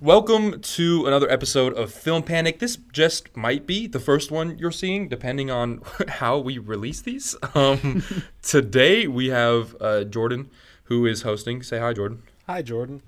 Welcome 0.00 0.60
to 0.60 1.06
another 1.06 1.28
episode 1.28 1.76
of 1.76 1.92
Film 1.92 2.22
Panic. 2.22 2.60
This 2.60 2.78
just 2.92 3.36
might 3.36 3.66
be 3.66 3.88
the 3.88 3.98
first 3.98 4.30
one 4.30 4.56
you're 4.56 4.70
seeing, 4.70 5.08
depending 5.08 5.50
on 5.50 5.82
how 6.08 6.38
we 6.38 6.56
release 6.56 7.00
these. 7.00 7.34
Um, 7.56 8.04
today 8.40 9.08
we 9.08 9.30
have 9.30 9.74
uh, 9.80 10.04
Jordan, 10.04 10.50
who 10.84 11.04
is 11.04 11.22
hosting. 11.22 11.64
Say 11.64 11.80
hi, 11.80 11.94
Jordan. 11.94 12.22
Hi, 12.46 12.62
Jordan. 12.62 13.02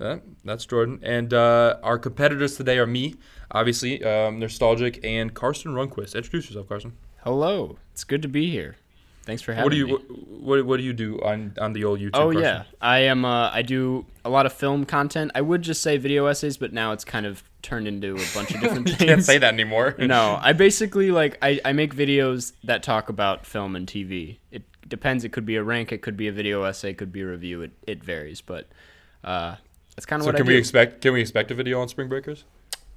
Uh, 0.00 0.20
that's 0.42 0.64
Jordan. 0.64 0.98
And 1.02 1.34
uh, 1.34 1.76
our 1.82 1.98
competitors 1.98 2.56
today 2.56 2.78
are 2.78 2.86
me, 2.86 3.16
obviously, 3.50 4.02
um, 4.02 4.40
Nerdstalgic, 4.40 5.04
and 5.04 5.34
Karsten 5.34 5.72
Runquist. 5.72 6.14
Introduce 6.14 6.46
yourself, 6.46 6.70
Karsten. 6.70 6.94
Hello, 7.22 7.76
it's 7.92 8.04
good 8.04 8.22
to 8.22 8.28
be 8.28 8.50
here. 8.50 8.76
Thanks 9.24 9.42
for 9.42 9.52
having 9.52 9.62
me. 9.70 9.82
What 9.82 9.88
do 9.88 9.94
you 9.94 9.98
me. 9.98 10.38
what, 10.40 10.66
what, 10.66 10.76
do 10.76 10.82
you 10.82 10.92
do 10.92 11.20
on, 11.22 11.54
on 11.60 11.72
the 11.72 11.84
old 11.84 12.00
YouTube? 12.00 12.10
oh 12.14 12.32
Karsten? 12.32 12.42
yeah, 12.42 12.62
I 12.80 12.98
am. 13.00 13.24
Uh, 13.24 13.50
I 13.50 13.62
do 13.62 14.06
a 14.24 14.30
lot 14.30 14.46
of 14.46 14.52
film 14.52 14.84
content. 14.84 15.32
I 15.34 15.40
would 15.40 15.62
just 15.62 15.82
say 15.82 15.96
video 15.96 16.26
essays, 16.26 16.56
but 16.56 16.72
now 16.72 16.92
it's 16.92 17.04
kind 17.04 17.26
of 17.26 17.42
turned 17.62 17.88
into 17.88 18.14
a 18.16 18.24
bunch 18.34 18.54
of 18.54 18.60
different 18.60 18.88
you 18.90 18.94
things. 18.94 19.08
can't 19.08 19.24
say 19.24 19.38
that 19.38 19.52
anymore. 19.52 19.96
No, 20.04 20.38
I 20.40 20.52
basically 20.52 21.10
like 21.10 21.38
I, 21.42 21.60
I 21.64 21.72
make 21.72 21.94
videos 21.94 22.52
that 22.64 22.82
talk 22.82 23.08
about 23.08 23.46
film 23.46 23.74
and 23.74 23.86
TV. 23.86 24.36
It 24.50 24.62
depends. 24.86 25.24
It 25.24 25.30
could 25.32 25.46
be 25.46 25.56
a 25.56 25.62
rank. 25.62 25.92
It 25.92 26.02
could 26.02 26.16
be 26.16 26.28
a 26.28 26.32
video 26.32 26.62
essay. 26.64 26.90
It 26.90 26.98
could 26.98 27.12
be 27.12 27.22
a 27.22 27.26
review. 27.26 27.62
It 27.62 27.72
it 27.86 28.04
varies, 28.04 28.40
but 28.40 28.68
uh, 29.24 29.56
that's 29.96 30.06
kind 30.06 30.20
of 30.20 30.24
So 30.24 30.28
what 30.28 30.36
can 30.36 30.46
I 30.46 30.48
we 30.48 30.54
do. 30.54 30.58
expect 30.58 31.00
can 31.00 31.12
we 31.14 31.20
expect 31.20 31.50
a 31.50 31.54
video 31.54 31.80
on 31.80 31.88
Spring 31.88 32.08
Breakers? 32.08 32.44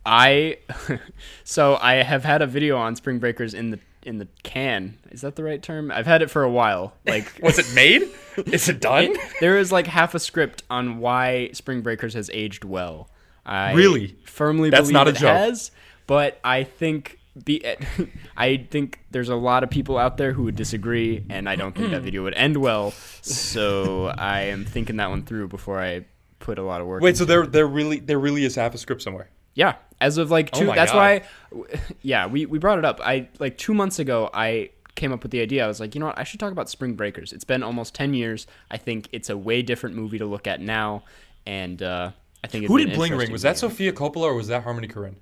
I 0.06 0.58
so 1.44 1.78
I 1.82 1.96
have 1.96 2.24
had 2.24 2.42
a 2.42 2.48
video 2.48 2.78
on 2.78 2.96
Spring 2.96 3.20
Breakers 3.20 3.54
in 3.54 3.72
the 3.72 3.80
in 4.08 4.18
the 4.18 4.28
can. 4.44 4.98
Is 5.12 5.22
that 5.22 5.36
the 5.36 5.44
right 5.44 5.62
term? 5.62 5.92
I've 5.92 6.08
had 6.08 6.22
it 6.22 6.32
for 6.32 6.44
a 6.44 6.50
while. 6.50 6.94
Like 7.06 7.40
Was 7.44 7.60
it 7.60 7.72
made? 7.76 8.10
Is 8.52 8.70
it 8.70 8.80
done? 8.80 9.04
It- 9.06 9.18
there 9.40 9.58
is 9.58 9.72
like 9.72 9.86
half 9.88 10.16
a 10.16 10.20
script 10.20 10.64
on 10.70 11.00
why 11.00 11.50
Spring 11.54 11.82
Breakers 11.82 12.14
has 12.14 12.30
aged 12.34 12.64
well. 12.64 13.10
I 13.46 13.74
Really? 13.74 14.16
firmly 14.26 14.70
That's 14.70 14.82
believe 14.84 14.94
not 14.94 15.08
a 15.08 15.12
it 15.12 15.18
joke. 15.18 15.30
has, 15.30 15.72
but 16.08 16.40
I 16.44 16.64
think 16.64 17.20
be 17.44 17.64
I 18.38 18.68
think 18.70 19.00
there's 19.12 19.30
a 19.30 19.36
lot 19.36 19.64
of 19.64 19.70
people 19.70 19.98
out 19.98 20.18
there 20.18 20.34
who 20.34 20.44
would 20.44 20.56
disagree, 20.56 21.26
and 21.30 21.48
I 21.48 21.56
don't 21.56 21.76
think 21.76 21.92
that 21.92 22.02
mm. 22.02 22.06
video 22.06 22.24
would 22.24 22.34
end 22.34 22.58
well. 22.58 22.92
So 23.22 24.08
I 24.08 24.42
am 24.42 24.66
thinking 24.66 24.98
that 24.98 25.10
one 25.10 25.24
through 25.24 25.48
before 25.50 25.80
I 25.82 26.06
put 26.40 26.58
a 26.58 26.64
lot 26.64 26.82
of 26.82 26.88
work. 26.88 27.02
Wait, 27.02 27.18
so 27.18 27.26
there 27.26 27.46
there 27.46 27.68
really 27.68 28.00
there 28.00 28.20
really 28.20 28.44
is 28.44 28.56
half 28.56 28.74
a 28.74 28.78
script 28.78 29.02
somewhere. 29.02 29.30
Yeah, 29.58 29.74
as 30.00 30.20
of 30.20 30.30
like 30.30 30.52
two. 30.52 30.68
my 30.68 30.76
that's 30.76 30.92
God. 30.92 31.24
why. 31.52 31.70
Yeah, 32.04 32.28
we 32.28 32.46
we 32.46 32.60
brought 32.60 32.78
it 32.78 32.86
up. 32.86 33.02
I 33.04 33.28
like 33.40 33.58
two 33.58 33.74
months 33.74 33.98
ago. 33.98 34.30
I 34.32 34.70
came 34.94 35.12
up 35.12 35.24
with 35.24 35.32
the 35.32 35.42
idea. 35.42 35.66
I 35.66 35.68
was 35.68 35.80
like, 35.80 35.96
you 35.96 36.00
know 36.00 36.06
what? 36.06 36.20
I 36.20 36.24
should 36.24 36.40
talk 36.40 36.52
about 36.52 36.70
Spring 36.70 36.94
Breakers. 36.94 37.34
It's 37.34 37.44
been 37.44 37.64
almost 37.64 37.96
ten 37.96 38.14
years. 38.14 38.46
I 38.70 38.78
think 38.78 39.10
it's 39.12 39.32
a 39.32 39.38
way 39.38 39.64
different 39.64 39.96
movie 39.96 40.20
to 40.20 40.28
look 40.28 40.46
at 40.46 40.62
now, 40.62 41.04
and 41.48 41.82
uh, 41.82 42.12
I 42.44 42.48
think 42.48 42.68
Who 42.68 42.78
did 42.78 42.94
Bling 42.94 43.16
Ring? 43.16 43.32
Was 43.32 43.42
that. 43.42 43.58
Sofia 43.58 43.92
Coppola 43.92 44.26
or 44.26 44.36
was 44.36 44.48
that 44.50 44.62
Harmony 44.62 44.88
Korine? 44.88 45.16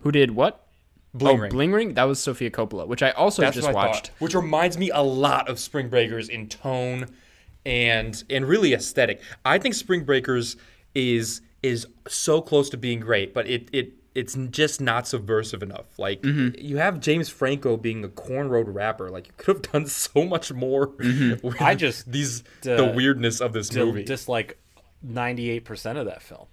Who 0.00 0.10
did 0.10 0.30
what? 0.30 0.66
Bling 1.12 1.36
oh, 1.36 1.40
Ring. 1.42 1.50
Bling 1.50 1.72
Ring. 1.72 1.94
That 1.94 2.04
was 2.04 2.20
Sofia 2.20 2.50
Coppola, 2.50 2.86
which 2.86 3.02
I 3.02 3.10
also 3.10 3.42
That's 3.42 3.56
just 3.56 3.68
I 3.68 3.72
watched. 3.72 4.08
thought. 4.08 4.20
Which 4.20 4.34
reminds 4.34 4.78
me 4.78 4.90
a 4.90 5.02
lot 5.02 5.50
of 5.50 5.58
Spring 5.58 5.90
Breakers 5.90 6.30
in 6.30 6.48
tone 6.48 7.08
and 7.66 8.24
and 8.30 8.46
really 8.46 8.72
aesthetic. 8.72 9.20
I 9.44 9.58
think 9.58 9.74
Spring 9.74 10.04
Breakers 10.04 10.56
is 10.94 11.42
is 11.62 11.86
so 12.06 12.40
close 12.40 12.70
to 12.70 12.76
being 12.76 13.00
great, 13.00 13.32
but 13.34 13.46
it 13.48 13.68
it 13.72 13.92
it's 14.14 14.34
just 14.50 14.80
not 14.80 15.06
subversive 15.06 15.62
enough. 15.62 15.98
Like 15.98 16.22
Mm-hmm. 16.22 16.64
you 16.64 16.78
have 16.78 16.98
James 17.00 17.28
Franco 17.28 17.76
being 17.76 18.04
a 18.04 18.08
cornrowed 18.08 18.72
rapper. 18.74 19.10
Like 19.10 19.26
you 19.28 19.32
could 19.36 19.56
have 19.56 19.62
done 19.72 19.86
so 19.86 20.24
much 20.24 20.52
more. 20.52 20.88
Mm-hmm. 20.88 21.46
with 21.46 21.60
I 21.62 21.74
just, 21.74 22.10
these 22.10 22.42
the 22.62 22.90
uh, 22.90 22.94
weirdness 22.94 23.40
of 23.40 23.52
this 23.52 23.68
Dil- 23.68 23.86
movie. 23.86 24.04
dislike 24.04 24.58
98% 25.06 25.96
of 25.98 26.06
that 26.06 26.22
film. 26.22 26.46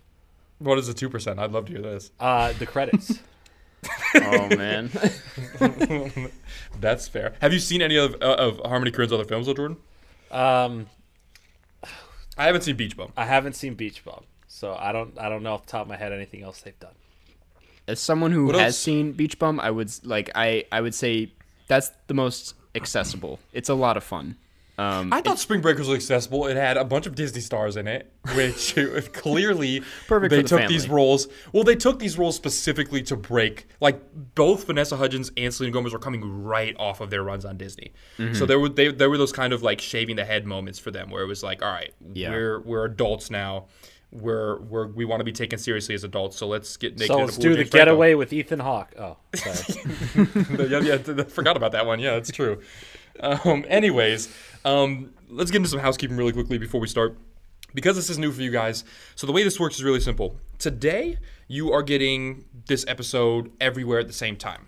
what 0.60 0.78
is 0.78 0.86
the 0.88 0.94
two 0.94 1.10
percent? 1.10 1.40
I'd 1.40 1.52
love 1.52 1.66
to 1.66 1.72
hear 1.74 1.82
this. 1.82 2.12
Uh, 2.20 2.54
the 2.54 2.66
credits. 2.68 3.20
oh 4.16 4.48
man. 4.56 4.90
That's 6.80 7.08
fair. 7.08 7.34
Have 7.42 7.54
you 7.54 7.60
seen 7.60 7.82
any 7.82 7.98
of 7.98 8.16
uh, 8.22 8.36
of 8.36 8.60
Harmony 8.66 8.92
Korine's 8.92 9.14
other 9.14 9.26
films, 9.26 9.46
though, 9.48 9.54
Jordan? 9.54 9.78
um, 10.32 10.88
I 12.38 12.46
haven't 12.46 12.62
seen 12.62 12.76
Beach 12.76 12.98
Bum. 12.98 13.12
I 13.16 13.26
haven't 13.26 13.54
seen 13.56 13.76
Beach 13.76 14.04
Bum, 14.04 14.24
so 14.56 14.76
I 14.80 14.92
don't. 14.92 15.18
I 15.20 15.28
don't 15.30 15.44
know 15.44 15.54
off 15.54 15.66
the 15.66 15.72
top 15.72 15.82
of 15.84 15.88
my 15.88 15.98
head 15.98 16.12
anything 16.14 16.44
else 16.44 16.62
they've 16.62 16.80
done. 16.80 16.94
As 17.88 18.00
someone 18.00 18.32
who 18.32 18.46
What 18.48 18.56
has 18.56 18.64
else? 18.74 18.78
seen 18.80 19.12
Beach 19.12 19.38
Bum, 19.38 19.60
I 19.60 19.70
would 19.72 19.92
like. 20.04 20.30
I 20.36 20.66
I 20.72 20.82
would 20.82 20.96
say 20.96 21.32
that's 21.68 21.92
the 22.08 22.14
most 22.14 22.56
accessible. 22.74 23.40
It's 23.54 23.70
a 23.70 23.76
lot 23.76 23.98
of 23.98 24.04
fun. 24.04 24.38
Um, 24.78 25.14
I 25.14 25.22
thought 25.22 25.40
Spring 25.40 25.62
Breakers 25.62 25.88
was 25.88 25.96
accessible. 25.96 26.48
It 26.48 26.58
had 26.58 26.76
a 26.76 26.84
bunch 26.84 27.06
of 27.06 27.16
Disney 27.16 27.40
stars 27.40 27.78
in 27.78 27.88
it, 27.88 28.12
which 28.36 28.76
clearly 29.14 29.82
Perfect 30.08 30.32
they 30.32 30.42
the 30.42 30.48
took 30.50 30.60
family. 30.60 30.74
these 30.76 30.90
roles. 30.90 31.30
Well, 31.54 31.64
they 31.64 31.76
took 31.78 31.98
these 32.00 32.18
roles 32.18 32.36
specifically 32.36 33.02
to 33.04 33.16
break. 33.16 33.68
Like 33.80 34.02
both 34.36 34.66
Vanessa 34.68 34.98
Hudgens 34.98 35.32
and 35.38 35.54
Selena 35.54 35.72
Gomez 35.72 35.94
were 35.94 36.00
coming 36.00 36.44
right 36.44 36.76
off 36.78 37.00
of 37.00 37.10
their 37.10 37.24
runs 37.24 37.46
on 37.46 37.56
Disney, 37.58 37.94
Mm-hmm. 38.18 38.34
so 38.34 38.46
there 38.46 38.60
were 38.60 38.68
they, 38.68 38.90
there 38.92 39.10
were 39.10 39.18
those 39.18 39.32
kind 39.32 39.54
of 39.54 39.64
like 39.64 39.80
shaving 39.80 40.18
the 40.18 40.26
head 40.26 40.46
moments 40.46 40.78
for 40.78 40.92
them, 40.92 41.10
where 41.10 41.24
it 41.24 41.28
was 41.28 41.42
like, 41.42 41.62
all 41.64 41.72
right, 41.72 41.94
Yeah. 42.14 42.32
we're 42.32 42.60
we're 42.62 42.84
adults 42.86 43.30
now. 43.32 43.68
We're, 44.22 44.60
we're 44.62 44.88
we 44.88 45.06
want 45.06 45.20
to 45.20 45.24
be 45.24 45.32
taken 45.32 45.60
seriously 45.60 45.96
as 45.96 46.04
adults, 46.04 46.38
so 46.38 46.48
let's 46.48 46.78
get 46.78 46.94
naked. 46.98 47.08
So 47.08 47.18
let's 47.18 47.38
do 47.38 47.56
the 47.56 47.64
getaway 47.64 48.14
with 48.14 48.32
Ethan 48.32 48.60
Hawke. 48.60 48.94
Oh, 48.98 49.18
sorry. 49.34 49.82
yeah, 50.70 50.80
yeah, 50.80 50.94
I 50.96 51.24
forgot 51.24 51.58
about 51.58 51.74
that 51.74 51.86
one. 51.86 52.00
Yeah, 52.00 52.14
that's 52.14 52.32
true. 52.32 52.62
Um, 53.20 53.66
anyways, 53.68 54.34
um, 54.64 55.14
let's 55.30 55.52
get 55.52 55.58
into 55.58 55.70
some 55.70 55.80
housekeeping 55.80 56.18
really 56.18 56.34
quickly 56.34 56.58
before 56.58 56.80
we 56.80 56.88
start. 56.88 57.18
Because 57.74 57.98
this 57.98 58.10
is 58.10 58.18
new 58.18 58.32
for 58.32 58.42
you 58.42 58.52
guys, 58.52 58.86
so 59.16 59.28
the 59.28 59.34
way 59.34 59.44
this 59.44 59.60
works 59.60 59.76
is 59.76 59.84
really 59.84 60.00
simple. 60.00 60.38
Today, 60.60 61.18
you 61.50 61.74
are 61.74 61.84
getting 61.84 62.46
this 62.68 62.86
episode 62.88 63.52
everywhere 63.60 64.00
at 64.00 64.08
the 64.08 64.14
same 64.14 64.38
time. 64.38 64.68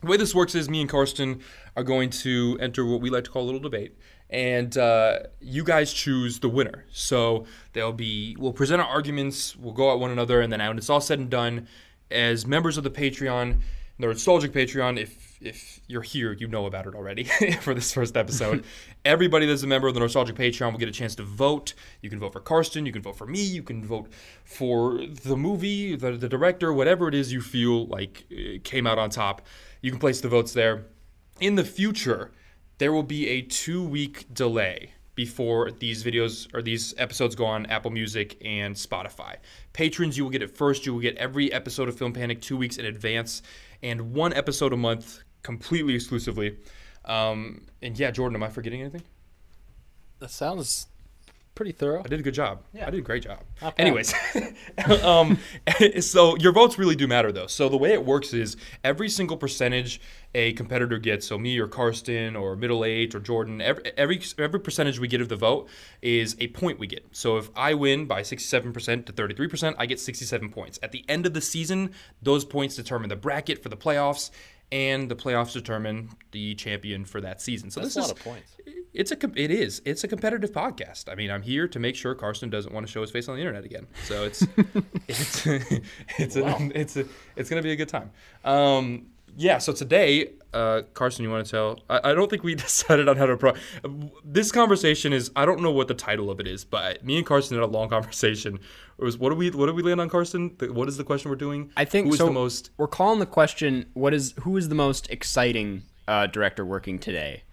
The 0.00 0.08
way 0.08 0.16
this 0.16 0.34
works 0.34 0.54
is 0.54 0.68
me 0.68 0.80
and 0.80 0.90
Karsten 0.90 1.42
are 1.76 1.84
going 1.84 2.10
to 2.10 2.58
enter 2.60 2.84
what 2.84 3.00
we 3.00 3.10
like 3.10 3.24
to 3.24 3.30
call 3.30 3.42
a 3.42 3.44
little 3.44 3.60
debate, 3.60 3.96
and 4.30 4.78
uh, 4.78 5.18
you 5.40 5.64
guys 5.64 5.92
choose 5.92 6.38
the 6.38 6.48
winner. 6.48 6.86
So 6.92 7.46
there'll 7.72 7.92
be 7.92 8.36
we'll 8.38 8.52
present 8.52 8.80
our 8.80 8.88
arguments, 8.88 9.56
we'll 9.56 9.74
go 9.74 9.92
at 9.92 9.98
one 9.98 10.10
another, 10.10 10.40
and 10.40 10.52
then 10.52 10.60
when 10.60 10.78
it's 10.78 10.88
all 10.88 11.00
said 11.00 11.18
and 11.18 11.28
done, 11.28 11.66
as 12.10 12.46
members 12.46 12.76
of 12.78 12.84
the 12.84 12.90
Patreon, 12.90 13.60
the 13.98 14.06
Nerdstalgic 14.06 14.50
Patreon, 14.50 14.98
if 14.98 15.30
if 15.40 15.80
you're 15.88 16.02
here, 16.02 16.32
you 16.32 16.46
know 16.46 16.66
about 16.66 16.86
it 16.86 16.94
already 16.94 17.24
for 17.60 17.74
this 17.74 17.92
first 17.92 18.16
episode. 18.16 18.64
Everybody 19.04 19.46
that's 19.46 19.62
a 19.62 19.66
member 19.66 19.88
of 19.88 19.94
the 19.94 20.00
Nerdstalgic 20.00 20.34
Patreon 20.34 20.72
will 20.72 20.78
get 20.78 20.88
a 20.88 20.92
chance 20.92 21.14
to 21.16 21.22
vote. 21.22 21.74
You 22.02 22.10
can 22.10 22.20
vote 22.20 22.32
for 22.32 22.40
Karsten, 22.40 22.86
you 22.86 22.92
can 22.92 23.02
vote 23.02 23.16
for 23.16 23.26
me, 23.26 23.42
you 23.42 23.62
can 23.62 23.84
vote 23.84 24.12
for 24.44 25.00
the 25.06 25.36
movie, 25.36 25.96
the, 25.96 26.12
the 26.12 26.28
director, 26.28 26.72
whatever 26.72 27.08
it 27.08 27.14
is 27.14 27.32
you 27.32 27.40
feel 27.40 27.86
like 27.86 28.24
uh, 28.32 28.58
came 28.62 28.86
out 28.86 28.98
on 28.98 29.10
top. 29.10 29.42
You 29.80 29.90
can 29.90 29.98
place 29.98 30.20
the 30.20 30.28
votes 30.28 30.52
there. 30.52 30.84
In 31.40 31.54
the 31.54 31.64
future, 31.64 32.32
there 32.80 32.92
will 32.94 33.02
be 33.02 33.28
a 33.28 33.42
two 33.42 33.84
week 33.84 34.24
delay 34.32 34.90
before 35.14 35.70
these 35.70 36.02
videos 36.02 36.52
or 36.54 36.62
these 36.62 36.94
episodes 36.96 37.34
go 37.34 37.44
on 37.44 37.66
Apple 37.66 37.90
Music 37.90 38.38
and 38.42 38.74
Spotify. 38.74 39.36
Patrons, 39.74 40.16
you 40.16 40.24
will 40.24 40.30
get 40.30 40.42
it 40.42 40.56
first. 40.56 40.86
You 40.86 40.94
will 40.94 41.00
get 41.02 41.14
every 41.18 41.52
episode 41.52 41.90
of 41.90 41.98
Film 41.98 42.14
Panic 42.14 42.40
two 42.40 42.56
weeks 42.56 42.78
in 42.78 42.86
advance 42.86 43.42
and 43.82 44.14
one 44.14 44.32
episode 44.32 44.72
a 44.72 44.78
month 44.78 45.22
completely 45.42 45.94
exclusively. 45.94 46.56
Um, 47.04 47.66
and 47.82 47.98
yeah, 47.98 48.10
Jordan, 48.10 48.34
am 48.36 48.42
I 48.42 48.48
forgetting 48.48 48.80
anything? 48.80 49.02
that 50.20 50.30
sounds 50.30 50.86
pretty 51.60 51.72
thorough. 51.72 52.00
I 52.02 52.08
did 52.08 52.20
a 52.20 52.22
good 52.22 52.32
job. 52.32 52.62
Yeah. 52.72 52.86
I 52.86 52.90
did 52.90 53.00
a 53.00 53.02
great 53.02 53.22
job. 53.22 53.40
Anyways, 53.76 54.14
um, 55.04 55.38
so 56.00 56.34
your 56.36 56.52
votes 56.52 56.78
really 56.78 56.96
do 56.96 57.06
matter, 57.06 57.30
though. 57.32 57.48
So 57.48 57.68
the 57.68 57.76
way 57.76 57.92
it 57.92 58.02
works 58.02 58.32
is 58.32 58.56
every 58.82 59.10
single 59.10 59.36
percentage 59.36 60.00
a 60.34 60.54
competitor 60.54 60.96
gets, 60.96 61.26
so 61.26 61.36
me 61.36 61.58
or 61.58 61.68
Karsten 61.68 62.34
or 62.34 62.56
Middle 62.56 62.82
Age 62.82 63.14
or 63.14 63.20
Jordan, 63.20 63.60
every, 63.60 63.92
every 63.94 64.22
every 64.38 64.60
percentage 64.60 64.98
we 64.98 65.06
get 65.06 65.20
of 65.20 65.28
the 65.28 65.36
vote 65.36 65.68
is 66.00 66.34
a 66.40 66.48
point 66.48 66.78
we 66.78 66.86
get. 66.86 67.06
So 67.12 67.36
if 67.36 67.50
I 67.54 67.74
win 67.74 68.06
by 68.06 68.22
67% 68.22 69.04
to 69.04 69.12
33%, 69.12 69.74
I 69.76 69.84
get 69.84 70.00
67 70.00 70.48
points. 70.48 70.78
At 70.82 70.92
the 70.92 71.04
end 71.10 71.26
of 71.26 71.34
the 71.34 71.42
season, 71.42 71.92
those 72.22 72.46
points 72.46 72.74
determine 72.74 73.10
the 73.10 73.16
bracket 73.16 73.62
for 73.62 73.68
the 73.68 73.76
playoffs. 73.76 74.30
And 74.72 75.10
the 75.10 75.16
playoffs 75.16 75.52
determine 75.52 76.10
the 76.30 76.54
champion 76.54 77.04
for 77.04 77.20
that 77.20 77.40
season. 77.42 77.70
So 77.70 77.80
That's 77.80 77.94
this 77.94 78.04
a 78.04 78.06
lot 78.08 78.12
is 78.16 78.18
of 78.18 78.24
points. 78.24 78.56
it's 78.94 79.10
a 79.10 79.16
it 79.34 79.50
is 79.50 79.82
it's 79.84 80.04
a 80.04 80.08
competitive 80.08 80.52
podcast. 80.52 81.10
I 81.10 81.16
mean, 81.16 81.30
I'm 81.30 81.42
here 81.42 81.66
to 81.68 81.78
make 81.80 81.96
sure 81.96 82.14
Karsten 82.14 82.50
doesn't 82.50 82.72
want 82.72 82.86
to 82.86 82.92
show 82.92 83.00
his 83.00 83.10
face 83.10 83.28
on 83.28 83.34
the 83.34 83.40
internet 83.40 83.64
again. 83.64 83.88
So 84.04 84.24
it's 84.24 84.42
it's 85.08 85.46
it's 86.18 86.36
Wow. 86.36 86.56
a, 86.60 86.70
it's 86.80 86.96
a, 86.96 87.04
it's 87.34 87.50
gonna 87.50 87.62
be 87.62 87.72
a 87.72 87.76
good 87.76 87.88
time. 87.88 88.10
Um, 88.44 89.06
yeah. 89.36 89.58
So 89.58 89.72
today, 89.72 90.30
uh, 90.52 90.82
Karsten, 90.94 91.24
you 91.24 91.30
want 91.30 91.46
to 91.46 91.50
tell? 91.50 91.80
I, 91.88 92.10
I 92.10 92.14
don't 92.14 92.28
think 92.28 92.42
we 92.42 92.54
decided 92.56 93.08
on 93.08 93.16
how 93.16 93.26
to. 93.26 93.36
Pro- 93.36 93.54
this 94.24 94.50
conversation 94.52 95.12
is 95.12 95.30
I 95.36 95.44
don't 95.44 95.60
know 95.60 95.70
what 95.70 95.88
the 95.88 95.94
title 95.94 96.30
of 96.30 96.40
it 96.40 96.46
is, 96.46 96.64
but 96.64 97.04
me 97.04 97.16
and 97.16 97.26
Karsten 97.26 97.56
had 97.56 97.64
a 97.64 97.66
long 97.66 97.88
conversation. 97.90 98.58
It 98.98 99.04
was 99.04 99.18
what 99.18 99.30
do 99.30 99.36
we 99.36 99.50
what 99.50 99.66
do 99.66 99.74
we 99.74 99.82
land 99.82 100.00
on, 100.00 100.08
Karsten? 100.08 100.56
The, 100.58 100.72
what 100.72 100.88
is 100.88 100.96
the 100.96 101.04
question 101.04 101.30
we're 101.30 101.36
doing? 101.36 101.70
I 101.76 101.84
think 101.84 102.06
who 102.06 102.12
is 102.12 102.18
so. 102.18 102.26
the 102.26 102.32
most 102.32 102.70
We're 102.76 102.86
calling 102.86 103.20
the 103.20 103.26
question: 103.26 103.86
What 103.94 104.14
is 104.14 104.34
who 104.40 104.56
is 104.56 104.68
the 104.68 104.74
most 104.74 105.10
exciting 105.10 105.82
uh, 106.08 106.26
director 106.26 106.64
working 106.64 106.98
today? 106.98 107.44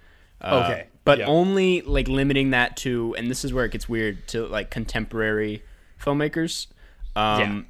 Uh, 0.42 0.64
Okay, 0.66 0.88
but 1.04 1.20
yeah. 1.20 1.26
only 1.26 1.82
like 1.82 2.08
limiting 2.08 2.52
that 2.52 2.78
to, 2.78 3.16
and 3.18 3.30
this 3.30 3.44
is 3.46 3.54
where 3.54 3.66
it 3.66 3.72
gets 3.72 3.88
weird 3.88 4.28
to 4.30 4.46
like 4.48 4.70
contemporary 4.70 5.64
filmmakers. 6.00 6.68
Um, 7.16 7.68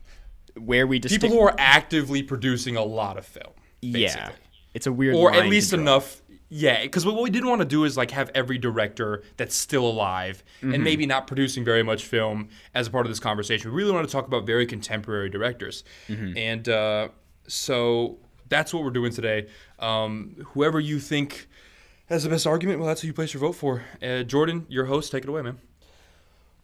Where 0.58 0.86
we 0.88 1.00
just 1.00 1.14
People 1.14 1.30
who 1.30 1.42
are 1.42 1.56
actively 1.58 2.24
producing 2.24 2.76
a 2.76 2.84
lot 2.84 3.18
of 3.18 3.26
film. 3.26 3.54
Yeah, 3.82 4.32
it's 4.74 4.88
a 4.88 4.92
weird, 4.92 5.16
or 5.16 5.30
line 5.32 5.40
at 5.40 5.44
to 5.44 5.50
least 5.50 5.72
draw. 5.72 5.80
enough. 5.80 6.22
Yeah, 6.50 6.82
because 6.84 7.06
what 7.06 7.22
we 7.22 7.30
didn't 7.30 7.50
want 7.50 7.60
to 7.60 7.68
do 7.68 7.84
is 7.84 7.98
like 7.98 8.12
have 8.12 8.32
every 8.34 8.58
director 8.58 9.22
that's 9.36 9.54
still 9.56 9.86
alive 9.86 10.44
Mm-hmm. 10.62 10.74
and 10.76 10.84
maybe 10.84 11.06
not 11.06 11.28
producing 11.28 11.64
very 11.66 11.84
much 11.84 12.06
film 12.06 12.48
as 12.74 12.88
a 12.88 12.90
part 12.92 13.06
of 13.06 13.12
this 13.12 13.20
conversation. 13.20 13.70
We 13.72 13.76
really 13.78 13.92
want 13.92 14.08
to 14.08 14.12
talk 14.12 14.26
about 14.28 14.46
very 14.46 14.66
contemporary 14.66 15.30
directors, 15.30 15.84
Mm-hmm. 16.08 16.38
and 16.38 16.70
uh, 16.70 17.10
so 17.48 18.18
that's 18.50 18.74
what 18.74 18.84
we're 18.84 18.92
doing 18.92 19.12
today. 19.12 19.48
Um, 19.80 20.38
whoever 20.54 20.80
you 20.80 21.00
think 21.00 21.48
has 22.08 22.24
the 22.24 22.30
best 22.30 22.48
argument, 22.48 22.80
well, 22.80 22.88
that's 22.88 23.02
who 23.02 23.08
you 23.08 23.14
place 23.14 23.34
your 23.34 23.42
vote 23.42 23.52
for. 23.54 23.84
Uh, 24.02 24.24
Jordan, 24.24 24.66
your 24.70 24.86
host, 24.86 25.12
take 25.12 25.24
it 25.24 25.30
away, 25.30 25.42
man. 25.42 25.58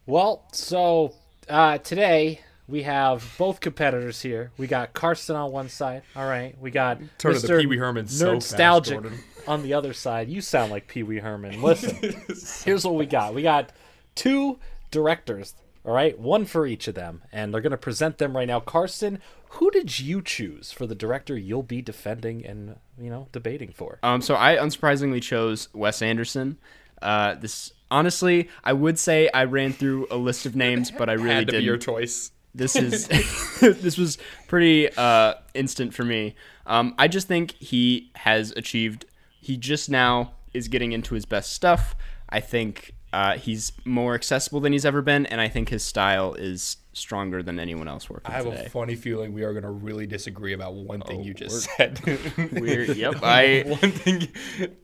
Well, 0.05 0.47
so 0.53 1.13
uh, 1.49 1.77
today 1.79 2.39
we 2.67 2.83
have 2.83 3.35
both 3.37 3.59
competitors 3.59 4.21
here. 4.21 4.51
We 4.57 4.67
got 4.67 4.93
Karsten 4.93 5.35
on 5.35 5.51
one 5.51 5.69
side. 5.69 6.03
All 6.15 6.27
right. 6.27 6.55
We 6.59 6.71
got 6.71 6.99
Turn 7.17 7.33
to 7.33 7.39
Mr. 7.39 7.59
Pee 7.61 7.67
Wee 7.67 7.77
Herman 7.77 8.07
so 8.07 8.39
fast, 8.39 8.53
Nerdstalgic 8.55 8.89
Jordan. 8.91 9.19
on 9.47 9.63
the 9.63 9.73
other 9.73 9.93
side. 9.93 10.29
You 10.29 10.41
sound 10.41 10.71
like 10.71 10.87
Pee 10.87 11.03
Wee 11.03 11.19
Herman. 11.19 11.61
Listen, 11.61 11.97
here's 12.65 12.85
what 12.85 12.95
we 12.95 13.05
got. 13.05 13.33
We 13.33 13.41
got 13.41 13.71
two 14.15 14.59
directors. 14.91 15.55
All 15.85 15.93
right, 15.93 16.17
one 16.17 16.45
for 16.45 16.65
each 16.65 16.87
of 16.87 16.95
them, 16.95 17.23
and 17.33 17.53
they're 17.53 17.59
going 17.59 17.71
to 17.71 17.77
present 17.77 18.17
them 18.17 18.37
right 18.37 18.47
now. 18.47 18.61
Karsten, 18.61 19.19
who 19.49 19.69
did 19.69 19.99
you 19.99 20.21
choose 20.21 20.71
for 20.71 20.87
the 20.87 20.95
director 20.95 21.37
you'll 21.37 21.61
be 21.61 21.81
defending 21.81 22.45
and 22.45 22.77
you 22.97 23.09
know 23.09 23.27
debating 23.33 23.73
for? 23.73 23.99
Um, 24.01 24.21
so 24.21 24.35
I 24.35 24.55
unsurprisingly 24.55 25.21
chose 25.21 25.67
Wes 25.73 26.01
Anderson. 26.01 26.57
Uh, 27.01 27.35
this 27.35 27.73
honestly, 27.91 28.47
I 28.63 28.71
would 28.71 28.97
say 28.97 29.29
I 29.33 29.43
ran 29.43 29.73
through 29.73 30.07
a 30.09 30.15
list 30.15 30.45
of 30.45 30.55
names, 30.55 30.89
but 30.89 31.09
I 31.09 31.13
really 31.13 31.27
Had 31.31 31.39
to 31.39 31.45
didn't. 31.47 31.59
be 31.61 31.65
your 31.65 31.77
choice. 31.77 32.31
This 32.55 32.75
is 32.75 33.07
this 33.61 33.97
was 33.97 34.17
pretty 34.47 34.89
uh, 34.95 35.35
instant 35.53 35.93
for 35.93 36.03
me. 36.03 36.35
Um, 36.65 36.95
I 36.97 37.07
just 37.07 37.27
think 37.27 37.51
he 37.53 38.11
has 38.15 38.51
achieved. 38.51 39.05
He 39.41 39.57
just 39.57 39.89
now 39.89 40.33
is 40.53 40.67
getting 40.67 40.91
into 40.91 41.15
his 41.15 41.25
best 41.25 41.53
stuff. 41.53 41.95
I 42.29 42.39
think 42.39 42.93
uh, 43.11 43.37
he's 43.37 43.71
more 43.85 44.15
accessible 44.15 44.59
than 44.59 44.71
he's 44.71 44.85
ever 44.85 45.01
been, 45.01 45.25
and 45.27 45.39
I 45.41 45.47
think 45.47 45.69
his 45.69 45.83
style 45.83 46.33
is 46.35 46.77
stronger 46.93 47.41
than 47.43 47.59
anyone 47.59 47.87
else 47.87 48.07
working 48.09 48.31
I 48.31 48.35
have 48.35 48.45
today. 48.45 48.65
a 48.65 48.69
funny 48.69 48.95
feeling 48.95 49.33
we 49.33 49.43
are 49.43 49.51
going 49.51 49.63
to 49.63 49.69
really 49.71 50.05
disagree 50.05 50.53
about 50.53 50.75
one 50.75 51.01
thing 51.01 51.21
Oh, 51.21 51.23
you 51.23 51.33
just 51.33 51.67
said. 51.75 51.99
Weird. 52.51 52.95
Yep. 52.95 53.15
I 53.23 53.63
one 53.65 53.91
thing 53.91 54.27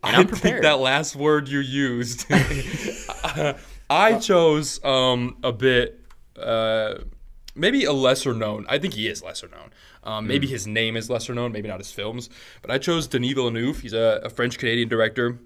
I 0.03 0.15
I'm 0.15 0.27
think 0.27 0.29
prepared. 0.41 0.63
that 0.63 0.79
last 0.79 1.15
word 1.15 1.47
you 1.47 1.59
used 1.59 2.25
I 3.89 4.19
chose 4.19 4.83
um 4.83 5.37
a 5.43 5.51
bit 5.51 5.99
uh 6.37 6.95
maybe 7.59 7.83
a 7.85 7.93
lesser 7.93 8.33
known 8.33 8.65
I 8.69 8.77
think 8.77 8.93
he 8.93 9.07
is 9.07 9.23
lesser 9.23 9.47
known 9.47 9.71
um, 10.03 10.27
maybe 10.27 10.47
his 10.47 10.65
name 10.65 10.95
is 10.95 11.09
lesser 11.09 11.33
known 11.33 11.51
maybe 11.51 11.67
not 11.67 11.79
his 11.79 11.91
films 11.91 12.29
but 12.61 12.71
I 12.71 12.77
chose 12.77 13.07
Denis 13.07 13.33
Villeneuve 13.33 13.79
he's 13.79 13.93
a, 13.93 14.21
a 14.23 14.29
French 14.29 14.57
Canadian 14.57 14.89
director 14.89 15.39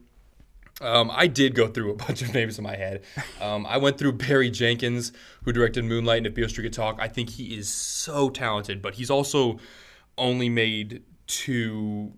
um, 0.81 1.11
I 1.13 1.27
did 1.27 1.55
go 1.55 1.67
through 1.67 1.91
a 1.91 1.95
bunch 2.07 2.21
of 2.21 2.33
names 2.33 2.57
in 2.57 2.63
my 2.63 2.75
head. 2.75 3.03
Um, 3.39 3.65
I 3.65 3.77
went 3.77 3.97
through 3.97 4.13
Barry 4.13 4.49
Jenkins, 4.49 5.11
who 5.43 5.53
directed 5.53 5.85
Moonlight 5.85 6.17
and 6.17 6.27
If 6.27 6.33
Beale 6.33 6.49
Street 6.49 6.65
Could 6.65 6.73
Talk. 6.73 6.97
I 6.99 7.07
think 7.07 7.29
he 7.29 7.55
is 7.55 7.69
so 7.69 8.29
talented, 8.29 8.81
but 8.81 8.95
he's 8.95 9.09
also 9.09 9.59
only 10.17 10.49
made 10.49 11.03
two 11.27 12.13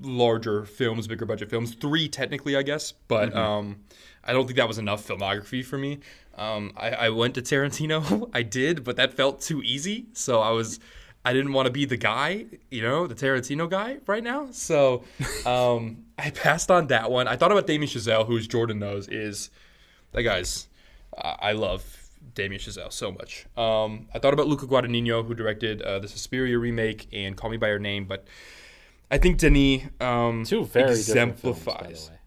larger 0.00 0.64
films, 0.64 1.06
bigger 1.06 1.26
budget 1.26 1.50
films. 1.50 1.74
Three, 1.74 2.08
technically, 2.08 2.56
I 2.56 2.62
guess, 2.62 2.92
but 2.92 3.34
um, 3.34 3.80
I 4.24 4.32
don't 4.32 4.46
think 4.46 4.56
that 4.56 4.68
was 4.68 4.78
enough 4.78 5.06
filmography 5.06 5.64
for 5.64 5.78
me. 5.78 5.98
Um, 6.38 6.72
I, 6.76 6.90
I 6.90 7.08
went 7.10 7.34
to 7.34 7.42
Tarantino. 7.42 8.30
I 8.34 8.42
did, 8.42 8.84
but 8.84 8.96
that 8.96 9.12
felt 9.14 9.40
too 9.40 9.62
easy. 9.62 10.06
So 10.12 10.40
I 10.40 10.50
was. 10.50 10.80
I 11.24 11.32
didn't 11.34 11.52
want 11.52 11.66
to 11.66 11.72
be 11.72 11.84
the 11.84 11.96
guy, 11.96 12.46
you 12.70 12.80
know, 12.80 13.06
the 13.06 13.14
Tarantino 13.14 13.68
guy 13.68 13.98
right 14.06 14.22
now. 14.22 14.48
So 14.52 15.02
um, 15.46 16.04
I 16.16 16.30
passed 16.30 16.70
on 16.70 16.86
that 16.86 17.10
one. 17.10 17.28
I 17.28 17.36
thought 17.36 17.52
about 17.52 17.66
Damien 17.66 17.90
Chazelle, 17.90 18.24
who, 18.26 18.38
as 18.38 18.46
Jordan 18.46 18.78
knows, 18.78 19.08
is 19.08 19.50
that 20.12 20.22
guy's. 20.22 20.68
Uh, 21.16 21.34
I 21.40 21.52
love 21.52 21.84
Damien 22.34 22.60
Chazelle 22.60 22.92
so 22.92 23.10
much. 23.10 23.46
Um, 23.56 24.06
I 24.14 24.20
thought 24.20 24.32
about 24.32 24.46
Luca 24.46 24.66
Guadagnino, 24.66 25.26
who 25.26 25.34
directed 25.34 25.82
uh, 25.82 25.98
the 25.98 26.08
Suspiria 26.08 26.56
remake 26.58 27.08
and 27.12 27.36
Call 27.36 27.50
Me 27.50 27.56
by 27.56 27.68
Your 27.68 27.80
Name, 27.80 28.04
but 28.06 28.24
I 29.10 29.18
think 29.18 29.38
Denis 29.38 29.82
um, 30.00 30.44
Two 30.44 30.64
very 30.64 30.94
different 30.94 31.38
films, 31.40 31.64
by 31.64 31.72
the 31.82 31.88
exemplifies 31.88 31.88
way. 31.90 31.94
Sus- 31.96 32.08
Sus- 32.08 32.18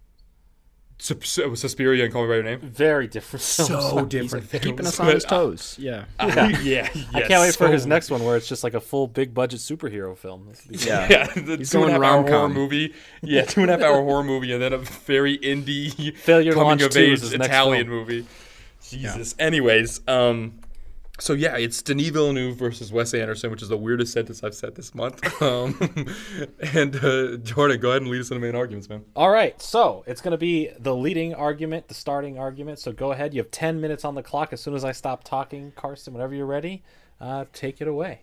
Suspiria 1.01 2.03
and 2.03 2.13
Call 2.13 2.23
Me 2.23 2.27
by 2.29 2.33
Your 2.35 2.43
Name. 2.43 2.59
Very 2.59 3.07
different 3.07 3.41
films. 3.43 3.69
So 3.69 4.05
different. 4.05 4.51
keeping 4.51 4.85
us 4.85 4.99
on 4.99 5.07
his 5.07 5.23
toes. 5.25 5.75
Yeah. 5.79 6.05
uh, 6.19 6.27
yeah, 6.63 6.89
I 7.13 7.21
can't 7.23 7.41
wait 7.41 7.55
for 7.55 7.67
his 7.69 7.87
next 7.87 8.11
one 8.11 8.23
where 8.23 8.37
it's 8.37 8.47
just 8.47 8.63
like 8.63 8.75
a 8.75 8.79
full 8.79 9.07
big 9.07 9.33
budget 9.33 9.59
superhero 9.61 10.15
film. 10.15 10.45
This 10.49 10.63
will 10.65 10.77
be- 10.77 10.85
Yeah. 10.85 11.07
Yeah, 11.09 11.25
the 11.35 11.57
He's 11.57 11.71
two 11.71 11.83
and 11.83 11.91
a 11.91 11.95
hour 11.95 12.03
horror 12.21 12.21
rom-com. 12.21 12.53
movie. 12.53 12.93
Yeah, 13.23 13.45
two 13.45 13.61
and 13.61 13.71
a 13.71 13.73
half 13.73 13.81
hour 13.81 14.01
horror 14.03 14.23
movie, 14.23 14.53
and 14.53 14.61
then 14.61 14.73
a 14.73 14.77
very 14.77 15.37
indie 15.39 16.15
Failure 16.17 16.51
to 16.51 16.55
coming 16.55 16.67
Launch 16.69 16.81
of 16.83 16.91
2 16.91 16.99
age 16.99 17.11
is 17.13 17.21
his 17.21 17.31
next 17.33 17.47
Italian 17.47 17.87
film. 17.87 17.97
movie. 17.97 18.25
Jesus. 18.87 19.33
Anyways, 19.39 20.01
um, 20.07 20.53
so 21.21 21.33
yeah, 21.33 21.55
it's 21.55 21.81
Denis 21.81 22.09
Villeneuve 22.09 22.57
versus 22.57 22.91
Wes 22.91 23.13
Anderson, 23.13 23.51
which 23.51 23.61
is 23.61 23.69
the 23.69 23.77
weirdest 23.77 24.11
sentence 24.11 24.43
I've 24.43 24.55
said 24.55 24.75
this 24.75 24.93
month. 24.95 25.21
Um, 25.41 25.75
and 26.73 26.95
uh, 27.03 27.37
Jordan, 27.37 27.79
go 27.79 27.89
ahead 27.89 28.03
and 28.03 28.11
lead 28.11 28.21
us 28.21 28.29
in 28.29 28.39
the 28.39 28.45
main 28.45 28.55
arguments, 28.55 28.87
man. 28.87 29.03
All 29.15 29.31
right, 29.31 29.59
so 29.59 30.03
it's 30.05 30.21
going 30.21 30.31
to 30.31 30.37
be 30.37 30.69
the 30.79 30.95
leading 30.95 31.33
argument, 31.33 31.87
the 31.87 31.93
starting 31.93 32.37
argument. 32.37 32.77
So 32.77 32.91
go 32.91 33.11
ahead. 33.11 33.33
You 33.33 33.41
have 33.41 33.49
10 33.49 33.81
minutes 33.81 34.05
on 34.05 34.13
the 34.13 34.21
clock. 34.21 34.53
As 34.53 34.61
soon 34.61 34.75
as 34.75 34.85
I 34.85 34.91
stop 34.91 35.23
talking, 35.23 35.73
Karsten, 35.75 36.13
whenever 36.13 36.35
you're 36.35 36.45
ready, 36.45 36.83
uh, 37.19 37.45
take 37.53 37.81
it 37.81 37.87
away. 37.87 38.21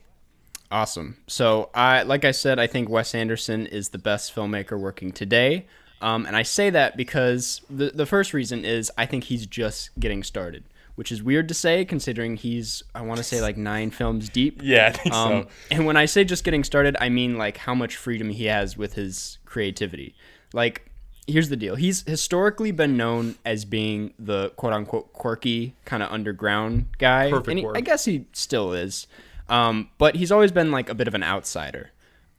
Awesome. 0.71 1.17
So, 1.27 1.71
I 1.75 2.03
like 2.03 2.25
I 2.25 2.31
said, 2.31 2.59
I 2.59 2.67
think 2.67 2.89
Wes 2.89 3.15
Anderson 3.15 3.67
is 3.67 3.89
the 3.89 3.99
best 3.99 4.35
filmmaker 4.35 4.79
working 4.79 5.13
today. 5.13 5.67
Um, 6.01 6.27
and 6.27 6.37
I 6.37 6.43
say 6.43 6.71
that 6.71 6.97
because 6.97 7.63
the 7.71 7.91
the 7.91 8.07
first 8.07 8.35
reason 8.35 8.65
is 8.65 8.93
I 8.99 9.07
think 9.07 9.25
he's 9.25 9.47
just 9.47 9.91
getting 9.99 10.23
started, 10.23 10.65
which 10.99 11.13
is 11.13 11.23
weird 11.23 11.47
to 11.47 11.55
say 11.55 11.85
considering 11.85 12.35
he's 12.37 12.83
I 12.93 13.03
want 13.03 13.19
to 13.19 13.25
say 13.25 13.41
like 13.41 13.57
nine 13.57 13.91
films 13.93 14.29
deep. 14.29 14.61
Yeah, 14.65 14.89
I 14.89 14.91
think 14.99 15.15
Um, 15.15 15.43
so. 15.45 15.49
and 15.71 15.87
when 15.87 15.97
I 15.97 16.07
say 16.07 16.25
just 16.25 16.43
getting 16.43 16.65
started, 16.65 16.97
I 17.01 17.09
mean 17.09 17.39
like 17.39 17.57
how 17.57 17.75
much 17.75 17.95
freedom 17.97 18.31
he 18.31 18.47
has 18.47 18.77
with 18.77 18.95
his 18.95 19.39
creativity. 19.45 20.15
Like, 20.53 20.91
here's 21.29 21.51
the 21.51 21.57
deal: 21.57 21.77
he's 21.77 22.03
historically 22.03 22.73
been 22.73 22.97
known 22.97 23.37
as 23.45 23.65
being 23.65 24.13
the 24.19 24.51
quote 24.57 24.73
unquote 24.73 25.13
quirky 25.13 25.75
kind 25.85 26.03
of 26.03 26.11
underground 26.11 26.87
guy. 26.99 27.31
Perfect 27.31 27.49
and 27.49 27.59
he- 27.61 27.65
word. 27.65 27.77
I 27.77 27.81
guess 27.81 28.05
he 28.05 28.27
still 28.33 28.73
is, 28.73 29.07
um, 29.49 29.91
but 29.99 30.17
he's 30.17 30.33
always 30.33 30.51
been 30.51 30.73
like 30.73 30.89
a 30.91 30.95
bit 30.95 31.07
of 31.07 31.15
an 31.15 31.23
outsider. 31.23 31.91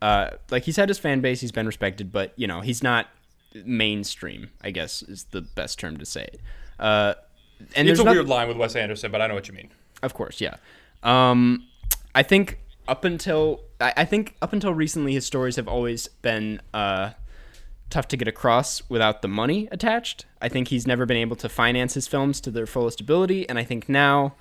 Uh, 0.02 0.32
like 0.52 0.64
he's 0.64 0.76
had 0.76 0.90
his 0.90 0.98
fan 1.00 1.22
base, 1.22 1.40
he's 1.40 1.52
been 1.54 1.66
respected, 1.66 2.12
but 2.12 2.34
you 2.36 2.46
know 2.48 2.60
he's 2.60 2.84
not 2.84 3.08
mainstream. 3.66 4.50
I 4.64 4.72
guess 4.72 5.02
is 5.04 5.26
the 5.32 5.42
best 5.42 5.80
term 5.80 5.98
to 5.98 6.06
say 6.06 6.24
it. 6.24 6.42
Uh, 6.80 7.14
and 7.76 7.88
It's 7.90 8.00
a 8.00 8.04
noth- 8.04 8.16
weird 8.16 8.28
line 8.28 8.48
with 8.48 8.58
Wes 8.58 8.76
Anderson, 8.76 9.12
but 9.12 9.22
I 9.22 9.28
know 9.28 9.36
what 9.36 9.48
you 9.48 9.54
mean. 9.54 9.70
of 10.04 10.14
course, 10.14 10.40
yeah. 10.42 10.56
Um, 11.04 11.66
I 12.16 12.24
think 12.24 12.60
up 12.88 13.04
until 13.06 13.62
I, 13.80 13.94
I 13.98 14.06
think 14.06 14.36
up 14.42 14.54
until 14.54 14.74
recently, 14.74 15.14
his 15.14 15.26
stories 15.26 15.56
have 15.56 15.68
always 15.68 16.08
been 16.22 16.62
uh, 16.74 17.12
tough 17.90 18.08
to 18.10 18.18
get 18.18 18.28
across 18.28 18.82
without 18.90 19.22
the 19.22 19.28
money 19.28 19.68
attached. 19.72 20.26
I 20.42 20.50
think 20.50 20.68
he's 20.70 20.86
never 20.88 21.06
been 21.06 21.18
able 21.18 21.36
to 21.38 21.50
finance 21.50 21.94
his 21.94 22.08
films 22.08 22.42
to 22.42 22.52
their 22.52 22.66
fullest 22.66 23.00
ability, 23.02 23.48
and 23.48 23.58
I 23.60 23.64
think 23.64 23.88
now 23.90 24.36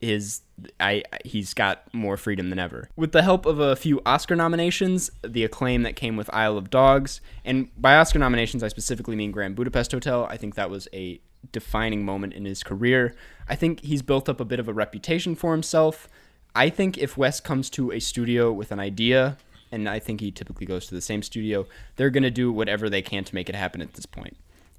is 0.00 0.42
I 0.78 1.02
he's 1.24 1.54
got 1.54 1.82
more 1.94 2.16
freedom 2.16 2.50
than 2.50 2.58
ever. 2.58 2.88
With 2.94 3.12
the 3.12 3.22
help 3.22 3.46
of 3.46 3.58
a 3.58 3.74
few 3.74 4.02
Oscar 4.04 4.36
nominations, 4.36 5.10
the 5.22 5.44
acclaim 5.44 5.82
that 5.82 5.96
came 5.96 6.16
with 6.16 6.28
Isle 6.32 6.58
of 6.58 6.68
Dogs, 6.70 7.20
and 7.44 7.70
by 7.80 7.96
Oscar 7.96 8.18
nominations 8.18 8.62
I 8.62 8.68
specifically 8.68 9.16
mean 9.16 9.30
Grand 9.32 9.56
Budapest 9.56 9.92
Hotel, 9.92 10.26
I 10.28 10.36
think 10.36 10.54
that 10.56 10.68
was 10.70 10.86
a 10.92 11.20
defining 11.52 12.04
moment 12.04 12.32
in 12.32 12.44
his 12.44 12.62
career. 12.62 13.14
I 13.48 13.54
think 13.56 13.80
he's 13.80 14.02
built 14.02 14.28
up 14.28 14.40
a 14.40 14.44
bit 14.44 14.58
of 14.60 14.68
a 14.68 14.72
reputation 14.72 15.34
for 15.34 15.52
himself. 15.52 16.08
I 16.54 16.70
think 16.70 16.98
if 16.98 17.16
Wes 17.16 17.40
comes 17.40 17.68
to 17.70 17.90
a 17.92 18.00
studio 18.00 18.52
with 18.52 18.70
an 18.72 18.78
idea, 18.80 19.36
and 19.72 19.88
I 19.88 19.98
think 19.98 20.20
he 20.20 20.30
typically 20.30 20.66
goes 20.66 20.86
to 20.86 20.94
the 20.94 21.00
same 21.00 21.22
studio, 21.22 21.66
they're 21.96 22.10
going 22.10 22.22
to 22.22 22.30
do 22.30 22.52
whatever 22.52 22.88
they 22.88 23.02
can 23.02 23.24
to 23.24 23.34
make 23.34 23.48
it 23.48 23.54
happen 23.54 23.80
at 23.80 23.94
this 23.94 24.06
point. 24.06 24.36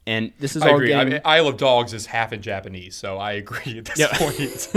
And 0.08 0.32
this 0.40 0.56
is 0.56 0.62
I 0.62 0.70
all 0.70 0.76
agree. 0.76 0.94
I 0.94 1.04
mean, 1.04 1.20
Isle 1.26 1.48
of 1.48 1.58
Dogs 1.58 1.92
is 1.92 2.06
half 2.06 2.32
in 2.32 2.42
Japanese, 2.44 2.96
so 2.96 3.18
I 3.18 3.32
agree 3.34 3.80
at 3.80 3.86
this 3.86 3.98
Yeah. 3.98 4.10
point. 4.14 4.70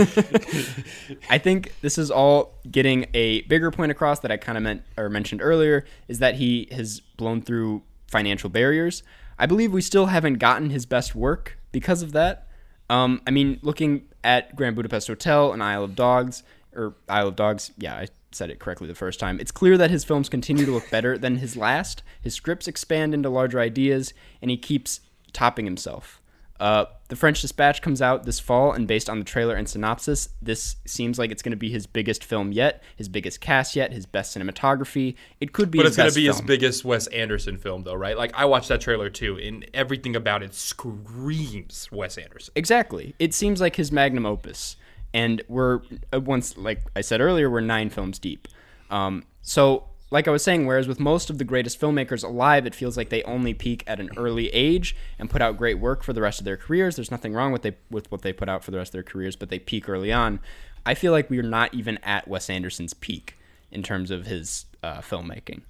I 1.29 1.37
think 1.37 1.71
this 1.81 1.99
is 1.99 2.09
all 2.09 2.55
getting 2.69 3.05
a 3.13 3.41
bigger 3.43 3.69
point 3.69 3.91
across 3.91 4.21
that 4.21 4.31
I 4.31 4.37
kind 4.37 4.57
of 4.57 4.63
meant 4.63 4.81
or 4.97 5.07
mentioned 5.07 5.41
earlier 5.43 5.85
is 6.07 6.17
that 6.17 6.35
he 6.35 6.67
has 6.71 6.99
blown 7.17 7.43
through 7.43 7.83
financial 8.07 8.49
barriers. 8.49 9.03
I 9.37 9.45
believe 9.45 9.71
we 9.71 9.81
still 9.81 10.07
haven't 10.07 10.39
gotten 10.39 10.71
his 10.71 10.87
best 10.87 11.13
work 11.13 11.58
because 11.71 12.01
of 12.01 12.11
that. 12.13 12.47
Um, 12.89 13.21
I 13.27 13.31
mean, 13.31 13.59
looking 13.61 14.07
at 14.23 14.55
Grand 14.55 14.75
Budapest 14.75 15.07
Hotel 15.07 15.53
and 15.53 15.61
Isle 15.63 15.83
of 15.83 15.95
Dogs, 15.95 16.43
or 16.75 16.95
Isle 17.07 17.29
of 17.29 17.35
Dogs, 17.35 17.71
yeah, 17.77 17.95
I 17.95 18.07
said 18.31 18.49
it 18.49 18.59
correctly 18.59 18.87
the 18.87 18.95
first 18.95 19.19
time. 19.19 19.39
It's 19.39 19.51
clear 19.51 19.77
that 19.77 19.91
his 19.91 20.03
films 20.03 20.29
continue 20.29 20.65
to 20.65 20.71
look 20.71 20.89
better 20.89 21.17
than 21.17 21.37
his 21.37 21.55
last. 21.55 22.03
His 22.21 22.33
scripts 22.33 22.67
expand 22.67 23.13
into 23.13 23.29
larger 23.29 23.59
ideas, 23.59 24.13
and 24.41 24.51
he 24.51 24.57
keeps 24.57 25.01
topping 25.33 25.65
himself. 25.65 26.18
Uh, 26.59 26.85
the 27.07 27.15
French 27.15 27.41
Dispatch 27.41 27.81
comes 27.81 28.01
out 28.01 28.23
this 28.23 28.39
fall, 28.39 28.73
and 28.73 28.87
based 28.87 29.09
on 29.09 29.17
the 29.17 29.25
trailer 29.25 29.55
and 29.55 29.67
synopsis, 29.67 30.29
this 30.41 30.75
seems 30.85 31.17
like 31.17 31.31
it's 31.31 31.41
going 31.41 31.51
to 31.51 31.57
be 31.57 31.71
his 31.71 31.87
biggest 31.87 32.23
film 32.23 32.51
yet, 32.51 32.83
his 32.97 33.07
biggest 33.07 33.39
cast 33.39 33.75
yet, 33.75 33.93
his 33.93 34.05
best 34.05 34.37
cinematography. 34.37 35.15
It 35.39 35.53
could 35.53 35.71
be, 35.71 35.79
But 35.79 35.87
it's 35.87 35.97
going 35.97 36.09
to 36.09 36.15
be 36.15 36.27
his 36.27 36.41
biggest 36.41 36.83
Wes 36.83 37.07
Anderson 37.07 37.57
film, 37.57 37.83
though, 37.83 37.95
right? 37.95 38.17
Like, 38.17 38.31
I 38.35 38.45
watched 38.45 38.67
that 38.69 38.81
trailer 38.81 39.09
too, 39.09 39.37
and 39.37 39.65
everything 39.73 40.15
about 40.15 40.43
it 40.43 40.53
screams 40.53 41.89
Wes 41.91 42.17
Anderson. 42.17 42.51
Exactly. 42.55 43.15
It 43.19 43.33
seems 43.33 43.61
like 43.61 43.77
his 43.77 43.91
magnum 43.91 44.25
opus, 44.25 44.75
and 45.13 45.41
we're 45.47 45.81
uh, 46.13 46.19
once, 46.19 46.57
like 46.57 46.81
I 46.95 47.01
said 47.01 47.21
earlier, 47.21 47.49
we're 47.49 47.61
nine 47.61 47.89
films 47.89 48.19
deep. 48.19 48.47
Um, 48.89 49.23
so, 49.41 49.85
like 50.11 50.27
I 50.27 50.31
was 50.31 50.43
saying, 50.43 50.65
whereas 50.65 50.87
with 50.87 50.99
most 50.99 51.29
of 51.29 51.37
the 51.37 51.43
greatest 51.43 51.79
filmmakers 51.79 52.23
alive, 52.23 52.65
it 52.65 52.73
feels 52.73 52.97
like 52.97 53.09
they 53.09 53.21
only 53.23 53.53
peak 53.53 53.83
at 53.85 53.99
an 53.99 54.09
early 54.17 54.47
age 54.49 54.95
and 55.19 55.29
put 55.29 55.41
out 55.41 55.57
great 55.57 55.79
work 55.79 56.03
for 56.03 56.13
the 56.13 56.21
rest 56.21 56.39
of 56.39 56.45
their 56.45 56.57
careers. 56.57 56.95
There's 56.95 57.11
nothing 57.11 57.33
wrong 57.33 57.51
with 57.51 57.61
they 57.61 57.77
with 57.91 58.11
what 58.11 58.23
they 58.23 58.33
put 58.33 58.49
out 58.49 58.63
for 58.63 58.71
the 58.71 58.77
rest 58.77 58.89
of 58.89 58.93
their 58.93 59.03
careers, 59.03 59.35
but 59.35 59.49
they 59.49 59.59
peak 59.59 59.87
early 59.87 60.11
on. 60.11 60.39
I 60.85 60.95
feel 60.95 61.11
like 61.11 61.29
we 61.29 61.37
are 61.39 61.43
not 61.43 61.73
even 61.73 61.99
at 62.03 62.27
Wes 62.27 62.49
Anderson's 62.49 62.93
peak 62.93 63.37
in 63.71 63.83
terms 63.83 64.09
of 64.09 64.25
his 64.25 64.65
uh, 64.81 64.99
filmmaking. 64.99 65.61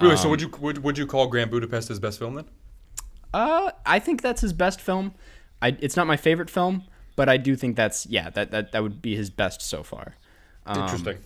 Really? 0.00 0.16
so, 0.16 0.28
would 0.28 0.40
you 0.40 0.50
would, 0.60 0.82
would 0.82 0.98
you 0.98 1.06
call 1.06 1.28
Grand 1.28 1.50
Budapest 1.50 1.88
his 1.88 2.00
best 2.00 2.18
film 2.18 2.34
then? 2.34 2.46
Uh, 3.32 3.70
I 3.86 3.98
think 3.98 4.22
that's 4.22 4.40
his 4.40 4.52
best 4.52 4.80
film. 4.80 5.14
I, 5.62 5.76
it's 5.80 5.96
not 5.96 6.06
my 6.06 6.16
favorite 6.16 6.50
film, 6.50 6.84
but 7.16 7.28
I 7.28 7.36
do 7.36 7.54
think 7.54 7.76
that's 7.76 8.06
yeah 8.06 8.30
that 8.30 8.50
that, 8.50 8.72
that 8.72 8.82
would 8.82 9.00
be 9.00 9.14
his 9.14 9.30
best 9.30 9.62
so 9.62 9.82
far. 9.82 10.14
Um, 10.66 10.82
Interesting. 10.82 11.18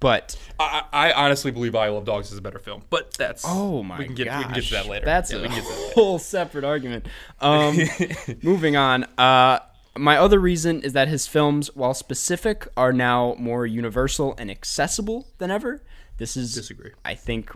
But 0.00 0.36
I, 0.60 0.84
I 0.92 1.12
honestly 1.12 1.50
believe 1.50 1.74
I 1.74 1.88
Love 1.88 2.04
Dogs 2.04 2.30
is 2.30 2.38
a 2.38 2.42
better 2.42 2.58
film, 2.60 2.82
but 2.88 3.14
that's 3.14 3.44
oh 3.46 3.82
my 3.82 3.96
god. 3.96 3.98
we 3.98 4.04
can 4.06 4.14
get 4.14 4.26
gosh, 4.26 4.38
we 4.38 4.44
can 4.44 4.52
get 4.54 4.64
to 4.64 4.70
that 4.74 4.86
later. 4.86 5.04
That's 5.04 5.32
Yeah, 5.32 5.38
a 5.38 5.42
we 5.42 5.48
can 5.48 5.56
get 5.56 5.64
to 5.64 5.70
that 5.74 5.80
later. 5.80 5.94
whole 5.94 6.18
separate 6.18 6.64
argument. 6.64 7.06
Um, 7.40 7.76
moving 8.42 8.76
on. 8.76 9.04
Uh, 9.18 9.58
my 9.96 10.16
other 10.16 10.38
reason 10.38 10.82
is 10.82 10.92
that 10.92 11.08
his 11.08 11.26
films, 11.26 11.74
while 11.74 11.94
specific, 11.94 12.68
are 12.76 12.92
now 12.92 13.34
more 13.38 13.66
universal 13.66 14.36
and 14.38 14.48
accessible 14.50 15.26
than 15.38 15.50
ever. 15.50 15.82
This 16.18 16.36
is 16.36 16.54
Disagree. 16.54 16.92
I 17.04 17.14
think 17.16 17.50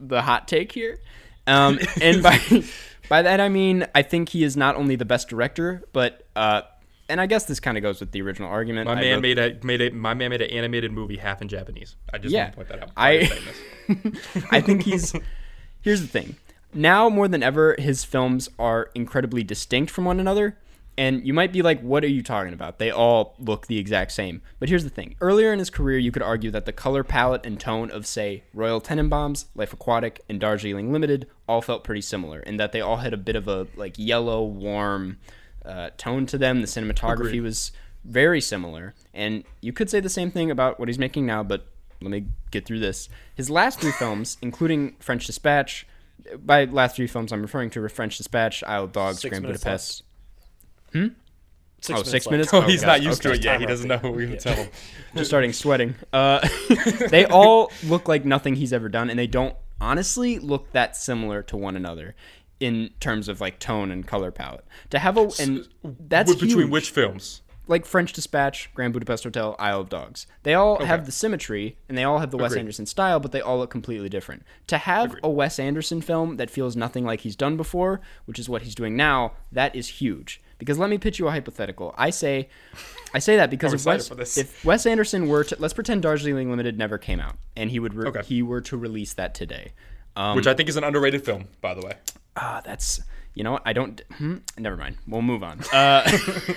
the 0.00 0.22
hot 0.22 0.48
take 0.48 0.72
here. 0.72 1.00
Um, 1.46 1.78
and 2.00 2.22
by 2.22 2.38
by 3.10 3.20
that 3.20 3.38
I 3.40 3.50
mean 3.50 3.86
I 3.94 4.00
think 4.00 4.30
he 4.30 4.42
is 4.44 4.56
not 4.56 4.76
only 4.76 4.96
the 4.96 5.04
best 5.04 5.28
director, 5.28 5.84
but 5.92 6.26
uh, 6.34 6.62
and 7.08 7.20
I 7.20 7.26
guess 7.26 7.44
this 7.44 7.60
kind 7.60 7.76
of 7.76 7.82
goes 7.82 8.00
with 8.00 8.12
the 8.12 8.22
original 8.22 8.48
argument. 8.48 8.86
My 8.86 8.92
I 8.94 9.00
man 9.00 9.20
made 9.20 9.38
a 9.38 9.58
made 9.62 9.80
a 9.82 9.90
my 9.90 10.14
man 10.14 10.30
made 10.30 10.42
an 10.42 10.50
animated 10.50 10.92
movie 10.92 11.16
half 11.16 11.42
in 11.42 11.48
Japanese. 11.48 11.96
I 12.12 12.18
just 12.18 12.32
Yeah. 12.32 12.44
want 12.44 12.52
to 12.52 12.56
point 12.56 12.68
that 12.68 12.82
out. 12.82 12.90
I- 12.96 13.10
I'm 13.12 13.26
saying 13.26 13.42
this. 14.14 14.44
I 14.50 14.60
think 14.60 14.82
he's. 14.82 15.14
Here's 15.82 16.00
the 16.00 16.08
thing. 16.08 16.36
Now 16.72 17.08
more 17.08 17.28
than 17.28 17.42
ever, 17.42 17.76
his 17.78 18.04
films 18.04 18.48
are 18.58 18.90
incredibly 18.94 19.44
distinct 19.44 19.90
from 19.92 20.04
one 20.04 20.18
another. 20.20 20.56
And 20.96 21.26
you 21.26 21.34
might 21.34 21.52
be 21.52 21.60
like, 21.60 21.80
what 21.80 22.04
are 22.04 22.08
you 22.08 22.22
talking 22.22 22.52
about? 22.52 22.78
They 22.78 22.92
all 22.92 23.34
look 23.40 23.66
the 23.66 23.78
exact 23.78 24.12
same. 24.12 24.42
But 24.60 24.68
here's 24.68 24.84
the 24.84 24.90
thing. 24.90 25.16
Earlier 25.20 25.52
in 25.52 25.58
his 25.58 25.68
career, 25.68 25.98
you 25.98 26.12
could 26.12 26.22
argue 26.22 26.52
that 26.52 26.66
the 26.66 26.72
color 26.72 27.02
palette 27.02 27.44
and 27.44 27.58
tone 27.58 27.90
of, 27.90 28.06
say, 28.06 28.44
Royal 28.54 28.80
Tenenbaums, 28.80 29.46
Life 29.56 29.72
Aquatic, 29.72 30.20
and 30.28 30.38
Darjeeling 30.38 30.92
Limited 30.92 31.26
all 31.48 31.60
felt 31.60 31.82
pretty 31.82 32.00
similar 32.00 32.38
in 32.38 32.58
that 32.58 32.70
they 32.70 32.80
all 32.80 32.98
had 32.98 33.12
a 33.12 33.16
bit 33.16 33.34
of 33.34 33.48
a 33.48 33.66
like 33.74 33.94
yellow, 33.98 34.44
warm 34.44 35.18
uh, 35.64 35.90
tone 35.96 36.26
to 36.26 36.38
them. 36.38 36.60
The 36.60 36.66
cinematography 36.66 37.26
Agreed. 37.28 37.40
was 37.40 37.72
very 38.04 38.40
similar. 38.40 38.94
And 39.12 39.44
you 39.60 39.72
could 39.72 39.88
say 39.90 40.00
the 40.00 40.08
same 40.08 40.30
thing 40.30 40.50
about 40.50 40.78
what 40.78 40.88
he's 40.88 40.98
making 40.98 41.26
now, 41.26 41.42
but 41.42 41.66
let 42.00 42.10
me 42.10 42.26
get 42.50 42.66
through 42.66 42.80
this. 42.80 43.08
His 43.34 43.48
last 43.50 43.80
three 43.80 43.92
films, 43.92 44.36
including 44.42 44.96
French 45.00 45.26
Dispatch, 45.26 45.86
by 46.44 46.64
last 46.64 46.96
three 46.96 47.06
films 47.06 47.32
I'm 47.32 47.42
referring 47.42 47.70
to 47.70 47.82
are 47.82 47.88
French 47.88 48.16
Dispatch, 48.18 48.62
Isle 48.64 48.84
of 48.84 48.92
Dogs, 48.92 49.20
Six 49.20 49.30
Grand 49.30 49.42
minutes 49.44 49.64
Budapest. 49.64 50.02
Six 51.80 52.00
Oh, 52.00 52.02
six 52.02 52.30
minutes? 52.30 52.52
Oh, 52.54 52.58
Oh, 52.58 52.60
he's 52.62 52.82
not 52.82 53.02
used 53.02 53.20
to 53.22 53.32
it 53.32 53.44
yet. 53.44 53.60
He 53.60 53.66
doesn't 53.66 53.88
know. 53.88 53.98
What 53.98 54.14
we 54.14 54.26
can 54.26 54.38
tell 54.38 54.54
him. 54.54 54.68
Just 55.16 55.28
starting 55.30 55.52
sweating. 55.52 55.94
Uh, 56.14 56.46
they 57.10 57.26
all 57.26 57.70
look 57.84 58.08
like 58.08 58.24
nothing 58.24 58.54
he's 58.56 58.72
ever 58.72 58.88
done, 58.88 59.10
and 59.10 59.18
they 59.18 59.26
don't 59.26 59.54
honestly 59.80 60.38
look 60.38 60.70
that 60.72 60.96
similar 60.96 61.42
to 61.42 61.56
one 61.56 61.76
another 61.76 62.14
in 62.60 62.90
terms 63.00 63.28
of 63.28 63.40
like 63.40 63.58
tone 63.58 63.90
and 63.90 64.06
color 64.06 64.30
palette. 64.30 64.64
To 64.90 64.98
have 64.98 65.16
a 65.16 65.30
and 65.40 65.68
that's 65.82 66.32
between 66.32 66.50
huge. 66.50 66.70
which 66.70 66.90
films? 66.90 67.42
like 67.66 67.86
French 67.86 68.12
Dispatch, 68.12 68.70
Grand 68.74 68.92
Budapest 68.92 69.24
Hotel, 69.24 69.56
Isle 69.58 69.80
of 69.80 69.88
Dogs. 69.88 70.26
They 70.42 70.54
all 70.54 70.84
have 70.84 71.06
the 71.06 71.12
symmetry 71.12 71.76
and 71.88 71.96
they 71.96 72.04
all 72.04 72.18
have 72.18 72.30
the 72.30 72.36
Wes 72.36 72.54
Anderson 72.54 72.86
style, 72.86 73.20
but 73.20 73.32
they 73.32 73.40
all 73.40 73.58
look 73.58 73.70
completely 73.70 74.08
different. 74.08 74.42
To 74.66 74.78
have 74.78 75.16
a 75.22 75.30
Wes 75.30 75.58
Anderson 75.58 76.02
film 76.02 76.36
that 76.36 76.50
feels 76.50 76.76
nothing 76.76 77.04
like 77.04 77.20
he's 77.20 77.36
done 77.36 77.56
before, 77.56 78.00
which 78.26 78.38
is 78.38 78.48
what 78.48 78.62
he's 78.62 78.74
doing 78.74 78.96
now, 78.96 79.32
that 79.52 79.74
is 79.74 79.88
huge. 79.88 80.42
Because 80.58 80.78
let 80.78 80.90
me 80.90 80.98
pitch 80.98 81.18
you 81.18 81.26
a 81.26 81.30
hypothetical. 81.30 81.94
I 81.96 82.10
say, 82.10 82.48
I 83.12 83.18
say 83.18 83.36
that 83.36 83.50
because 83.50 83.72
if 83.72 83.86
Wes, 83.86 84.36
if 84.38 84.64
Wes 84.64 84.86
Anderson 84.86 85.28
were 85.28 85.44
to 85.44 85.56
let's 85.58 85.74
pretend 85.74 86.02
Darjeeling 86.02 86.50
Limited 86.50 86.78
never 86.78 86.96
came 86.98 87.18
out 87.20 87.36
and 87.56 87.70
he 87.70 87.78
would 87.80 87.94
re- 87.94 88.08
Okay. 88.08 88.22
he 88.24 88.42
were 88.42 88.60
to 88.62 88.76
release 88.76 89.14
that 89.14 89.34
today. 89.34 89.72
Um, 90.16 90.36
Which 90.36 90.46
I 90.46 90.54
think 90.54 90.68
is 90.68 90.76
an 90.76 90.84
underrated 90.84 91.24
film, 91.24 91.48
by 91.60 91.74
the 91.74 91.80
way. 91.84 91.94
Ah, 92.36 92.60
that's 92.64 93.00
you 93.34 93.42
know 93.42 93.52
what 93.52 93.62
I 93.64 93.72
don't. 93.72 94.00
Hmm, 94.16 94.36
never 94.58 94.76
mind. 94.76 94.96
We'll 95.08 95.22
move 95.22 95.42
on. 95.42 95.60
Uh, 95.72 96.08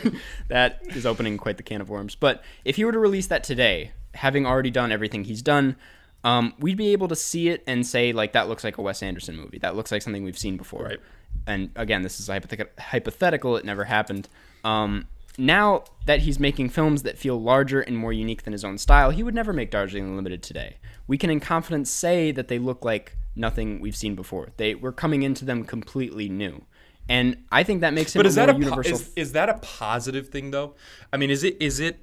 that 0.48 0.80
is 0.90 1.06
opening 1.06 1.38
quite 1.38 1.58
the 1.58 1.64
can 1.64 1.82
of 1.82 1.90
worms. 1.90 2.16
But 2.16 2.44
if 2.66 2.76
he 2.76 2.86
were 2.86 2.92
to 2.92 3.00
release 3.00 3.28
that 3.28 3.44
today, 3.44 3.92
having 4.14 4.46
already 4.46 4.72
done 4.72 4.92
everything 4.92 5.24
he's 5.24 5.42
done, 5.42 5.76
um, 6.24 6.54
we'd 6.60 6.78
be 6.78 6.92
able 6.92 7.08
to 7.08 7.16
see 7.16 7.50
it 7.50 7.64
and 7.68 7.86
say 7.86 8.14
like 8.14 8.34
that 8.34 8.48
looks 8.48 8.64
like 8.64 8.78
a 8.78 8.82
Wes 8.82 9.02
Anderson 9.02 9.36
movie. 9.36 9.58
That 9.60 9.76
looks 9.76 9.92
like 9.92 10.02
something 10.02 10.24
we've 10.24 10.38
seen 10.38 10.58
before. 10.58 10.84
Right. 10.84 11.00
And 11.46 11.72
again, 11.76 12.02
this 12.04 12.20
is 12.20 12.28
hypothet- 12.28 12.78
hypothetical. 12.80 13.58
It 13.58 13.66
never 13.66 13.86
happened. 13.86 14.28
Um, 14.64 15.08
now 15.38 15.84
that 16.06 16.22
he's 16.22 16.40
making 16.40 16.70
films 16.70 17.04
that 17.04 17.18
feel 17.18 17.40
larger 17.42 17.82
and 17.82 17.96
more 17.96 18.12
unique 18.12 18.44
than 18.44 18.54
his 18.54 18.66
own 18.66 18.78
style, 18.78 19.12
he 19.12 19.24
would 19.24 19.36
never 19.36 19.54
make 19.54 19.70
Darjeeling 19.72 20.16
Limited 20.16 20.42
today. 20.42 20.78
We 21.06 21.18
can 21.18 21.30
in 21.30 21.40
confidence 21.40 21.90
say 21.92 22.32
that 22.32 22.48
they 22.48 22.58
look 22.60 22.84
like 22.84 23.16
nothing 23.38 23.80
we've 23.80 23.96
seen 23.96 24.16
before. 24.16 24.50
They 24.58 24.76
we're 24.76 24.92
coming 24.92 25.24
into 25.24 25.46
them 25.46 25.64
completely 25.64 26.30
new. 26.30 26.64
And 27.10 27.38
I 27.52 27.64
think 27.64 27.82
that 27.82 27.94
makes 27.94 28.14
him 28.14 28.20
But 28.20 28.26
is 28.26 28.36
that 28.36 28.50
more 28.50 28.56
a 28.58 28.60
universal 28.60 28.94
is, 28.96 29.12
is 29.16 29.32
that 29.32 29.48
a 29.50 29.56
positive 29.56 30.28
thing 30.30 30.52
though? 30.52 30.76
I 31.14 31.18
mean, 31.18 31.30
is 31.30 31.44
it 31.44 31.56
is 31.62 31.80
it 31.80 32.00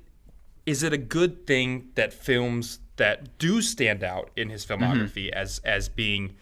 is 0.67 0.83
it 0.83 0.93
a 0.95 0.99
good 0.99 1.47
thing 1.47 1.89
that 1.95 2.13
films 2.15 2.79
that 2.97 3.37
do 3.39 3.61
stand 3.61 4.03
out 4.03 4.31
in 4.37 4.49
his 4.49 4.65
filmography 4.65 5.27
Mm-hmm. 5.27 5.39
as 5.39 5.61
as 5.65 5.89
being 5.91 6.37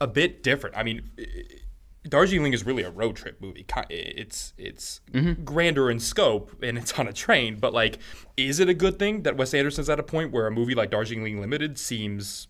a 0.00 0.06
bit 0.08 0.42
different? 0.42 0.76
I 0.76 0.82
mean, 0.82 1.02
Darjeeling 2.08 2.52
is 2.54 2.64
really 2.64 2.82
a 2.82 2.90
road 2.90 3.16
trip 3.16 3.40
movie. 3.40 3.66
It's 3.90 4.52
it's 4.58 5.00
Mm-hmm. 5.12 5.44
grander 5.44 5.90
in 5.90 6.00
scope 6.00 6.60
and 6.62 6.76
it's 6.78 6.98
on 6.98 7.06
a 7.06 7.12
train, 7.12 7.58
but 7.60 7.72
like, 7.72 7.98
is 8.36 8.58
it 8.60 8.68
a 8.68 8.74
good 8.74 8.98
thing 8.98 9.22
that 9.22 9.36
Wes 9.36 9.54
Anderson's 9.54 9.88
at 9.88 10.00
a 10.00 10.02
point 10.02 10.32
where 10.32 10.46
a 10.46 10.50
movie 10.50 10.74
like 10.74 10.90
Darjeeling 10.90 11.40
Limited 11.40 11.78
seems 11.78 12.48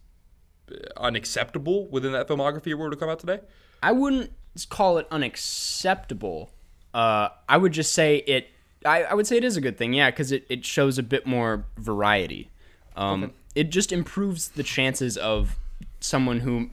unacceptable 0.97 1.89
within 1.89 2.13
that 2.13 2.29
filmography 2.29 2.75
were 2.75 2.91
to 2.91 2.97
come 2.97 3.09
out 3.09 3.19
today? 3.19 3.41
I 3.83 3.93
wouldn't 3.93 4.33
call 4.69 4.99
it 4.99 5.07
unacceptable. 5.11 6.51
Uh, 6.95 7.29
I 7.49 7.57
would 7.57 7.73
just 7.73 7.93
say 7.93 8.19
it. 8.19 8.49
I, 8.85 9.05
I 9.05 9.15
would 9.15 9.27
say 9.27 9.37
it 9.37 9.45
is 9.45 9.57
a 9.57 9.61
good 9.61 9.77
thing, 9.77 9.93
yeah, 9.93 10.11
because 10.11 10.33
it, 10.33 10.47
it 10.49 10.65
shows 10.65 10.99
a 10.99 11.03
bit 11.03 11.27
more 11.27 11.65
variety. 11.77 12.51
Um, 12.97 13.33
It 13.55 13.71
just 13.71 13.93
improves 13.93 14.49
the 14.49 14.63
chances 14.63 15.17
of 15.17 15.57
someone 16.01 16.41
who 16.41 16.71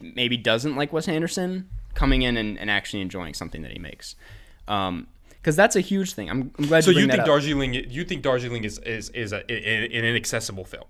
maybe 0.00 0.36
doesn't 0.36 0.76
like 0.76 0.92
Wes 0.92 1.08
Anderson 1.08 1.68
coming 1.94 2.22
in 2.22 2.36
and, 2.36 2.58
and 2.58 2.70
actually 2.70 3.02
enjoying 3.02 3.34
something 3.34 3.62
that 3.62 3.72
he 3.72 3.78
makes. 3.78 4.14
Because 4.66 5.56
that's 5.56 5.74
a 5.74 5.80
huge 5.80 6.12
thing. 6.12 6.30
I'm, 6.30 6.52
I'm 6.58 6.66
glad 6.66 6.84
So 6.84 6.90
you 6.90 7.00
you 7.00 7.06
that 7.08 7.16
think. 7.16 7.26
Darjeeling? 7.26 7.74
You 7.74 8.04
think 8.04 8.22
Darjeeling 8.22 8.62
is 8.64 8.78
is 8.78 9.10
is 9.10 9.32
a, 9.32 9.38
an 9.50 9.90
inaccessible 9.90 10.64
film 10.64 10.84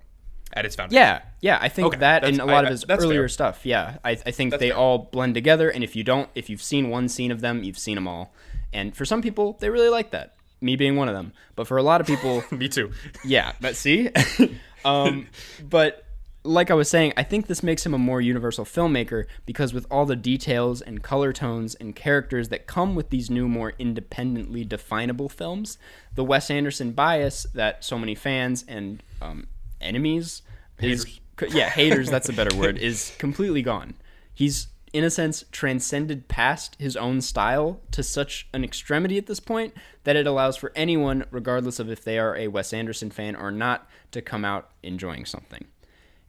at 0.53 0.65
its 0.65 0.77
foundation? 0.77 0.97
Yeah, 1.03 1.23
yeah, 1.41 1.59
I 1.61 1.69
think 1.69 1.89
Okay, 1.89 1.99
that 1.99 2.23
that's- 2.23 2.39
and 2.39 2.41
a 2.41 2.53
lot 2.53 2.65
I- 2.65 2.69
of 2.69 2.73
his 2.73 2.85
earlier 2.89 3.23
fair. 3.23 3.29
stuff. 3.29 3.61
Yeah, 3.65 3.99
I, 4.05 4.13
I 4.13 4.31
think 4.31 4.53
they 4.59 4.71
fair. 4.71 4.77
all 4.79 4.99
blend 4.99 5.35
together. 5.35 5.71
And 5.71 5.83
if 5.85 5.95
you 5.97 6.05
don't, 6.05 6.29
if 6.35 6.51
you've 6.51 6.63
seen 6.63 6.89
one 6.91 7.09
scene 7.09 7.31
of 7.31 7.41
them, 7.41 7.63
you've 7.63 7.79
seen 7.79 7.95
them 7.95 8.09
all. 8.09 8.33
And 8.73 8.95
for 8.97 9.05
some 9.05 9.23
people, 9.23 9.57
they 9.61 9.69
really 9.71 9.89
like 9.89 10.11
that. 10.13 10.35
Me 10.61 10.77
being 10.77 10.95
one 10.97 11.09
of 11.09 11.15
them. 11.15 11.33
But 11.57 11.67
for 11.67 11.77
a 11.79 11.83
lot 11.83 12.01
of 12.01 12.07
people, 12.07 12.45
Me 12.51 12.69
too. 12.69 12.93
yeah, 13.25 13.53
but 13.61 13.77
see, 13.77 14.11
um, 14.85 15.27
but 15.69 16.05
like 16.43 16.71
I 16.71 16.75
was 16.75 16.89
saying, 16.89 17.13
I 17.19 17.23
think 17.23 17.47
this 17.49 17.63
makes 17.63 17.85
him 17.85 17.93
a 17.93 17.99
more 17.99 18.21
universal 18.21 18.65
filmmaker 18.65 19.27
because 19.45 19.75
with 19.75 19.87
all 19.91 20.07
the 20.07 20.17
details 20.17 20.81
and 20.81 21.03
color 21.03 21.33
tones 21.35 21.75
and 21.75 21.95
characters 21.95 22.49
that 22.49 22.67
come 22.67 22.95
with 22.95 23.11
these 23.11 23.29
new, 23.31 23.47
more 23.47 23.75
independently 23.79 24.65
definable 24.65 25.29
films, 25.29 25.77
the 26.15 26.25
Wes 26.25 26.51
Anderson 26.51 26.93
bias 26.93 27.47
that 27.55 27.85
so 27.85 27.99
many 27.99 28.15
fans 28.15 28.65
and 28.69 29.03
um, 29.21 29.49
enemies 29.81 30.43
is 30.81 31.21
yeah 31.49 31.69
haters 31.71 32.11
that's 32.11 32.29
a 32.29 32.33
better 32.33 32.55
word 32.59 32.79
is 32.79 33.15
completely 33.19 33.63
gone. 33.63 33.95
He's 34.35 34.69
in 34.93 35.05
a 35.05 35.11
sense 35.11 35.45
transcended 35.53 36.27
past 36.27 36.75
his 36.81 36.97
own 36.97 37.21
style 37.21 37.81
to 37.93 38.03
such 38.03 38.49
an 38.53 38.65
extremity 38.65 39.17
at 39.19 39.27
this 39.27 39.39
point 39.39 39.73
that 40.03 40.17
it 40.17 40.27
allows 40.27 40.57
for 40.57 40.73
anyone, 40.75 41.25
regardless 41.31 41.79
of 41.79 41.89
if 41.91 42.03
they 42.03 42.19
are 42.19 42.35
a 42.37 42.49
Wes 42.49 42.73
Anderson 42.73 43.11
fan 43.11 43.37
or 43.37 43.51
not, 43.53 43.89
to 44.11 44.21
come 44.21 44.45
out 44.45 44.71
enjoying 44.83 45.25
something. 45.27 45.65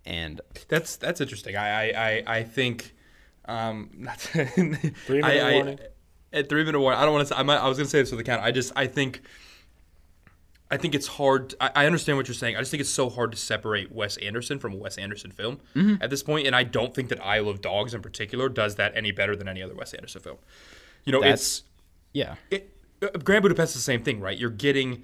And 0.05 0.41
That's 0.67 0.96
that's 0.96 1.22
interesting. 1.22 1.55
I 1.55 1.67
I 1.91 2.08
I, 2.10 2.24
I 2.38 2.43
think. 2.43 2.96
Um, 3.46 3.89
not 3.98 4.20
Three 4.20 4.46
minute 5.10 5.24
I, 5.25 5.39
I, 5.39 5.53
warning. 5.55 5.79
at 6.31 6.48
three 6.50 6.63
minute 6.63 6.79
warning. 6.79 7.00
I 7.00 7.05
don't 7.05 7.13
want 7.13 7.27
to. 7.27 7.38
I, 7.38 7.43
might, 7.43 7.58
I 7.58 7.67
was 7.67 7.77
gonna 7.77 7.89
say 7.89 8.00
this 8.00 8.12
for 8.12 8.15
the 8.15 8.24
count. 8.24 8.41
I 8.43 8.51
just 8.51 8.72
I 8.75 8.86
think. 8.88 9.22
I 10.71 10.77
think 10.77 10.95
it's 10.95 11.07
hard. 11.07 11.53
I, 11.59 11.71
I 11.75 11.85
understand 11.85 12.17
what 12.17 12.29
you're 12.29 12.35
saying. 12.35 12.55
I 12.55 12.59
just 12.59 12.71
think 12.71 12.79
it's 12.79 12.89
so 12.89 13.09
hard 13.09 13.31
to 13.33 13.37
separate 13.37 13.91
Wes 13.91 14.15
Anderson 14.17 14.57
from 14.57 14.73
a 14.73 14.77
Wes 14.77 14.97
Anderson 14.97 15.29
film 15.29 15.59
mm-hmm. 15.75 16.01
at 16.01 16.09
this 16.09 16.23
point, 16.23 16.47
and 16.47 16.55
I 16.55 16.63
don't 16.63 16.95
think 16.95 17.09
that 17.09 17.23
Isle 17.23 17.49
of 17.49 17.59
Dogs 17.61 17.93
in 17.93 18.01
particular 18.01 18.47
does 18.47 18.75
that 18.75 18.93
any 18.95 19.11
better 19.11 19.35
than 19.35 19.49
any 19.49 19.61
other 19.61 19.75
Wes 19.75 19.93
Anderson 19.93 20.21
film. 20.21 20.37
You 21.03 21.11
know, 21.11 21.19
That's- 21.19 21.39
it's 21.39 21.63
Yeah. 22.13 22.35
it, 22.49 22.73
uh, 23.01 23.09
Grand 23.23 23.43
Budapest 23.43 23.75
is 23.75 23.81
the 23.81 23.85
same 23.85 24.01
thing, 24.01 24.21
right? 24.21 24.37
You're 24.37 24.49
getting. 24.49 25.03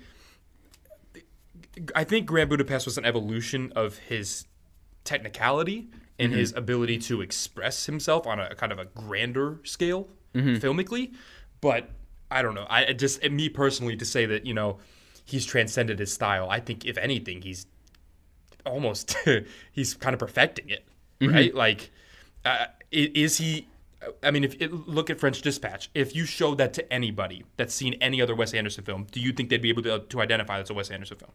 I 1.94 2.06
think 2.06 2.26
Grand 2.26 2.50
Budapest 2.50 2.86
was 2.86 2.98
an 2.98 3.06
evolution 3.06 3.72
of 3.76 3.98
his 3.98 4.46
technicality 5.04 5.90
and 6.18 6.32
mm-hmm. 6.32 6.40
his 6.40 6.54
ability 6.54 6.98
to 6.98 7.22
express 7.22 7.86
himself 7.86 8.26
on 8.26 8.40
a 8.40 8.56
kind 8.56 8.72
of 8.72 8.80
a 8.80 8.86
grander 8.86 9.60
scale 9.64 10.08
mm-hmm. 10.34 10.56
filmically. 10.56 11.14
But 11.62 11.90
I 12.32 12.42
don't 12.42 12.56
know. 12.56 12.66
I 12.70 12.94
just 12.94 13.22
me 13.30 13.50
personally 13.50 13.96
to 13.98 14.06
say 14.06 14.26
that 14.26 14.46
you 14.46 14.54
know 14.54 14.80
he's 15.28 15.46
transcended 15.46 16.00
his 16.00 16.12
style. 16.12 16.50
I 16.50 16.60
think 16.60 16.86
if 16.86 16.98
anything, 16.98 17.42
he's 17.44 17.68
almost 18.66 19.16
he's 19.72 19.94
kind 19.94 20.14
of 20.14 20.20
perfecting 20.20 20.70
it, 20.70 20.86
right? 21.22 21.54
Like, 21.54 21.92
uh, 22.46 22.66
is 22.92 23.38
he? 23.38 23.68
I 24.24 24.32
mean, 24.32 24.44
if 24.44 24.62
it, 24.62 24.72
look 24.72 25.10
at 25.10 25.20
French 25.20 25.42
Dispatch, 25.42 25.90
if 25.94 26.16
you 26.16 26.26
showed 26.26 26.58
that 26.60 26.74
to 26.74 26.94
anybody 26.94 27.44
that's 27.58 27.74
seen 27.74 27.96
any 27.96 28.22
other 28.22 28.36
Wes 28.36 28.54
Anderson 28.54 28.84
film, 28.84 29.08
do 29.12 29.20
you 29.20 29.32
think 29.34 29.50
they'd 29.50 29.62
be 29.62 29.70
able 29.70 29.82
to, 29.84 30.00
to 30.00 30.22
identify 30.22 30.58
that's 30.58 30.70
a 30.70 30.74
Wes 30.74 30.90
Anderson 30.92 31.18
film? 31.18 31.32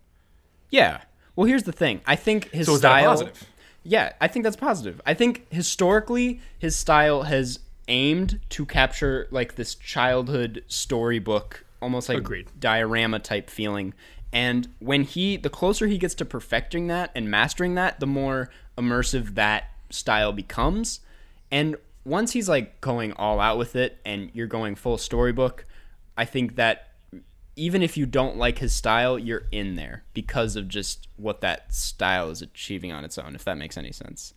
Yeah. 0.70 1.02
Well, 1.36 1.46
here's 1.46 1.64
the 1.64 1.72
thing. 1.72 2.00
I 2.06 2.16
think 2.16 2.50
his 2.50 2.66
So 2.66 2.76
style. 2.76 3.04
positive? 3.10 3.46
Yeah, 3.82 4.12
I 4.20 4.28
think 4.28 4.44
that's 4.44 4.56
positive. 4.56 5.00
I 5.04 5.12
think 5.14 5.46
historically 5.50 6.40
his 6.58 6.76
style 6.76 7.24
has 7.24 7.58
aimed 7.88 8.38
to 8.50 8.64
capture 8.64 9.26
like 9.30 9.56
this 9.56 9.74
childhood 9.74 10.62
storybook, 10.68 11.64
almost 11.82 12.08
like 12.08 12.18
Agreed. 12.18 12.48
diorama 12.58 13.18
type 13.18 13.50
feeling. 13.50 13.92
And 14.32 14.68
when 14.78 15.02
he, 15.02 15.36
the 15.36 15.50
closer 15.50 15.86
he 15.86 15.98
gets 15.98 16.14
to 16.14 16.24
perfecting 16.24 16.86
that 16.86 17.10
and 17.14 17.30
mastering 17.30 17.74
that, 17.74 18.00
the 18.00 18.06
more 18.06 18.48
immersive 18.78 19.34
that 19.34 19.64
style 19.90 20.32
becomes. 20.32 21.00
And 21.50 21.76
once 22.04 22.32
he's 22.32 22.48
like 22.48 22.80
going 22.80 23.12
all 23.12 23.40
out 23.40 23.58
with 23.58 23.76
it 23.76 23.98
and 24.04 24.30
you're 24.32 24.46
going 24.46 24.74
full 24.74 24.96
storybook, 24.96 25.66
I 26.16 26.24
think 26.24 26.56
that 26.56 26.88
even 27.56 27.82
if 27.82 27.96
you 27.98 28.06
don't 28.06 28.38
like 28.38 28.58
his 28.58 28.72
style, 28.72 29.18
you're 29.18 29.44
in 29.52 29.76
there 29.76 30.04
because 30.14 30.56
of 30.56 30.68
just 30.68 31.08
what 31.16 31.42
that 31.42 31.74
style 31.74 32.30
is 32.30 32.40
achieving 32.40 32.92
on 32.92 33.04
its 33.04 33.18
own. 33.18 33.34
If 33.34 33.44
that 33.44 33.58
makes 33.58 33.76
any 33.76 33.92
sense. 33.92 34.32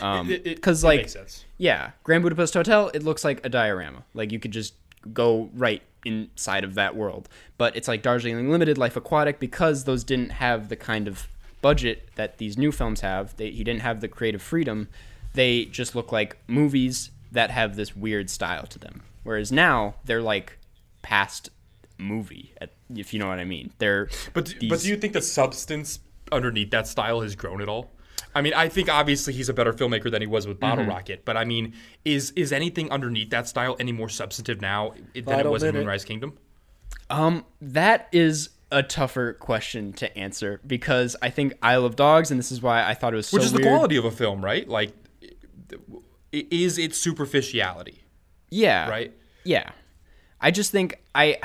Um, 0.00 0.28
because 0.44 0.84
like 0.84 1.10
yeah, 1.58 1.90
Grand 2.04 2.22
Budapest 2.22 2.54
Hotel, 2.54 2.90
it 2.94 3.02
looks 3.02 3.24
like 3.24 3.44
a 3.44 3.48
diorama. 3.48 4.04
Like 4.14 4.30
you 4.30 4.38
could 4.38 4.52
just 4.52 4.74
go 5.12 5.50
right 5.54 5.82
inside 6.04 6.64
of 6.64 6.74
that 6.74 6.96
world. 6.96 7.28
But 7.58 7.76
it's 7.76 7.88
like 7.88 8.02
Darjeeling 8.02 8.50
Limited, 8.50 8.78
Life 8.78 8.96
Aquatic, 8.96 9.38
because 9.38 9.84
those 9.84 10.04
didn't 10.04 10.30
have 10.30 10.68
the 10.68 10.76
kind 10.76 11.08
of 11.08 11.28
budget 11.60 12.08
that 12.14 12.38
these 12.38 12.56
new 12.56 12.72
films 12.72 13.00
have. 13.00 13.36
They, 13.36 13.50
he 13.50 13.64
didn't 13.64 13.82
have 13.82 14.00
the 14.00 14.08
creative 14.08 14.42
freedom. 14.42 14.88
They 15.34 15.66
just 15.66 15.94
look 15.94 16.10
like 16.12 16.38
movies 16.48 17.10
that 17.32 17.50
have 17.50 17.76
this 17.76 17.94
weird 17.94 18.30
style 18.30 18.66
to 18.66 18.78
them. 18.78 19.02
Whereas 19.22 19.52
now 19.52 19.96
they're 20.04 20.22
like 20.22 20.58
past 21.02 21.50
movie, 21.98 22.54
if 22.94 23.12
you 23.12 23.20
know 23.20 23.28
what 23.28 23.38
I 23.38 23.44
mean. 23.44 23.72
They're 23.78 24.08
But 24.32 24.46
do, 24.46 24.68
but 24.68 24.80
do 24.80 24.88
you 24.88 24.96
think 24.96 25.12
the 25.12 25.22
substance 25.22 26.00
underneath 26.32 26.70
that 26.70 26.86
style 26.86 27.20
has 27.20 27.36
grown 27.36 27.60
at 27.60 27.68
all? 27.68 27.90
I 28.34 28.42
mean, 28.42 28.54
I 28.54 28.68
think 28.68 28.88
obviously 28.88 29.32
he's 29.32 29.48
a 29.48 29.52
better 29.54 29.72
filmmaker 29.72 30.10
than 30.10 30.22
he 30.22 30.26
was 30.26 30.46
with 30.46 30.60
Bottle 30.60 30.84
Rocket, 30.84 31.24
but 31.24 31.36
I 31.36 31.44
mean, 31.44 31.74
is 32.04 32.30
is 32.36 32.52
anything 32.52 32.90
underneath 32.90 33.30
that 33.30 33.48
style 33.48 33.76
any 33.80 33.92
more 33.92 34.08
substantive 34.08 34.60
now 34.60 34.94
than 35.14 35.40
it 35.40 35.50
was 35.50 35.62
in. 35.62 35.74
Moonrise 35.74 36.04
Kingdom? 36.04 36.38
Um, 37.08 37.44
that 37.60 38.08
is 38.12 38.50
a 38.72 38.84
tougher 38.84 39.32
question 39.32 39.92
to 39.94 40.16
answer 40.16 40.60
because 40.64 41.16
I 41.20 41.30
think 41.30 41.54
Isle 41.60 41.84
of 41.84 41.96
Dogs, 41.96 42.30
and 42.30 42.38
this 42.38 42.52
is 42.52 42.62
why 42.62 42.84
I 42.84 42.94
thought 42.94 43.12
it 43.12 43.16
was 43.16 43.26
so 43.28 43.36
Which 43.36 43.44
is 43.46 43.52
the 43.52 43.62
quality 43.62 43.96
of 43.96 44.04
a 44.04 44.12
film, 44.12 44.44
right? 44.44 44.68
Like, 44.68 44.92
is 46.32 46.78
its 46.78 46.98
superficiality, 46.98 48.04
Yeah. 48.50 48.88
right? 48.88 49.12
Yeah. 49.44 49.70
I 50.40 50.50
just 50.50 50.70
think 50.70 51.00
I 51.14 51.38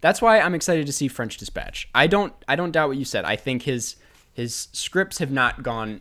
that's 0.00 0.20
why 0.20 0.40
I'm 0.40 0.54
excited 0.54 0.86
to 0.86 0.92
see 0.92 1.08
French 1.08 1.36
Dispatch. 1.38 1.88
I 1.94 2.06
don't 2.06 2.32
I 2.48 2.56
don't 2.56 2.72
doubt 2.72 2.88
what 2.88 2.96
you 2.98 3.04
said. 3.04 3.24
I 3.24 3.36
think 3.36 3.62
his 3.62 3.96
his 4.32 4.68
scripts 4.72 5.18
have 5.18 5.30
not 5.30 5.62
gone 5.62 6.00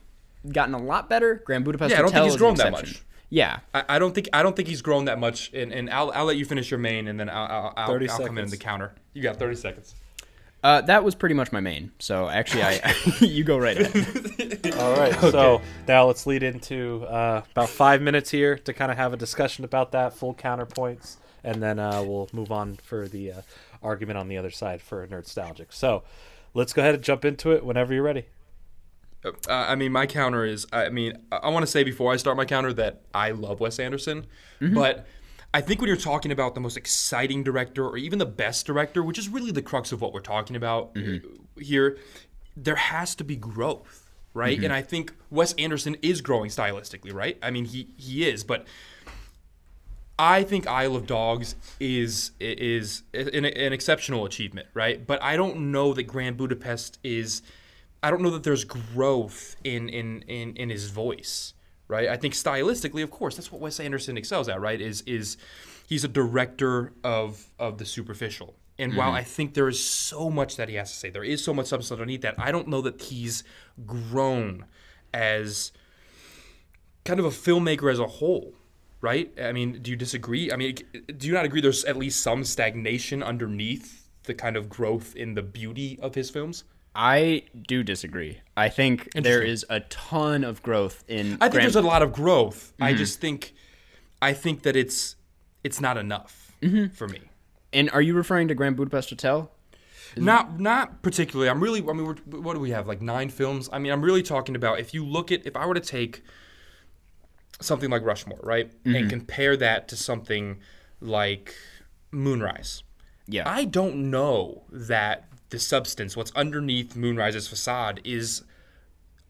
gotten 0.51 0.73
a 0.73 0.81
lot 0.81 1.09
better. 1.09 1.41
Grand 1.45 1.65
Budapest 1.65 1.91
Yeah, 1.91 1.99
I 1.99 2.01
don't 2.01 2.11
think 2.11 2.25
he's 2.25 2.37
grown 2.37 2.55
that 2.55 2.71
much. 2.71 3.03
Yeah. 3.29 3.59
I, 3.73 3.83
I 3.89 3.99
don't 3.99 4.15
think 4.15 4.29
I 4.33 4.43
don't 4.43 4.55
think 4.55 4.67
he's 4.67 4.81
grown 4.81 5.05
that 5.05 5.19
much, 5.19 5.51
and, 5.53 5.71
and 5.71 5.89
I'll, 5.89 6.11
I'll 6.11 6.25
let 6.25 6.37
you 6.37 6.45
finish 6.45 6.71
your 6.71 6.79
main, 6.79 7.07
and 7.07 7.19
then 7.19 7.29
I'll, 7.29 7.45
I'll, 7.45 7.73
I'll, 7.75 8.11
I'll 8.11 8.25
come 8.25 8.37
in 8.37 8.49
the 8.49 8.57
counter. 8.57 8.93
You 9.13 9.21
got 9.21 9.37
thirty 9.37 9.55
seconds. 9.55 9.95
Uh, 10.63 10.81
that 10.81 11.03
was 11.03 11.13
pretty 11.15 11.35
much 11.35 11.51
my 11.51 11.59
main. 11.59 11.91
So 11.99 12.27
actually 12.27 12.63
I 12.63 12.95
you 13.19 13.43
go 13.43 13.57
right 13.57 13.79
ahead. 13.79 14.73
All 14.77 14.97
right, 14.97 15.13
so 15.19 15.61
now 15.87 16.05
let's 16.05 16.25
lead 16.25 16.43
into 16.43 17.05
uh, 17.05 17.43
about 17.51 17.69
five 17.69 18.01
minutes 18.01 18.31
here 18.31 18.57
to 18.57 18.73
kind 18.73 18.91
of 18.91 18.97
have 18.97 19.13
a 19.13 19.17
discussion 19.17 19.63
about 19.65 19.91
that, 19.91 20.13
full 20.13 20.33
counterpoints, 20.33 21.17
and 21.43 21.61
then 21.61 21.79
uh, 21.79 22.03
we'll 22.03 22.27
move 22.33 22.51
on 22.51 22.75
for 22.83 23.07
the 23.07 23.31
uh, 23.31 23.41
argument 23.83 24.17
on 24.17 24.27
the 24.27 24.37
other 24.37 24.51
side 24.51 24.81
for 24.81 25.05
Nerdstalgic. 25.07 25.67
So 25.69 26.03
let's 26.53 26.73
go 26.73 26.81
ahead 26.81 26.95
and 26.95 27.03
jump 27.03 27.23
into 27.23 27.51
it 27.51 27.63
whenever 27.63 27.93
you're 27.93 28.03
ready. 28.03 28.25
Uh, 29.47 29.53
I 29.53 29.75
mean, 29.75 29.91
my 29.91 30.05
counter 30.05 30.45
is. 30.45 30.67
I 30.71 30.89
mean, 30.89 31.17
I, 31.31 31.49
want 31.49 31.63
to 31.63 31.71
say 31.71 31.83
before 31.83 32.13
I 32.13 32.17
start 32.17 32.37
my 32.37 32.45
counter 32.45 32.73
that 32.73 33.01
I 33.13 33.31
love 33.31 33.59
Wes 33.59 33.79
Anderson, 33.79 34.25
but 34.73 35.05
I 35.53 35.61
think 35.61 35.81
when 35.81 35.87
you're 35.87 35.97
talking 35.97 36.31
about 36.31 36.55
the 36.55 36.61
most 36.61 36.77
exciting 36.77 37.43
director 37.43 37.85
or 37.87 37.97
even 37.97 38.19
the 38.19 38.25
best 38.25 38.65
director, 38.65 39.01
which 39.03 39.17
is 39.17 39.29
really 39.29 39.51
the 39.51 39.61
crux 39.61 39.91
of 39.91 40.01
what 40.01 40.13
we're 40.13 40.19
talking 40.19 40.55
about 40.55 40.91
uh, 40.97 40.99
here, 41.59 41.97
there 42.55 42.75
has 42.75 43.15
to 43.15 43.23
be 43.23 43.35
growth, 43.35 44.11
right? 44.33 44.57
And 44.65 44.73
I 44.73 44.81
think 44.81 45.13
Wes 45.31 45.53
Anderson 45.53 45.95
is 46.01 46.21
growing 46.21 46.49
stylistically, 46.49 47.13
right? 47.13 47.37
I 47.41 47.49
mean, 47.51 47.65
he 47.65 47.87
he 47.97 48.27
is, 48.27 48.43
but 48.43 48.65
I 50.19 50.43
think 50.43 50.67
Isle 50.67 50.95
of 50.95 51.05
Dogs 51.07 51.55
is 51.79 52.31
is 52.39 53.03
an, 53.13 53.45
an 53.45 53.73
exceptional 53.73 54.25
achievement, 54.25 54.67
right? 54.73 55.05
But 55.05 55.21
I 55.21 55.37
don't 55.37 55.71
know 55.71 55.93
that 55.93 56.03
Grand 56.03 56.37
Budapest 56.37 56.99
is. 57.03 57.41
I 58.03 58.11
don't 58.11 58.21
know 58.21 58.29
that 58.31 58.43
there's 58.43 58.63
growth 58.63 59.55
in 59.63 59.89
in 59.89 60.21
in, 60.23 60.55
in 60.55 60.69
his 60.69 60.89
voice, 60.89 61.53
right? 61.87 62.09
I 62.09 62.17
think 62.17 62.33
stylistically, 62.33 63.03
of 63.03 63.11
course, 63.11 63.35
that's 63.35 63.51
what 63.51 63.61
Wes 63.61 63.79
Anderson 63.79 64.17
excels 64.17 64.49
at, 64.49 64.61
right? 64.61 64.79
Is 64.79 65.01
is 65.01 65.37
he's 65.87 66.03
a 66.03 66.07
director 66.07 66.93
of 67.03 67.47
of 67.57 67.77
the 67.77 67.85
superficial. 67.85 68.55
And 68.79 68.95
while 68.95 69.07
mm-hmm. 69.07 69.17
I 69.17 69.23
think 69.23 69.55
there 69.55 69.67
is 69.67 69.83
so 69.83 70.29
much 70.29 70.55
that 70.57 70.69
he 70.69 70.75
has 70.75 70.91
to 70.91 70.97
say, 70.97 71.09
there 71.09 71.23
is 71.23 71.43
so 71.43 71.51
much 71.51 71.65
substance 71.65 71.91
underneath 71.91 72.21
that. 72.21 72.35
I 72.37 72.51
don't 72.51 72.67
know 72.67 72.81
that 72.81 73.01
he's 73.01 73.43
grown 73.87 74.65
as 75.13 75.71
kind 77.03 77.19
of 77.19 77.25
a 77.25 77.29
filmmaker 77.29 77.91
as 77.91 77.99
a 77.99 78.05
whole, 78.05 78.53
right? 79.01 79.33
I 79.41 79.51
mean, 79.51 79.81
do 79.81 79.89
you 79.89 79.97
disagree? 79.97 80.51
I 80.51 80.57
mean, 80.57 80.75
do 81.17 81.25
you 81.25 81.33
not 81.33 81.45
agree 81.45 81.59
there's 81.59 81.85
at 81.85 81.97
least 81.97 82.21
some 82.21 82.43
stagnation 82.43 83.23
underneath 83.23 84.07
the 84.23 84.35
kind 84.35 84.55
of 84.55 84.69
growth 84.69 85.15
in 85.15 85.33
the 85.33 85.41
beauty 85.41 85.97
of 85.99 86.13
his 86.13 86.29
films? 86.29 86.63
I 86.97 87.43
do 87.67 87.83
disagree. 87.83 88.39
I 88.57 88.69
think 88.69 89.09
there 89.13 89.43
is 89.43 89.63
a 89.69 89.81
ton 89.81 90.43
of 90.43 90.63
growth 90.63 91.03
in 91.07 91.37
I 91.39 91.45
think 91.45 91.51
Grand- 91.51 91.63
there's 91.65 91.75
a 91.75 91.81
lot 91.81 92.01
of 92.01 92.11
growth. 92.11 92.73
I 92.81 92.89
mm-hmm. 92.89 92.97
just 92.97 93.21
think 93.21 93.53
I 94.21 94.33
think 94.33 94.63
that 94.63 94.75
it's 94.75 95.15
it's 95.63 95.79
not 95.79 95.97
enough 95.97 96.55
mm-hmm. 96.61 96.93
for 96.93 97.07
me. 97.07 97.21
And 97.71 97.91
are 97.91 98.01
you 98.01 98.15
referring 98.15 98.47
to 98.47 98.55
Grand 98.55 98.75
Budapest 98.75 99.11
Hotel? 99.11 99.51
Not 100.15 100.59
not 100.59 101.03
particularly. 101.03 101.49
I'm 101.49 101.61
really. 101.61 101.81
I 101.81 101.93
mean, 101.93 102.05
we're, 102.05 102.39
what 102.41 102.55
do 102.55 102.59
we 102.59 102.71
have? 102.71 102.87
Like 102.87 103.01
nine 103.01 103.29
films. 103.29 103.69
I 103.71 103.77
mean, 103.77 103.91
I'm 103.91 104.01
really 104.01 104.23
talking 104.23 104.55
about 104.55 104.79
if 104.79 104.93
you 104.93 105.05
look 105.05 105.31
at 105.31 105.45
if 105.45 105.55
I 105.55 105.67
were 105.67 105.75
to 105.75 105.79
take 105.79 106.23
something 107.61 107.91
like 107.91 108.03
Rushmore, 108.03 108.39
right, 108.41 108.71
and 108.85 108.95
mm-hmm. 108.95 109.09
compare 109.09 109.55
that 109.57 109.87
to 109.89 109.95
something 109.95 110.57
like 110.99 111.53
Moonrise. 112.11 112.81
Yeah. 113.27 113.43
I 113.45 113.65
don't 113.65 114.09
know 114.09 114.63
that 114.71 115.27
the 115.49 115.59
substance, 115.59 116.15
what's 116.17 116.31
underneath 116.35 116.95
Moonrise's 116.95 117.47
facade, 117.47 118.01
is 118.03 118.43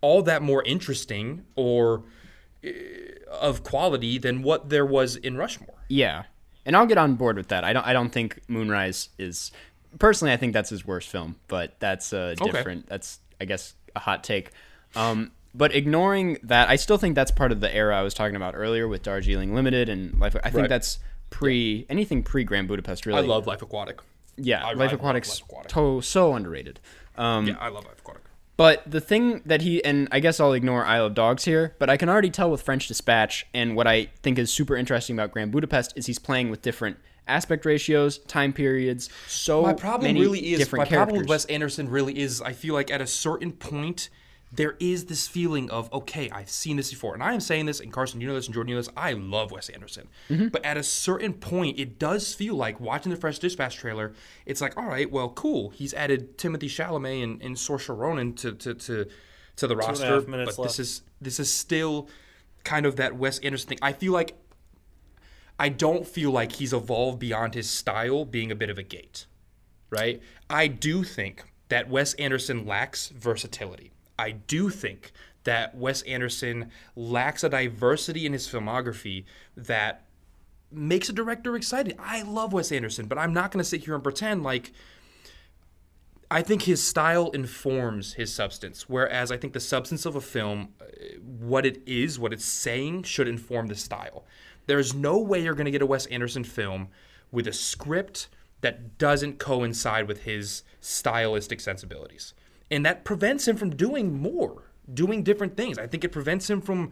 all 0.01 0.21
that 0.23 0.41
more 0.41 0.63
interesting 0.63 1.45
or 1.55 2.03
uh, 2.65 2.69
of 3.31 3.63
quality 3.63 4.17
than 4.17 4.41
what 4.43 4.69
there 4.69 4.85
was 4.85 5.15
in 5.15 5.37
Rushmore. 5.37 5.75
Yeah, 5.89 6.23
and 6.65 6.75
I'll 6.75 6.85
get 6.85 6.97
on 6.97 7.15
board 7.15 7.37
with 7.37 7.47
that. 7.49 7.63
I 7.63 7.73
don't. 7.73 7.85
I 7.85 7.93
don't 7.93 8.09
think 8.09 8.39
Moonrise 8.47 9.09
is. 9.17 9.51
Personally, 9.99 10.33
I 10.33 10.37
think 10.37 10.53
that's 10.53 10.69
his 10.69 10.85
worst 10.85 11.09
film, 11.09 11.37
but 11.47 11.79
that's 11.79 12.13
uh, 12.13 12.35
different. 12.43 12.87
That's 12.87 13.19
I 13.39 13.45
guess 13.45 13.73
a 13.95 13.99
hot 13.99 14.23
take. 14.23 14.51
Um, 14.95 15.31
but 15.53 15.73
ignoring 15.73 16.37
that, 16.43 16.69
I 16.69 16.75
still 16.75 16.97
think 16.97 17.15
that's 17.15 17.31
part 17.31 17.51
of 17.51 17.61
the 17.61 17.73
era 17.73 17.97
I 17.97 18.03
was 18.03 18.13
talking 18.13 18.35
about 18.35 18.53
earlier 18.55 18.87
with 18.87 19.01
Darjeeling 19.01 19.55
Limited 19.55 19.89
and 19.89 20.19
Life. 20.19 20.35
I 20.43 20.49
think 20.49 20.61
Right. 20.61 20.69
that's 20.69 20.99
pre 21.29 21.85
anything 21.89 22.21
pre 22.23 22.43
Grand 22.43 22.67
Budapest. 22.67 23.05
Really, 23.05 23.19
I 23.19 23.21
love 23.21 23.47
Life 23.47 23.61
Aquatic. 23.61 23.99
Yeah, 24.37 24.63
I- 24.65 24.69
I 24.69 24.73
Life 24.73 24.91
love 24.91 24.99
Aquatic's 25.01 25.29
Life 25.29 25.41
Aquatic. 25.49 25.71
to- 25.71 26.01
so 26.01 26.33
underrated. 26.35 26.79
Um, 27.17 27.47
Yeah, 27.47 27.55
I 27.59 27.69
love 27.69 27.85
Life 27.85 27.99
Aquatic. 27.99 28.21
But 28.55 28.89
the 28.89 28.99
thing 29.01 29.41
that 29.45 29.61
he 29.61 29.83
and 29.85 30.07
I 30.11 30.19
guess 30.19 30.39
I'll 30.39 30.53
ignore 30.53 30.83
Isle 30.85 31.05
of 31.07 31.13
Dogs 31.13 31.45
here, 31.45 31.75
but 31.77 31.89
I 31.91 31.97
can 31.97 32.09
already 32.09 32.31
tell 32.31 32.49
with 32.49 32.61
French 32.63 32.87
Dispatch 32.87 33.45
and 33.53 33.75
what 33.75 33.85
I 33.87 34.09
think 34.23 34.39
is 34.39 34.51
super 34.51 34.75
interesting 34.75 35.15
about 35.15 35.31
Grand 35.31 35.51
Budapest 35.51 35.93
is 35.95 36.07
he's 36.07 36.17
playing 36.17 36.49
with 36.49 36.63
different 36.63 36.97
aspect 37.27 37.65
ratios, 37.65 38.17
time 38.19 38.53
periods. 38.53 39.09
So 39.27 39.61
my 39.61 39.73
problem 39.73 40.09
many 40.09 40.21
really 40.21 40.39
is 40.53 40.59
my 40.59 40.63
different 40.85 40.89
problem 40.89 41.17
with 41.17 41.27
Wes 41.29 41.45
Anderson 41.45 41.87
really 41.89 42.17
is 42.17 42.41
I 42.41 42.53
feel 42.53 42.73
like 42.73 42.89
at 42.89 42.99
a 43.01 43.05
certain 43.07 43.51
point 43.51 44.09
there 44.51 44.75
is 44.79 45.05
this 45.05 45.27
feeling 45.27 45.69
of 45.69 45.91
okay 45.93 46.29
I've 46.29 46.49
seen 46.49 46.77
this 46.77 46.89
before 46.89 47.13
and 47.13 47.21
I 47.21 47.33
am 47.33 47.39
saying 47.41 47.65
this 47.65 47.79
and 47.79 47.91
Karsten 47.91 48.21
you 48.21 48.27
know 48.27 48.33
this 48.35 48.45
and 48.45 48.53
Jordan 48.53 48.69
you 48.69 48.75
know 48.75 48.81
this 48.81 48.89
I 48.95 49.11
love 49.13 49.51
Wes 49.51 49.69
Anderson 49.69 50.07
Mm-hmm. 50.29 50.47
but 50.49 50.63
at 50.65 50.77
a 50.77 50.83
certain 50.83 51.33
point 51.33 51.79
it 51.79 51.99
does 51.99 52.33
feel 52.33 52.55
like 52.55 52.79
watching 52.79 53.11
the 53.11 53.17
French 53.17 53.39
Dispatch 53.39 53.75
trailer 53.75 54.13
it's 54.45 54.61
like 54.61 54.77
all 54.77 54.85
right 54.87 55.11
well 55.11 55.29
cool 55.29 55.69
he's 55.71 55.93
added 55.93 56.37
Timothée 56.37 56.69
Chalamet 56.69 57.23
and, 57.23 57.41
and 57.41 57.55
Saoirse 57.55 57.95
Ronan 57.95 58.33
to 58.35 58.53
to 58.53 58.73
to, 58.73 59.07
to 59.57 59.67
the 59.67 59.73
a 59.73 59.77
roster 59.77 60.21
but 60.21 60.55
this 60.63 60.79
is 60.79 61.01
this 61.19 61.39
is 61.39 61.51
still 61.51 62.07
kind 62.63 62.85
of 62.85 62.95
that 62.97 63.15
Wes 63.17 63.39
Anderson 63.39 63.69
thing 63.69 63.79
I 63.81 63.91
feel 63.93 64.13
like 64.13 64.35
I 65.59 65.69
don't 65.69 66.07
feel 66.07 66.31
like 66.31 66.53
he's 66.53 66.71
evolved 66.73 67.19
beyond 67.19 67.53
his 67.55 67.69
style 67.69 68.25
being 68.25 68.51
a 68.51 68.55
bit 68.55 68.69
of 68.69 68.77
a 68.77 68.83
gate, 68.83 69.25
right? 69.89 70.21
I 70.49 70.67
do 70.67 71.03
think 71.03 71.43
that 71.69 71.89
Wes 71.89 72.13
Anderson 72.15 72.65
lacks 72.67 73.09
versatility. 73.09 73.91
I 74.17 74.31
do 74.31 74.69
think 74.69 75.11
that 75.43 75.75
Wes 75.75 76.01
Anderson 76.03 76.71
lacks 76.95 77.43
a 77.43 77.49
diversity 77.49 78.25
in 78.25 78.33
his 78.33 78.47
filmography 78.47 79.25
that 79.55 80.03
makes 80.71 81.07
a 81.07 81.13
director 81.13 81.55
excited. 81.55 81.95
I 81.99 82.23
love 82.23 82.51
Wes 82.51 82.71
Anderson, 82.71 83.05
but 83.05 83.17
I'm 83.17 83.33
not 83.33 83.51
going 83.51 83.63
to 83.63 83.69
sit 83.69 83.85
here 83.85 83.95
and 83.95 84.03
pretend 84.03 84.43
like 84.43 84.73
I 86.29 86.41
think 86.41 86.63
his 86.63 86.85
style 86.85 87.29
informs 87.31 88.13
his 88.13 88.33
substance, 88.33 88.89
whereas 88.89 89.31
I 89.31 89.37
think 89.37 89.53
the 89.53 89.61
substance 89.61 90.05
of 90.05 90.15
a 90.15 90.21
film, 90.21 90.73
uh, 90.81 90.85
what 91.21 91.65
it 91.65 91.81
is, 91.85 92.19
what 92.19 92.33
it's 92.33 92.43
saying, 92.43 93.03
should 93.03 93.29
inform 93.29 93.67
the 93.67 93.75
style. 93.75 94.25
There's 94.65 94.93
no 94.93 95.17
way 95.19 95.41
you're 95.41 95.53
going 95.53 95.65
to 95.65 95.71
get 95.71 95.81
a 95.81 95.85
Wes 95.85 96.05
Anderson 96.07 96.43
film 96.43 96.89
with 97.31 97.47
a 97.47 97.53
script 97.53 98.27
that 98.59 98.97
doesn't 98.97 99.39
coincide 99.39 100.07
with 100.07 100.23
his 100.23 100.63
stylistic 100.81 101.61
sensibilities. 101.61 102.33
And 102.69 102.85
that 102.85 103.03
prevents 103.03 103.47
him 103.47 103.55
from 103.55 103.71
doing 103.71 104.19
more, 104.19 104.63
doing 104.93 105.23
different 105.23 105.55
things. 105.55 105.77
I 105.77 105.87
think 105.87 106.03
it 106.03 106.11
prevents 106.11 106.49
him 106.49 106.61
from 106.61 106.91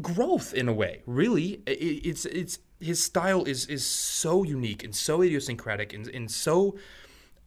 growth 0.00 0.54
in 0.54 0.68
a 0.68 0.72
way. 0.72 1.02
Really, 1.06 1.62
it's 1.66 2.24
it's 2.26 2.58
his 2.80 3.02
style 3.02 3.44
is 3.44 3.66
is 3.66 3.84
so 3.86 4.42
unique 4.42 4.82
and 4.82 4.94
so 4.94 5.22
idiosyncratic 5.22 5.92
and, 5.92 6.08
and 6.08 6.30
so 6.30 6.76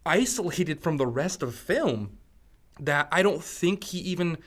isolated 0.06 0.82
from 0.82 0.98
the 0.98 1.08
rest 1.08 1.42
of 1.44 1.56
film 1.56 2.18
that 2.80 3.08
I 3.12 3.24
don't 3.24 3.44
think 3.44 3.86
he 3.86 4.00
even 4.00 4.38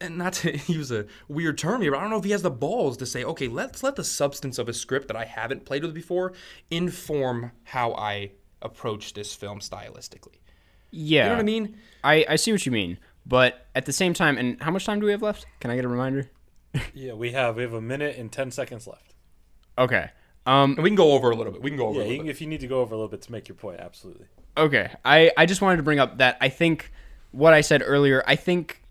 and 0.00 0.18
not 0.18 0.34
to 0.34 0.56
use 0.72 0.90
a 0.90 1.06
weird 1.28 1.58
term 1.58 1.80
here, 1.80 1.92
but 1.92 1.98
I 1.98 2.00
don't 2.02 2.10
know 2.10 2.18
if 2.18 2.24
he 2.24 2.32
has 2.32 2.42
the 2.42 2.50
balls 2.50 2.96
to 2.98 3.06
say, 3.06 3.24
okay, 3.24 3.48
let's 3.48 3.82
let 3.82 3.96
the 3.96 4.04
substance 4.04 4.58
of 4.58 4.68
a 4.68 4.72
script 4.72 5.08
that 5.08 5.16
I 5.16 5.24
haven't 5.24 5.64
played 5.64 5.82
with 5.82 5.94
before 5.94 6.32
inform 6.70 7.52
how 7.62 7.94
I 7.94 8.32
approach 8.60 9.14
this 9.14 9.34
film 9.34 9.60
stylistically. 9.60 10.38
Yeah, 10.94 11.24
You 11.24 11.28
know 11.30 11.34
what 11.36 11.40
I 11.40 11.44
mean? 11.44 11.76
I, 12.02 12.24
I 12.30 12.36
see 12.36 12.52
what 12.52 12.64
you 12.66 12.72
mean, 12.72 12.98
but 13.26 13.66
at 13.74 13.86
the 13.86 13.92
same 13.92 14.14
time, 14.14 14.36
and 14.38 14.60
how 14.62 14.70
much 14.70 14.84
time 14.86 15.00
do 15.00 15.06
we 15.06 15.12
have 15.12 15.22
left? 15.22 15.46
Can 15.60 15.70
I 15.70 15.76
get 15.76 15.84
a 15.84 15.88
reminder? 15.88 16.30
Yeah, 16.92 17.12
we 17.12 17.30
have 17.32 17.54
we 17.56 17.62
have 17.62 17.72
a 17.72 17.80
minute 17.80 18.16
and 18.18 18.32
ten 18.32 18.50
seconds 18.50 18.86
left. 18.88 19.14
Okay. 19.78 20.10
Um, 20.44 20.72
And 20.74 20.82
we 20.82 20.90
can 20.90 20.96
go 20.96 21.12
over 21.12 21.30
a 21.30 21.36
little 21.36 21.52
bit. 21.52 21.62
We 21.62 21.70
can 21.70 21.76
go 21.78 21.86
over 21.86 22.00
Yeah, 22.00 22.06
a 22.06 22.08
little 22.08 22.24
bit. 22.24 22.30
if 22.30 22.40
you 22.40 22.46
need 22.48 22.60
to 22.60 22.66
go 22.66 22.80
over 22.80 22.94
a 22.94 22.98
little 22.98 23.08
bit 23.10 23.22
to 23.22 23.32
make 23.32 23.48
your 23.48 23.54
point, 23.54 23.78
absolutely. 23.80 24.26
Okay. 24.56 24.90
I, 25.04 25.30
I 25.36 25.46
just 25.46 25.62
wanted 25.62 25.76
to 25.78 25.82
bring 25.84 25.98
up 26.00 26.18
that 26.18 26.36
I 26.40 26.48
think 26.48 26.90
what 27.30 27.52
I 27.54 27.60
said 27.60 27.82
earlier, 27.84 28.22
I 28.26 28.34
think 28.36 28.82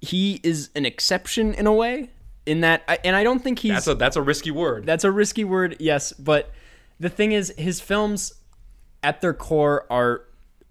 he 0.00 0.40
is 0.42 0.70
an 0.74 0.84
exception 0.86 1.52
in 1.54 1.66
a 1.66 1.72
way, 1.72 2.10
in 2.46 2.60
that, 2.62 2.82
I, 2.88 2.98
and 3.04 3.14
I 3.16 3.22
don't 3.22 3.40
think 3.42 3.58
he's. 3.60 3.72
That's 3.72 3.86
a 3.86 3.94
that's 3.94 4.16
a 4.16 4.22
risky 4.22 4.50
word. 4.50 4.84
that's 4.86 5.04
a 5.04 5.10
risky 5.12 5.44
word, 5.44 5.76
yes, 5.80 6.12
but 6.14 6.50
the 7.00 7.08
thing 7.08 7.32
is, 7.32 7.52
his 7.58 7.80
films 7.80 8.32
at 9.02 9.20
their 9.20 9.34
core 9.34 9.86
are 9.90 10.22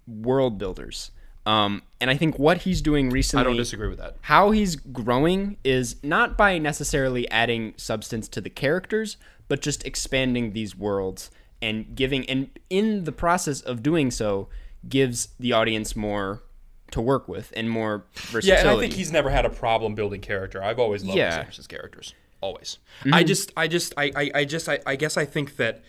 world 0.07 0.57
builders. 0.57 1.11
Um, 1.45 1.81
and 1.99 2.09
I 2.09 2.15
think 2.15 2.39
what 2.39 2.59
he's 2.59 2.81
doing 2.81 3.09
recently. 3.09 3.41
I 3.41 3.43
don't 3.43 3.57
disagree 3.57 3.89
with 3.89 3.99
that. 3.99 4.15
how 4.21 4.51
he's 4.51 4.75
growing 4.77 5.57
is 5.63 5.97
not 6.01 6.37
by 6.37 6.57
necessarily 6.57 7.29
adding 7.29 7.73
substance 7.75 8.29
to 8.29 8.41
the 8.41 8.49
characters, 8.49 9.17
but 9.49 9.61
just 9.61 9.85
expanding 9.85 10.53
these 10.53 10.75
worlds 10.75 11.29
and 11.61 11.95
giving, 11.95 12.29
and 12.29 12.49
in 12.69 13.03
the 13.03 13.11
process 13.11 13.59
of 13.61 13.83
doing 13.83 14.09
so, 14.09 14.47
gives 14.87 15.29
the 15.39 15.51
audience 15.53 15.95
more 15.95 16.43
to 16.91 17.01
work 17.01 17.27
with 17.27 17.51
and 17.55 17.69
more 17.69 18.05
versatility. 18.13 18.47
Yeah, 18.47 18.59
and 18.59 18.69
I 18.69 18.79
think 18.79 18.93
he's 18.93 19.11
never 19.11 19.29
had 19.29 19.45
a 19.45 19.49
problem 19.49 19.95
building 19.95 20.21
character. 20.21 20.61
I've 20.63 20.79
always 20.79 21.03
loved 21.03 21.17
Yeah. 21.17 21.45
Wes 21.45 21.67
characters. 21.67 22.13
Always. 22.41 22.77
I 23.11 23.23
just, 23.23 23.51
I 23.55 23.67
just, 23.67 23.93
I, 23.97 24.11
I, 24.15 24.31
I 24.35 24.45
just, 24.45 24.67
I, 24.67 24.79
I 24.85 24.95
guess 24.97 25.15
I 25.15 25.25
think 25.25 25.55
that 25.55 25.81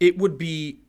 it 0.00 0.16
would 0.18 0.38
be 0.38 0.80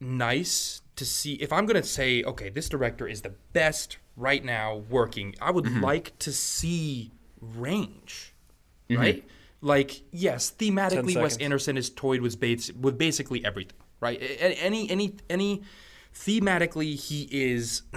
nice 0.00 0.82
to 0.96 1.04
see 1.04 1.34
if 1.34 1.52
I'm 1.52 1.66
going 1.66 1.80
to 1.80 1.86
say, 1.86 2.22
okay, 2.24 2.48
this 2.48 2.68
director 2.68 3.06
is 3.06 3.22
the 3.22 3.34
best 3.52 3.98
right 4.16 4.44
now 4.44 4.82
working. 4.88 5.34
I 5.40 5.50
would 5.50 5.64
mm-hmm. 5.64 5.84
like 5.84 6.18
to 6.20 6.32
see 6.32 7.12
range, 7.40 8.34
mm-hmm. 8.88 9.00
right? 9.00 9.24
Like, 9.60 10.02
yes, 10.10 10.52
thematically, 10.56 11.20
Wes. 11.20 11.36
Anderson 11.38 11.76
is 11.76 11.90
toyed 11.90 12.20
with, 12.20 12.38
bas- 12.40 12.72
with 12.72 12.98
basically 12.98 13.44
everything, 13.44 13.76
right? 14.00 14.18
Any, 14.20 14.90
any, 14.90 15.16
any, 15.28 15.62
thematically, 16.14 16.94
he 16.94 17.28
is 17.30 17.82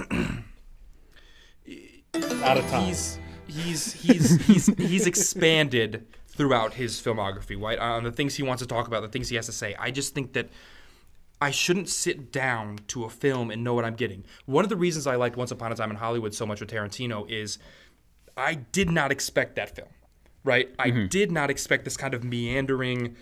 Out 2.43 2.57
of 2.57 2.67
time. 2.69 2.85
he's 2.85 3.19
he's 3.47 3.93
he's 3.93 4.45
he's 4.45 4.65
he's 4.77 5.05
expanded 5.05 6.07
throughout 6.27 6.73
his 6.73 6.99
filmography, 6.99 7.61
right? 7.61 7.77
On 7.77 8.03
the 8.03 8.11
things 8.11 8.35
he 8.35 8.43
wants 8.43 8.63
to 8.63 8.67
talk 8.67 8.87
about, 8.87 9.01
the 9.01 9.07
things 9.09 9.29
he 9.29 9.35
has 9.35 9.45
to 9.45 9.51
say. 9.51 9.75
I 9.77 9.91
just 9.91 10.15
think 10.15 10.33
that 10.33 10.49
I 11.41 11.51
shouldn't 11.51 11.87
sit 11.89 12.31
down 12.31 12.79
to 12.89 13.05
a 13.05 13.09
film 13.09 13.49
and 13.49 13.63
know 13.63 13.73
what 13.73 13.85
I'm 13.85 13.95
getting. 13.95 14.25
One 14.45 14.65
of 14.65 14.69
the 14.69 14.75
reasons 14.75 15.07
I 15.07 15.15
liked 15.15 15.37
Once 15.37 15.51
Upon 15.51 15.71
a 15.71 15.75
Time 15.75 15.89
in 15.89 15.95
Hollywood 15.95 16.33
so 16.33 16.45
much 16.45 16.59
with 16.59 16.69
Tarantino 16.69 17.29
is 17.29 17.57
I 18.35 18.55
did 18.55 18.89
not 18.91 19.11
expect 19.11 19.55
that 19.55 19.75
film, 19.75 19.87
right? 20.43 20.69
I 20.77 20.89
did 20.89 21.31
not 21.31 21.49
expect 21.49 21.85
this 21.85 21.95
kind 21.97 22.13
of 22.13 22.23
meandering, 22.23 23.15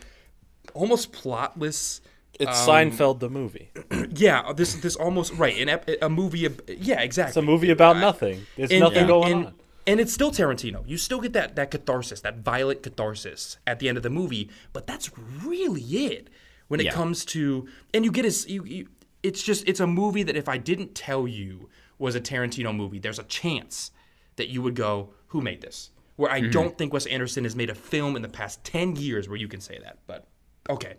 almost 0.74 1.12
plotless. 1.14 2.02
It's 2.40 2.68
um, 2.68 2.68
Seinfeld 2.92 3.20
the 3.20 3.30
movie. 3.30 3.70
Yeah, 4.10 4.52
this 4.54 4.74
this 4.76 4.96
almost 4.96 5.34
right 5.34 5.56
an 5.60 5.70
ep- 5.70 5.90
a 6.02 6.10
movie. 6.10 6.46
ab- 6.46 6.62
Yeah, 6.68 7.02
exactly. 7.02 7.30
It's 7.30 7.38
a 7.38 7.42
movie 7.42 7.70
about 7.70 7.98
nothing. 7.98 8.46
There's 8.56 8.72
And- 8.72 8.80
nothing 8.80 8.98
and- 9.00 9.08
going 9.08 9.32
and- 9.32 9.46
on. 9.48 9.54
And 9.86 10.02
it's 10.02 10.12
still 10.14 10.32
Tarantino. 10.32 10.84
You 10.86 10.98
still 10.98 11.22
get 11.22 11.32
that 11.34 11.56
that 11.56 11.72
catharsis, 11.72 12.20
that 12.22 12.40
violent 12.40 12.84
catharsis 12.84 13.58
at 13.66 13.80
the 13.80 13.88
end 13.88 13.96
of 13.96 14.04
the 14.04 14.10
movie, 14.10 14.50
but 14.74 14.86
that's 14.86 15.10
really 15.18 15.82
it 15.82 16.28
when 16.68 16.80
it 16.80 16.86
Yeah. 16.88 16.92
comes 16.94 17.26
to 17.26 17.68
and 17.94 18.04
you 18.06 18.12
get 18.12 18.26
his 18.26 18.48
you, 18.50 18.64
you 18.66 18.88
it's 19.24 19.42
just 19.44 19.68
it's 19.68 19.80
a 19.80 19.88
movie 19.88 20.24
that 20.24 20.36
if 20.36 20.48
I 20.50 20.58
didn't 20.58 20.96
tell 20.96 21.28
you 21.28 21.70
was 22.00 22.16
a 22.16 22.22
Tarantino 22.22 22.76
movie, 22.76 23.00
there's 23.00 23.20
a 23.20 23.24
chance 23.24 23.92
that 24.36 24.50
you 24.50 24.62
would 24.62 24.76
go, 24.76 25.14
"Who 25.28 25.42
made 25.42 25.62
this?" 25.62 25.90
Where 26.16 26.32
Mm-hmm. 26.32 26.46
I 26.46 26.50
don't 26.50 26.78
think 26.78 26.94
Wes 26.94 27.06
Anderson 27.08 27.44
has 27.44 27.56
made 27.56 27.70
a 27.70 27.76
film 27.76 28.16
in 28.16 28.22
the 28.22 28.30
past 28.30 28.64
10 28.64 28.96
years 28.96 29.28
where 29.30 29.38
you 29.38 29.48
can 29.48 29.62
say 29.62 29.80
that. 29.84 29.98
But 30.08 30.28
okay. 30.70 30.96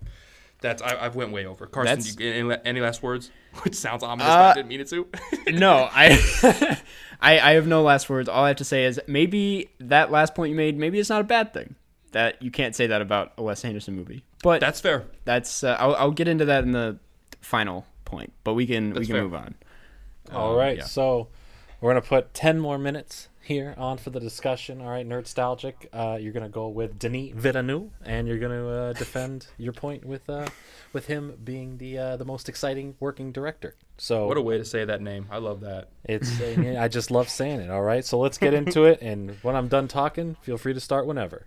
That's 0.61 0.83
I, 0.83 0.96
I've 1.04 1.14
went 1.14 1.31
way 1.31 1.46
over. 1.46 1.66
Karsten, 1.66 2.02
you, 2.20 2.33
any, 2.50 2.57
any 2.64 2.81
last 2.81 3.00
words? 3.02 3.31
Which 3.62 3.76
sounds 3.76 4.02
ominous, 4.02 4.28
Uh, 4.33 4.37
but 4.37 4.44
I 4.50 4.54
didn't 4.54 4.68
mean 4.68 4.81
it 4.81 4.88
to. 4.88 5.07
no, 5.52 5.88
I, 5.92 6.81
I, 7.20 7.38
I 7.38 7.52
have 7.52 7.68
no 7.68 7.83
last 7.83 8.11
words. 8.11 8.28
All 8.28 8.42
I 8.42 8.48
have 8.48 8.57
to 8.57 8.64
say 8.64 8.85
is 8.85 9.00
maybe 9.07 9.70
that 9.78 10.11
last 10.11 10.35
point 10.35 10.50
you 10.50 10.57
made, 10.57 10.76
maybe 10.76 10.98
it's 10.98 11.11
not 11.11 11.20
a 11.20 11.24
bad 11.24 11.52
thing. 11.54 11.76
That 12.12 12.42
you 12.42 12.51
can't 12.51 12.75
say 12.75 12.87
that 12.88 13.03
about 13.03 13.33
a 13.37 13.42
Wes 13.42 13.64
Anderson 13.64 13.94
movie, 13.94 14.25
but 14.42 14.61
That's 14.61 14.81
fair. 14.81 15.05
that's 15.25 15.62
uh, 15.62 15.77
I'll, 15.79 15.94
I'll 15.97 16.11
get 16.11 16.27
into 16.29 16.47
that 16.47 16.64
in 16.64 16.73
the 16.73 16.99
final 17.40 17.85
point. 18.05 18.33
But 18.44 18.55
we 18.55 18.66
can 18.66 18.92
we 18.94 19.05
can 19.07 19.14
fair. 19.14 19.23
move 19.23 19.35
on. 19.35 19.55
All 20.33 20.57
right, 20.57 20.79
yeah. 20.79 20.85
so 20.85 21.29
we're 21.81 21.90
gonna 21.90 22.01
put 22.03 22.33
ten 22.35 22.59
more 22.59 22.79
minutes 22.79 23.29
here 23.42 23.75
on 23.79 23.97
for 23.97 24.11
the 24.11 24.21
discussion. 24.21 24.81
All 24.83 24.88
right, 24.88 25.07
Nerdstalgic, 25.09 25.87
uh, 25.92 26.18
you're 26.21 26.33
gonna 26.35 26.49
go 26.51 26.68
with 26.68 26.99
Denis 26.99 27.33
Villeneuve, 27.35 27.90
and 28.05 28.29
you're 28.29 28.38
gonna 28.38 28.68
uh, 28.68 28.92
defend 29.05 29.47
your 29.57 29.73
point 29.73 30.05
with 30.05 30.29
uh, 30.29 30.47
with 30.92 31.07
him 31.07 31.35
being 31.44 31.79
the 31.79 31.99
uh, 31.99 32.16
the 32.16 32.25
most 32.27 32.49
exciting 32.49 32.94
working 33.01 33.33
director. 33.33 33.75
So 33.97 34.27
What 34.27 34.37
a 34.37 34.42
way 34.42 34.59
to 34.59 34.64
say 34.64 34.85
that 34.85 35.01
name. 35.01 35.27
I 35.31 35.38
love 35.38 35.61
that. 35.61 35.88
it's 36.05 36.40
uh, 36.42 36.77
I 36.79 36.88
just 36.88 37.11
love 37.11 37.29
saying 37.29 37.61
it. 37.61 37.71
All 37.71 37.83
right, 37.83 38.05
so 38.05 38.18
let's 38.18 38.38
get 38.38 38.55
into 38.55 38.85
it, 38.85 39.01
and 39.03 39.37
when 39.42 39.57
I'm 39.57 39.68
done 39.68 39.88
talking, 39.88 40.37
feel 40.42 40.59
free 40.59 40.75
to 40.75 40.81
start 40.81 41.07
whenever. 41.07 41.47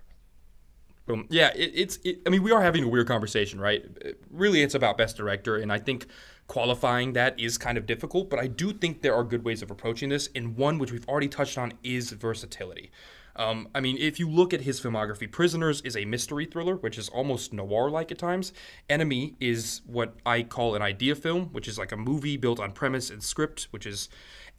Boom. 1.06 1.28
Yeah, 1.30 1.52
it, 1.56 1.72
it's. 1.74 2.00
It, 2.04 2.22
I 2.26 2.30
mean, 2.30 2.44
we 2.44 2.52
are 2.52 2.62
having 2.62 2.84
a 2.84 2.88
weird 2.88 3.08
conversation, 3.08 3.60
right? 3.60 3.84
Really, 4.30 4.62
it's 4.62 4.76
about 4.76 4.98
best 4.98 5.18
director, 5.18 5.58
and 5.58 5.72
I 5.72 5.80
think 5.80 6.06
qualifying 6.48 7.14
that 7.14 7.40
is 7.40 7.58
kind 7.58 7.78
of 7.78 7.86
difficult. 7.86 8.30
But 8.30 8.40
I 8.40 8.48
do 8.48 8.72
think 8.72 9.02
there 9.02 9.16
are 9.16 9.24
good 9.24 9.44
ways 9.44 9.62
of 9.62 9.72
approaching 9.72 10.10
this, 10.10 10.30
and 10.36 10.56
one 10.56 10.78
which 10.78 10.92
we've 10.92 11.08
already 11.08 11.28
touched 11.28 11.58
on 11.58 11.74
is 11.84 12.12
versatility. 12.12 12.92
Um, 13.36 13.70
I 13.74 13.80
mean, 13.80 13.98
if 13.98 14.20
you 14.20 14.30
look 14.30 14.54
at 14.54 14.62
his 14.62 14.80
filmography, 14.82 15.32
Prisoners 15.32 15.82
is 15.82 15.96
a 15.96 16.06
mystery 16.06 16.46
thriller, 16.46 16.76
which 16.76 16.98
is 16.98 17.10
almost 17.10 17.54
noir 17.54 17.90
like 17.90 18.12
at 18.12 18.18
times. 18.18 18.52
Enemy 18.90 19.36
is 19.40 19.82
what 19.86 20.16
I 20.26 20.44
call 20.44 20.76
an 20.76 20.82
idea 20.82 21.16
film, 21.16 21.46
which 21.54 21.68
is 21.68 21.78
like 21.78 21.92
a 21.92 21.98
movie 21.98 22.38
built 22.38 22.60
on 22.60 22.74
premise 22.74 23.10
and 23.10 23.24
script, 23.24 23.68
which 23.72 23.86
is 23.86 24.10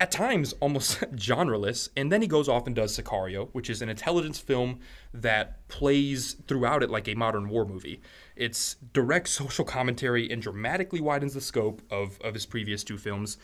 at 0.03 0.11
times 0.11 0.53
almost 0.55 1.01
genreless. 1.15 1.89
And 1.97 2.11
then 2.11 2.23
he 2.23 2.27
goes 2.27 2.49
off 2.49 2.67
and 2.67 2.75
does 2.75 2.99
Sicario, 2.99 3.49
which 3.53 3.71
is 3.71 3.83
an 3.83 3.89
intelligence 3.89 4.41
film 4.41 4.81
that 5.15 5.69
plays 5.69 6.35
throughout 6.49 6.83
it 6.83 6.91
like 6.91 7.07
a 7.07 7.15
modern 7.15 7.49
war 7.49 7.65
movie. 7.65 8.01
It's 8.35 8.75
direct 8.93 9.29
social 9.29 9.65
commentary 9.65 10.29
and 10.29 10.43
dramatically 10.43 11.01
widens 11.01 11.35
the 11.35 11.41
scope 11.41 11.83
of, 11.89 12.21
of 12.21 12.35
his 12.35 12.47
previous 12.47 12.83
two 12.83 12.99
films. 12.99 13.39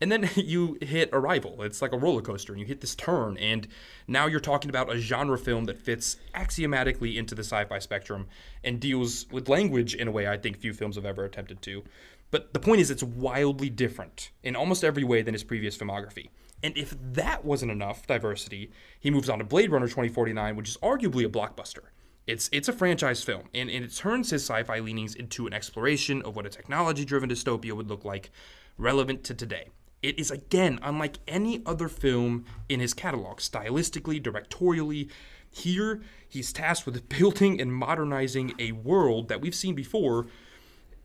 And 0.00 0.10
then 0.10 0.30
you 0.34 0.78
hit 0.80 1.10
Arrival. 1.12 1.62
It's 1.62 1.82
like 1.82 1.92
a 1.92 1.98
roller 1.98 2.22
coaster, 2.22 2.54
and 2.54 2.60
you 2.60 2.66
hit 2.66 2.80
this 2.80 2.94
turn, 2.94 3.36
and 3.36 3.68
now 4.06 4.26
you're 4.26 4.40
talking 4.40 4.70
about 4.70 4.90
a 4.90 4.98
genre 4.98 5.36
film 5.36 5.64
that 5.64 5.76
fits 5.76 6.16
axiomatically 6.32 7.18
into 7.18 7.34
the 7.34 7.42
sci 7.42 7.64
fi 7.66 7.78
spectrum 7.80 8.28
and 8.64 8.80
deals 8.80 9.26
with 9.30 9.50
language 9.50 9.94
in 9.94 10.08
a 10.08 10.12
way 10.12 10.26
I 10.26 10.38
think 10.38 10.56
few 10.56 10.72
films 10.72 10.96
have 10.96 11.04
ever 11.04 11.24
attempted 11.24 11.60
to. 11.62 11.82
But 12.30 12.52
the 12.52 12.60
point 12.60 12.80
is, 12.80 12.90
it's 12.90 13.02
wildly 13.02 13.70
different 13.70 14.32
in 14.42 14.54
almost 14.54 14.84
every 14.84 15.04
way 15.04 15.22
than 15.22 15.34
his 15.34 15.44
previous 15.44 15.76
filmography. 15.76 16.28
And 16.62 16.76
if 16.76 16.94
that 17.00 17.44
wasn't 17.44 17.72
enough 17.72 18.06
diversity, 18.06 18.70
he 18.98 19.10
moves 19.10 19.28
on 19.28 19.38
to 19.38 19.44
Blade 19.44 19.70
Runner 19.70 19.86
2049, 19.86 20.56
which 20.56 20.68
is 20.68 20.76
arguably 20.78 21.24
a 21.24 21.28
blockbuster. 21.28 21.90
It's 22.26 22.50
it's 22.52 22.68
a 22.68 22.74
franchise 22.74 23.22
film, 23.22 23.44
and, 23.54 23.70
and 23.70 23.84
it 23.84 23.94
turns 23.94 24.30
his 24.30 24.42
sci-fi 24.42 24.80
leanings 24.80 25.14
into 25.14 25.46
an 25.46 25.54
exploration 25.54 26.20
of 26.22 26.36
what 26.36 26.44
a 26.44 26.50
technology-driven 26.50 27.30
dystopia 27.30 27.72
would 27.72 27.88
look 27.88 28.04
like, 28.04 28.30
relevant 28.76 29.24
to 29.24 29.34
today. 29.34 29.68
It 30.02 30.18
is 30.18 30.30
again 30.30 30.78
unlike 30.82 31.18
any 31.26 31.62
other 31.64 31.88
film 31.88 32.44
in 32.68 32.80
his 32.80 32.92
catalog, 32.92 33.38
stylistically, 33.38 34.22
directorially. 34.22 35.10
Here, 35.50 36.02
he's 36.28 36.52
tasked 36.52 36.84
with 36.84 37.08
building 37.18 37.60
and 37.60 37.72
modernizing 37.72 38.52
a 38.58 38.72
world 38.72 39.28
that 39.28 39.40
we've 39.40 39.54
seen 39.54 39.74
before, 39.74 40.26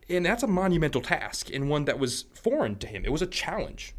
and 0.09 0.25
that's 0.25 0.43
a 0.43 0.47
monumental 0.47 1.01
task 1.01 1.49
and 1.53 1.69
one 1.69 1.85
that 1.85 1.99
was 1.99 2.25
foreign 2.33 2.77
to 2.77 2.87
him. 2.87 3.03
It 3.05 3.11
was 3.11 3.21
a 3.21 3.27
challenge. 3.27 3.95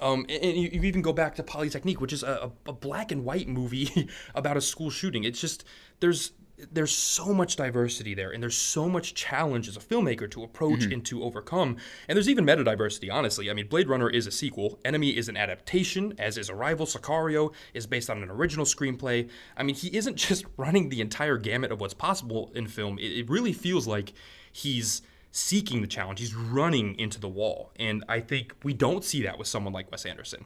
Um, 0.00 0.26
and 0.28 0.56
you, 0.56 0.68
you, 0.72 0.82
even 0.82 1.02
go 1.02 1.12
back 1.12 1.36
to 1.36 1.42
Polytechnique, 1.42 2.00
which 2.00 2.12
is 2.12 2.24
a, 2.24 2.50
a 2.66 2.72
black 2.72 3.12
and 3.12 3.24
white 3.24 3.48
movie 3.48 4.08
about 4.34 4.56
a 4.56 4.60
school 4.60 4.90
shooting. 4.90 5.24
It's 5.24 5.40
just 5.40 5.64
there's 6.00 6.32
there's 6.72 6.92
so 6.92 7.34
much 7.34 7.56
diversity 7.56 8.14
there 8.14 8.30
and 8.30 8.42
there's 8.42 8.56
so 8.56 8.88
much 8.88 9.14
challenge 9.14 9.66
as 9.66 9.76
a 9.76 9.80
filmmaker 9.80 10.30
to 10.30 10.44
approach 10.44 10.80
mm-hmm. 10.80 10.92
and 10.92 11.06
to 11.06 11.24
overcome 11.24 11.76
and 12.08 12.16
there's 12.16 12.28
even 12.28 12.44
meta 12.44 12.62
diversity 12.62 13.10
honestly 13.10 13.50
i 13.50 13.52
mean 13.52 13.66
blade 13.66 13.88
runner 13.88 14.08
is 14.08 14.26
a 14.28 14.30
sequel 14.30 14.78
enemy 14.84 15.16
is 15.16 15.28
an 15.28 15.36
adaptation 15.36 16.14
as 16.18 16.38
is 16.38 16.48
arrival 16.48 16.86
sicario 16.86 17.52
is 17.74 17.86
based 17.88 18.08
on 18.08 18.22
an 18.22 18.30
original 18.30 18.64
screenplay 18.64 19.28
i 19.56 19.64
mean 19.64 19.74
he 19.74 19.94
isn't 19.96 20.16
just 20.28 20.44
running 20.56 20.88
the 20.90 21.00
entire 21.00 21.36
gamut 21.36 21.72
of 21.72 21.80
what's 21.80 21.94
possible 21.94 22.52
in 22.54 22.68
film 22.68 22.98
it, 22.98 23.10
it 23.10 23.28
really 23.28 23.52
feels 23.52 23.88
like 23.88 24.12
he's 24.52 25.02
seeking 25.36 25.80
the 25.80 25.88
challenge. 25.88 26.20
He's 26.20 26.32
running 26.32 26.96
into 26.96 27.18
the 27.18 27.28
wall. 27.28 27.72
And 27.76 28.04
I 28.08 28.20
think 28.20 28.54
we 28.62 28.72
don't 28.72 29.04
see 29.04 29.22
that 29.22 29.36
with 29.36 29.48
someone 29.48 29.72
like 29.72 29.90
Wes 29.90 30.06
Anderson. 30.06 30.44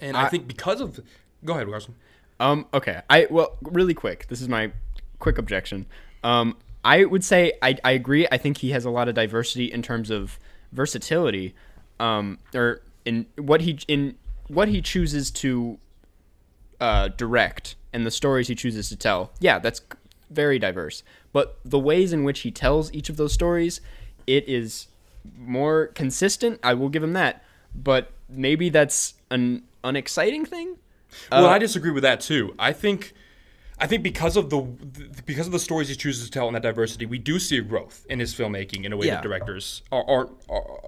And 0.00 0.16
I, 0.16 0.26
I 0.26 0.28
think 0.28 0.46
because 0.46 0.80
of. 0.80 1.00
Go 1.44 1.54
ahead, 1.54 1.68
Karsten. 1.68 1.96
Um, 2.38 2.66
okay. 2.72 3.02
I 3.10 3.26
well, 3.28 3.58
really 3.60 3.94
quick. 3.94 4.28
This 4.28 4.40
is 4.40 4.48
my 4.48 4.70
quick 5.18 5.36
objection. 5.36 5.86
Um, 6.22 6.56
I 6.84 7.04
would 7.04 7.24
say 7.24 7.54
I, 7.60 7.76
I 7.82 7.90
agree. 7.90 8.28
I 8.30 8.38
think 8.38 8.58
he 8.58 8.70
has 8.70 8.84
a 8.84 8.90
lot 8.90 9.08
of 9.08 9.16
diversity 9.16 9.64
in 9.64 9.82
terms 9.82 10.10
of 10.10 10.38
versatility, 10.70 11.56
um, 11.98 12.38
or 12.54 12.82
in 13.04 13.26
what 13.36 13.62
he 13.62 13.80
in 13.88 14.14
what 14.46 14.68
he 14.68 14.80
chooses 14.80 15.32
to 15.32 15.78
uh, 16.80 17.08
direct 17.08 17.74
and 17.92 18.06
the 18.06 18.12
stories 18.12 18.46
he 18.46 18.54
chooses 18.54 18.88
to 18.90 18.96
tell. 18.96 19.32
Yeah, 19.40 19.58
that's 19.58 19.80
very 20.30 20.60
diverse. 20.60 21.02
But 21.32 21.58
the 21.64 21.78
ways 21.78 22.12
in 22.12 22.24
which 22.24 22.40
he 22.40 22.50
tells 22.50 22.92
each 22.92 23.08
of 23.08 23.16
those 23.16 23.32
stories, 23.32 23.80
it 24.26 24.48
is 24.48 24.88
more 25.36 25.88
consistent. 25.88 26.60
I 26.62 26.74
will 26.74 26.88
give 26.88 27.02
him 27.02 27.12
that. 27.12 27.44
But 27.74 28.10
maybe 28.28 28.68
that's 28.68 29.14
an 29.30 29.64
unexciting 29.84 30.44
thing. 30.44 30.76
Well, 31.30 31.46
uh, 31.46 31.50
I 31.50 31.58
disagree 31.58 31.90
with 31.90 32.02
that 32.02 32.20
too. 32.20 32.54
I 32.58 32.72
think 32.72 33.14
I 33.80 33.86
think 33.86 34.02
because 34.02 34.36
of 34.36 34.50
the 34.50 34.60
because 35.24 35.46
of 35.46 35.52
the 35.52 35.58
stories 35.58 35.88
he 35.88 35.94
chooses 35.94 36.24
to 36.24 36.30
tell 36.30 36.46
and 36.46 36.56
that 36.56 36.62
diversity, 36.62 37.06
we 37.06 37.18
do 37.18 37.38
see 37.38 37.58
a 37.58 37.62
growth 37.62 38.04
in 38.10 38.18
his 38.18 38.34
filmmaking 38.34 38.84
in 38.84 38.92
a 38.92 38.96
way 38.96 39.06
yeah. 39.06 39.14
that 39.16 39.22
directors 39.22 39.82
are, 39.92 40.04
aren't 40.08 40.30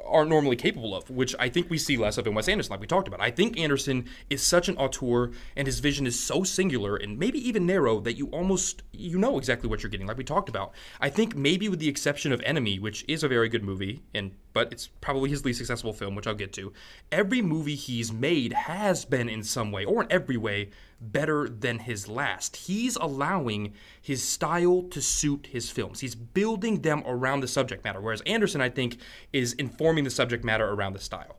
aren't 0.06 0.28
normally 0.28 0.56
capable 0.56 0.94
of, 0.94 1.08
which 1.08 1.34
I 1.38 1.48
think 1.48 1.70
we 1.70 1.78
see 1.78 1.96
less 1.96 2.18
of 2.18 2.26
in 2.26 2.34
Wes 2.34 2.48
Anderson, 2.48 2.72
like 2.72 2.80
we 2.80 2.88
talked 2.88 3.06
about. 3.06 3.20
I 3.20 3.30
think 3.30 3.58
Anderson 3.58 4.06
is 4.28 4.44
such 4.44 4.68
an 4.68 4.76
auteur, 4.76 5.30
and 5.56 5.66
his 5.66 5.78
vision 5.78 6.06
is 6.06 6.18
so 6.18 6.42
singular 6.42 6.96
and 6.96 7.16
maybe 7.16 7.38
even 7.46 7.64
narrow 7.64 8.00
that 8.00 8.14
you 8.14 8.26
almost 8.28 8.82
you 8.92 9.18
know 9.18 9.38
exactly 9.38 9.68
what 9.68 9.82
you're 9.82 9.90
getting, 9.90 10.08
like 10.08 10.16
we 10.16 10.24
talked 10.24 10.48
about. 10.48 10.72
I 11.00 11.10
think 11.10 11.36
maybe 11.36 11.68
with 11.68 11.78
the 11.78 11.88
exception 11.88 12.32
of 12.32 12.40
Enemy, 12.42 12.80
which 12.80 13.04
is 13.06 13.22
a 13.22 13.28
very 13.28 13.48
good 13.48 13.62
movie 13.62 14.02
and 14.14 14.32
but 14.52 14.72
it's 14.72 14.88
probably 15.00 15.30
his 15.30 15.44
least 15.44 15.58
successful 15.58 15.92
film, 15.92 16.14
which 16.14 16.26
I'll 16.26 16.34
get 16.34 16.52
to. 16.54 16.72
Every 17.12 17.42
movie 17.42 17.74
he's 17.74 18.12
made 18.12 18.52
has 18.52 19.04
been 19.04 19.28
in 19.28 19.42
some 19.42 19.72
way, 19.72 19.84
or 19.84 20.02
in 20.02 20.12
every 20.12 20.36
way, 20.36 20.70
better 21.00 21.48
than 21.48 21.80
his 21.80 22.08
last. 22.08 22.56
He's 22.56 22.96
allowing 22.96 23.74
his 24.00 24.22
style 24.22 24.82
to 24.90 25.00
suit 25.00 25.48
his 25.50 25.70
films. 25.70 26.00
He's 26.00 26.14
building 26.14 26.82
them 26.82 27.02
around 27.06 27.40
the 27.40 27.48
subject 27.48 27.84
matter, 27.84 28.00
whereas 28.00 28.20
Anderson, 28.22 28.60
I 28.60 28.68
think, 28.68 28.98
is 29.32 29.52
informing 29.54 30.04
the 30.04 30.10
subject 30.10 30.44
matter 30.44 30.68
around 30.68 30.92
the 30.92 31.00
style. 31.00 31.36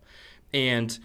And 0.54 0.98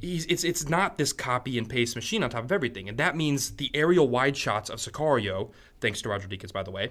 He's, 0.00 0.24
it's 0.26 0.44
it's 0.44 0.66
not 0.66 0.96
this 0.96 1.12
copy 1.12 1.58
and 1.58 1.68
paste 1.68 1.94
machine 1.94 2.22
on 2.22 2.30
top 2.30 2.44
of 2.44 2.52
everything, 2.52 2.88
and 2.88 2.96
that 2.96 3.16
means 3.16 3.50
the 3.56 3.70
aerial 3.74 4.08
wide 4.08 4.34
shots 4.34 4.70
of 4.70 4.78
Sicario, 4.78 5.50
thanks 5.80 6.00
to 6.02 6.08
Roger 6.08 6.26
Deakins, 6.26 6.54
by 6.54 6.62
the 6.62 6.70
way, 6.70 6.90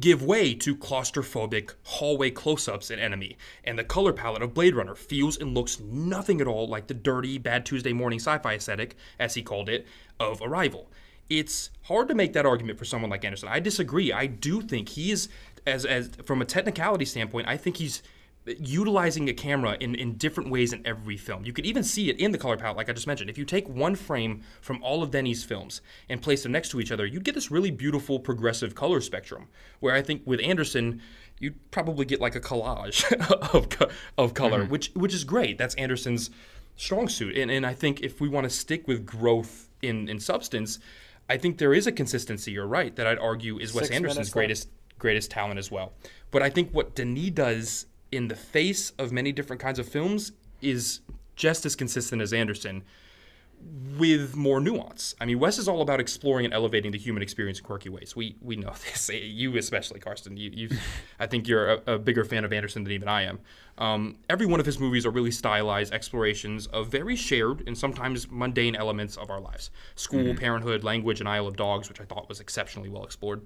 give 0.00 0.22
way 0.22 0.54
to 0.54 0.76
claustrophobic 0.76 1.74
hallway 1.84 2.30
close-ups 2.30 2.90
in 2.90 2.98
Enemy, 2.98 3.36
and 3.64 3.78
the 3.78 3.84
color 3.84 4.12
palette 4.12 4.42
of 4.42 4.54
Blade 4.54 4.74
Runner 4.74 4.94
feels 4.94 5.38
and 5.38 5.54
looks 5.54 5.80
nothing 5.80 6.40
at 6.40 6.46
all 6.46 6.68
like 6.68 6.86
the 6.86 6.94
dirty, 6.94 7.38
bad 7.38 7.64
Tuesday 7.64 7.92
morning 7.92 8.18
sci-fi 8.18 8.54
aesthetic, 8.54 8.96
as 9.18 9.34
he 9.34 9.42
called 9.42 9.68
it, 9.68 9.86
of 10.18 10.40
Arrival. 10.42 10.90
It's 11.30 11.70
hard 11.84 12.08
to 12.08 12.14
make 12.14 12.32
that 12.34 12.46
argument 12.46 12.78
for 12.78 12.84
someone 12.84 13.10
like 13.10 13.24
Anderson. 13.24 13.48
I 13.48 13.60
disagree. 13.60 14.12
I 14.12 14.26
do 14.26 14.60
think 14.60 14.90
he 14.90 15.10
is, 15.10 15.28
as 15.66 15.86
as 15.86 16.10
from 16.24 16.42
a 16.42 16.44
technicality 16.44 17.06
standpoint, 17.06 17.48
I 17.48 17.56
think 17.56 17.78
he's 17.78 18.02
utilizing 18.46 19.28
a 19.28 19.32
camera 19.32 19.76
in, 19.80 19.94
in 19.94 20.16
different 20.16 20.50
ways 20.50 20.72
in 20.72 20.86
every 20.86 21.16
film. 21.16 21.44
You 21.44 21.52
could 21.52 21.64
even 21.64 21.82
see 21.82 22.10
it 22.10 22.18
in 22.18 22.30
the 22.30 22.38
color 22.38 22.56
palette, 22.56 22.76
like 22.76 22.88
I 22.88 22.92
just 22.92 23.06
mentioned. 23.06 23.30
If 23.30 23.38
you 23.38 23.44
take 23.44 23.68
one 23.68 23.94
frame 23.94 24.42
from 24.60 24.82
all 24.82 25.02
of 25.02 25.10
Denis' 25.10 25.44
films 25.44 25.80
and 26.08 26.20
place 26.20 26.42
them 26.42 26.52
next 26.52 26.70
to 26.70 26.80
each 26.80 26.92
other, 26.92 27.06
you'd 27.06 27.24
get 27.24 27.34
this 27.34 27.50
really 27.50 27.70
beautiful 27.70 28.18
progressive 28.18 28.74
color 28.74 29.00
spectrum. 29.00 29.48
Where 29.80 29.94
I 29.94 30.02
think 30.02 30.22
with 30.26 30.40
Anderson, 30.40 31.00
you'd 31.38 31.70
probably 31.70 32.04
get 32.04 32.20
like 32.20 32.34
a 32.34 32.40
collage 32.40 33.10
of, 33.54 33.68
of 34.18 34.34
color, 34.34 34.62
mm-hmm. 34.62 34.70
which 34.70 34.90
which 34.94 35.14
is 35.14 35.24
great. 35.24 35.56
That's 35.56 35.74
Anderson's 35.76 36.30
strong 36.76 37.08
suit. 37.08 37.36
And, 37.36 37.50
and 37.50 37.64
I 37.64 37.72
think 37.72 38.00
if 38.00 38.20
we 38.20 38.28
want 38.28 38.44
to 38.44 38.50
stick 38.50 38.86
with 38.86 39.06
growth 39.06 39.68
in, 39.80 40.08
in 40.08 40.20
substance, 40.20 40.78
I 41.28 41.36
think 41.38 41.58
there 41.58 41.72
is 41.72 41.86
a 41.86 41.92
consistency, 41.92 42.52
you're 42.52 42.66
right, 42.66 42.94
that 42.96 43.06
I'd 43.06 43.18
argue 43.18 43.58
is 43.58 43.72
Wes 43.74 43.90
Anderson's 43.90 44.30
greatest 44.30 44.68
greatest 44.98 45.30
talent 45.30 45.58
as 45.58 45.70
well. 45.70 45.92
But 46.30 46.42
I 46.42 46.50
think 46.50 46.70
what 46.72 46.94
Denis 46.94 47.30
does 47.30 47.86
in 48.16 48.28
the 48.28 48.36
face 48.36 48.90
of 48.98 49.12
many 49.12 49.32
different 49.32 49.60
kinds 49.60 49.78
of 49.78 49.88
films 49.88 50.32
is 50.60 51.00
just 51.36 51.66
as 51.66 51.74
consistent 51.74 52.22
as 52.22 52.32
Anderson 52.32 52.84
with 53.98 54.36
more 54.36 54.60
nuance. 54.60 55.14
I 55.20 55.24
mean, 55.24 55.38
Wes 55.38 55.58
is 55.58 55.68
all 55.68 55.80
about 55.80 56.00
exploring 56.00 56.44
and 56.44 56.52
elevating 56.52 56.92
the 56.92 56.98
human 56.98 57.22
experience 57.22 57.58
in 57.58 57.64
quirky 57.64 57.88
ways. 57.88 58.14
We 58.14 58.36
we 58.40 58.56
know 58.56 58.72
this. 58.84 59.10
You 59.10 59.56
especially, 59.56 60.00
Karsten. 60.00 60.36
You, 60.36 60.50
you 60.52 60.68
I 61.18 61.26
think 61.26 61.48
you're 61.48 61.74
a, 61.74 61.94
a, 61.94 61.98
bigger 61.98 62.24
fan 62.24 62.44
of 62.44 62.52
Anderson 62.52 62.84
than 62.84 62.92
even 62.92 63.08
I 63.08 63.22
am. 63.22 63.40
Um, 63.78 64.18
every 64.28 64.46
one 64.46 64.60
of 64.60 64.66
his 64.66 64.78
movies 64.78 65.06
are 65.06 65.10
really 65.10 65.30
stylized 65.30 65.92
explorations 65.92 66.66
of 66.68 66.88
very 66.88 67.16
shared 67.16 67.66
and 67.66 67.76
sometimes 67.76 68.30
mundane 68.30 68.76
elements 68.76 69.16
of 69.16 69.30
our 69.30 69.40
lives: 69.40 69.70
school, 69.94 70.24
mm-hmm. 70.24 70.38
parenthood, 70.38 70.84
language, 70.84 71.20
and 71.20 71.28
Isle 71.28 71.46
of 71.46 71.56
Dogs, 71.56 71.88
which 71.88 72.00
I 72.00 72.04
thought 72.04 72.28
was 72.28 72.40
exceptionally 72.40 72.88
well 72.88 73.04
explored. 73.04 73.42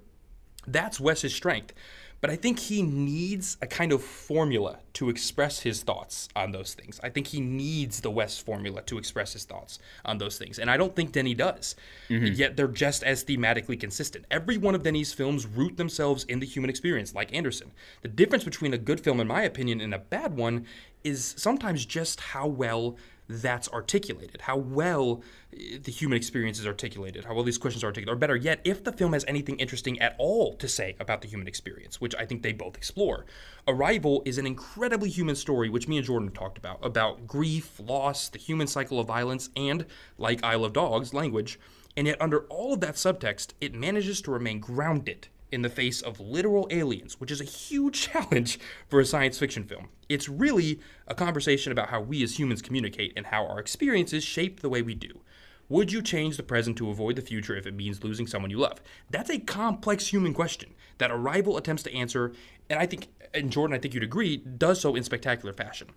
That's 0.67 0.99
Wes's 0.99 1.33
strength. 1.33 1.73
But 2.21 2.29
I 2.29 2.35
think 2.35 2.59
he 2.59 2.81
needs 2.81 3.57
a 3.61 3.67
kind 3.67 3.91
of 3.91 4.03
formula 4.03 4.79
to 4.93 5.09
express 5.09 5.59
his 5.59 5.83
thoughts 5.83 6.27
on 6.35 6.51
those 6.51 6.73
things. 6.73 6.99
I 7.01 7.09
think 7.09 7.27
he 7.27 7.39
needs 7.39 8.01
the 8.01 8.11
Wes 8.11 8.37
formula 8.37 8.81
to 8.83 8.97
express 8.97 9.33
his 9.33 9.45
thoughts 9.45 9.79
on 10.03 10.17
those 10.17 10.37
things. 10.37 10.59
And 10.59 10.69
I 10.69 10.77
don't 10.77 10.95
think 10.95 11.13
Denis 11.13 11.35
does. 11.35 11.75
Mm-hmm. 12.09 12.33
Yet 12.33 12.57
they're 12.57 12.67
just 12.67 13.03
as 13.03 13.23
thematically 13.23 13.79
consistent. 13.79 14.25
Every 14.29 14.57
one 14.57 14.75
of 14.75 14.83
Denis' 14.83 15.13
films 15.13 15.45
root 15.45 15.77
themselves 15.77 16.25
in 16.25 16.39
the 16.39 16.45
human 16.45 16.69
experience, 16.69 17.15
like 17.15 17.33
Anderson. 17.33 17.71
The 18.01 18.09
difference 18.09 18.43
between 18.43 18.73
a 18.73 18.77
good 18.77 18.99
film, 18.99 19.19
in 19.19 19.27
my 19.27 19.43
opinion, 19.43 19.79
and 19.79 19.93
a 19.93 19.99
bad 19.99 20.35
one 20.35 20.65
is 21.03 21.33
sometimes 21.37 21.85
just 21.85 22.19
how 22.19 22.47
well 22.47 22.97
that's 23.29 23.69
articulated, 23.69 24.41
how 24.41 24.57
well 24.57 25.21
eh, 25.53 25.77
the 25.81 25.91
human 25.91 26.17
experience 26.17 26.59
is 26.59 26.65
articulated, 26.65 27.25
how 27.25 27.35
well 27.35 27.43
these 27.43 27.59
questions 27.59 27.83
are 27.83 27.87
articulated, 27.87 28.11
or 28.11 28.19
better 28.19 28.35
yet, 28.35 28.59
if 28.63 28.83
the 28.83 28.91
film 28.91 29.13
has 29.13 29.23
anything 29.27 29.57
interesting 29.59 29.99
at 29.99 30.15
all 30.17 30.55
to 30.55 30.67
say 30.67 30.95
about 30.99 31.21
the 31.21 31.27
human 31.27 31.47
experience, 31.47 32.01
which 32.01 32.15
I 32.15 32.25
think 32.25 32.41
they 32.41 32.53
both 32.53 32.75
explore. 32.75 33.25
Arrival 33.67 34.23
is 34.25 34.39
an 34.39 34.47
incredibly 34.47 35.09
human 35.09 35.35
story, 35.35 35.69
which 35.69 35.87
me 35.87 35.97
and 35.97 36.05
Jordan 36.05 36.29
have 36.29 36.33
talked 36.33 36.57
about, 36.57 36.83
about 36.83 37.27
grief, 37.27 37.79
loss, 37.79 38.29
the 38.29 38.39
human 38.39 38.65
cycle 38.65 38.99
of 38.99 39.07
violence, 39.07 39.51
and, 39.55 39.85
like 40.17 40.43
Isle 40.43 40.65
of 40.65 40.73
Dogs, 40.73 41.13
language, 41.13 41.59
And 41.97 42.07
yet, 42.07 42.21
under 42.21 42.41
all 42.45 42.73
of 42.73 42.81
that 42.81 42.95
subtext, 42.95 43.53
it 43.59 43.73
manages 43.73 44.21
to 44.21 44.31
remain 44.31 44.59
grounded 44.59 45.27
in 45.51 45.61
the 45.61 45.69
face 45.69 46.01
of 46.01 46.19
literal 46.19 46.67
aliens, 46.69 47.19
which 47.19 47.31
is 47.31 47.41
a 47.41 47.45
huge 47.45 48.01
challenge 48.11 48.59
for 48.87 48.99
a 48.99 49.05
science 49.05 49.37
fiction 49.37 49.63
film. 49.63 49.89
It's 50.07 50.29
really 50.29 50.79
a 51.07 51.15
conversation 51.15 51.71
about 51.71 51.89
how 51.89 52.01
we 52.01 52.23
as 52.23 52.37
humans 52.37 52.61
communicate 52.61 53.13
and 53.15 53.27
how 53.27 53.45
our 53.45 53.59
experiences 53.59 54.23
shape 54.23 54.59
the 54.59 54.69
way 54.69 54.81
we 54.81 54.95
do. 54.95 55.21
Would 55.69 55.91
you 55.91 56.01
change 56.01 56.35
the 56.35 56.43
present 56.43 56.77
to 56.77 56.89
avoid 56.89 57.15
the 57.15 57.21
future 57.21 57.55
if 57.55 57.67
it 57.67 57.75
means 57.75 58.03
losing 58.03 58.25
someone 58.25 58.49
you 58.49 58.57
love? 58.57 58.81
That's 59.11 59.29
a 59.29 59.37
complex 59.37 60.07
human 60.07 60.33
question 60.33 60.73
that 60.97 61.11
Arrival 61.11 61.57
attempts 61.57 61.83
to 61.83 61.93
answer, 61.93 62.33
and 62.69 62.79
I 62.79 62.87
think, 62.87 63.07
and 63.35 63.51
Jordan, 63.51 63.75
I 63.75 63.79
think 63.79 63.93
you'd 63.93 64.03
agree, 64.03 64.37
does 64.37 64.81
so 64.81 64.95
in 64.95 65.03
spectacular 65.03 65.53
fashion. 65.53 65.89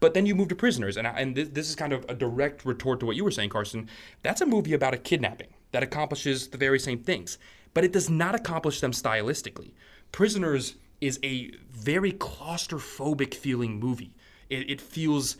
But 0.00 0.14
then 0.14 0.26
you 0.26 0.34
move 0.34 0.48
to 0.48 0.56
Prisoners, 0.56 0.96
and, 0.96 1.06
I, 1.06 1.12
and 1.12 1.36
this, 1.36 1.48
this 1.48 1.68
is 1.68 1.76
kind 1.76 1.92
of 1.92 2.04
a 2.08 2.14
direct 2.14 2.64
retort 2.64 3.00
to 3.00 3.06
what 3.06 3.16
you 3.16 3.24
were 3.24 3.30
saying, 3.30 3.50
Karsten. 3.50 3.88
That's 4.22 4.40
a 4.40 4.46
movie 4.46 4.74
about 4.74 4.94
a 4.94 4.98
kidnapping 4.98 5.54
that 5.72 5.82
accomplishes 5.82 6.48
the 6.48 6.58
very 6.58 6.78
same 6.78 6.98
things, 6.98 7.38
but 7.74 7.84
it 7.84 7.92
does 7.92 8.08
not 8.08 8.34
accomplish 8.34 8.80
them 8.80 8.92
stylistically. 8.92 9.72
Prisoners 10.12 10.76
is 11.00 11.18
a 11.22 11.50
very 11.70 12.12
claustrophobic 12.12 13.34
feeling 13.34 13.78
movie. 13.78 14.14
It, 14.48 14.70
it 14.70 14.80
feels 14.80 15.36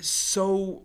so 0.00 0.82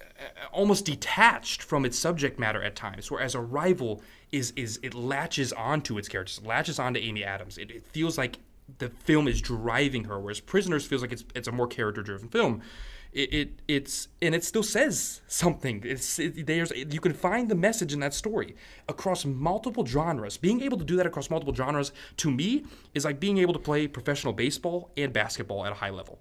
uh, 0.00 0.24
almost 0.50 0.84
detached 0.84 1.62
from 1.62 1.84
its 1.84 1.98
subject 1.98 2.38
matter 2.38 2.62
at 2.62 2.74
times, 2.74 3.10
whereas 3.10 3.34
Arrival 3.34 4.02
is 4.32 4.52
is 4.56 4.80
it 4.82 4.94
latches 4.94 5.52
onto 5.52 5.98
its 5.98 6.08
characters, 6.08 6.40
latches 6.44 6.78
onto 6.78 6.98
Amy 6.98 7.22
Adams. 7.22 7.58
It, 7.58 7.70
it 7.70 7.86
feels 7.86 8.16
like 8.16 8.38
the 8.78 8.88
film 8.88 9.28
is 9.28 9.40
driving 9.40 10.04
her, 10.04 10.18
whereas 10.18 10.40
Prisoners 10.40 10.86
feels 10.86 11.02
like 11.02 11.12
it's 11.12 11.24
it's 11.34 11.48
a 11.48 11.52
more 11.52 11.66
character 11.66 12.02
driven 12.02 12.28
film. 12.28 12.62
It, 13.12 13.34
it, 13.34 13.50
it's 13.68 14.08
and 14.22 14.34
it 14.34 14.42
still 14.42 14.62
says 14.62 15.20
something. 15.28 15.82
It's 15.84 16.18
it, 16.18 16.46
there's 16.46 16.70
you 16.70 17.00
can 17.00 17.12
find 17.12 17.50
the 17.50 17.54
message 17.54 17.92
in 17.92 18.00
that 18.00 18.14
story 18.14 18.56
across 18.88 19.26
multiple 19.26 19.84
genres. 19.84 20.38
Being 20.38 20.62
able 20.62 20.78
to 20.78 20.84
do 20.84 20.96
that 20.96 21.04
across 21.04 21.28
multiple 21.28 21.54
genres 21.54 21.92
to 22.18 22.30
me 22.30 22.64
is 22.94 23.04
like 23.04 23.20
being 23.20 23.36
able 23.38 23.52
to 23.52 23.58
play 23.58 23.86
professional 23.86 24.32
baseball 24.32 24.90
and 24.96 25.12
basketball 25.12 25.66
at 25.66 25.72
a 25.72 25.76
high 25.76 25.90
level 25.90 26.20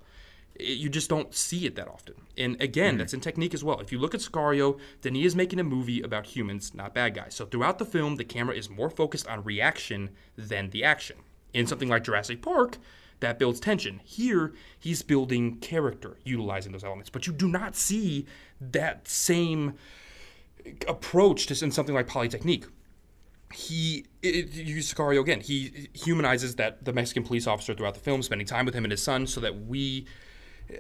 you 0.62 0.90
just 0.90 1.10
don't 1.10 1.34
see 1.34 1.66
it 1.66 1.76
that 1.76 1.88
often. 1.88 2.16
And 2.38 2.62
again, 2.62 2.96
mm 2.96 3.02
that's 3.02 3.14
in 3.14 3.22
technique 3.22 3.54
as 3.54 3.64
well. 3.64 3.80
If 3.80 3.92
you 3.92 3.98
look 3.98 4.14
at 4.14 4.22
Sicario, 4.22 4.78
he 5.02 5.26
is 5.26 5.36
making 5.36 5.60
a 5.60 5.64
movie 5.64 6.02
about 6.02 6.28
humans, 6.28 6.76
not 6.76 6.94
bad 6.94 7.16
guys. 7.16 7.34
So 7.34 7.46
throughout 7.46 7.80
the 7.80 7.86
film, 7.86 8.18
the 8.18 8.24
camera 8.24 8.56
is 8.56 8.70
more 8.70 8.90
focused 8.90 9.28
on 9.28 9.44
reaction 9.44 10.12
than 10.38 10.70
the 10.70 10.84
action. 10.84 11.18
In 11.54 11.66
something 11.66 11.90
like 11.90 12.04
Jurassic 12.04 12.42
Park, 12.42 12.78
that 13.22 13.40
builds 13.40 13.60
tension. 13.60 14.02
Here, 14.04 14.54
he's 14.78 15.02
building 15.02 15.58
character, 15.58 16.18
utilizing 16.24 16.74
those 16.74 16.84
elements. 16.84 17.10
But 17.10 17.26
you 17.26 17.34
do 17.34 17.48
not 17.48 17.76
see 17.76 18.26
that 18.60 19.08
same 19.08 19.76
approach 20.88 21.48
to 21.48 21.66
in 21.66 21.72
something 21.72 21.96
like 21.96 22.08
Polytechnique 22.08 22.66
he 23.54 24.06
it, 24.22 24.54
use 24.54 24.94
Sicario 24.94 25.20
again. 25.20 25.42
He 25.42 25.90
humanizes 25.94 26.56
that 26.56 26.86
the 26.86 26.94
Mexican 26.94 27.24
police 27.24 27.48
officer 27.48 27.74
throughout 27.74 27.94
the 27.94 28.00
film, 28.00 28.22
spending 28.22 28.48
time 28.48 28.66
with 28.66 28.74
him 28.74 28.86
and 28.86 28.92
his 28.92 29.04
son, 29.04 29.28
so 29.28 29.42
that 29.42 29.66
we 29.66 30.06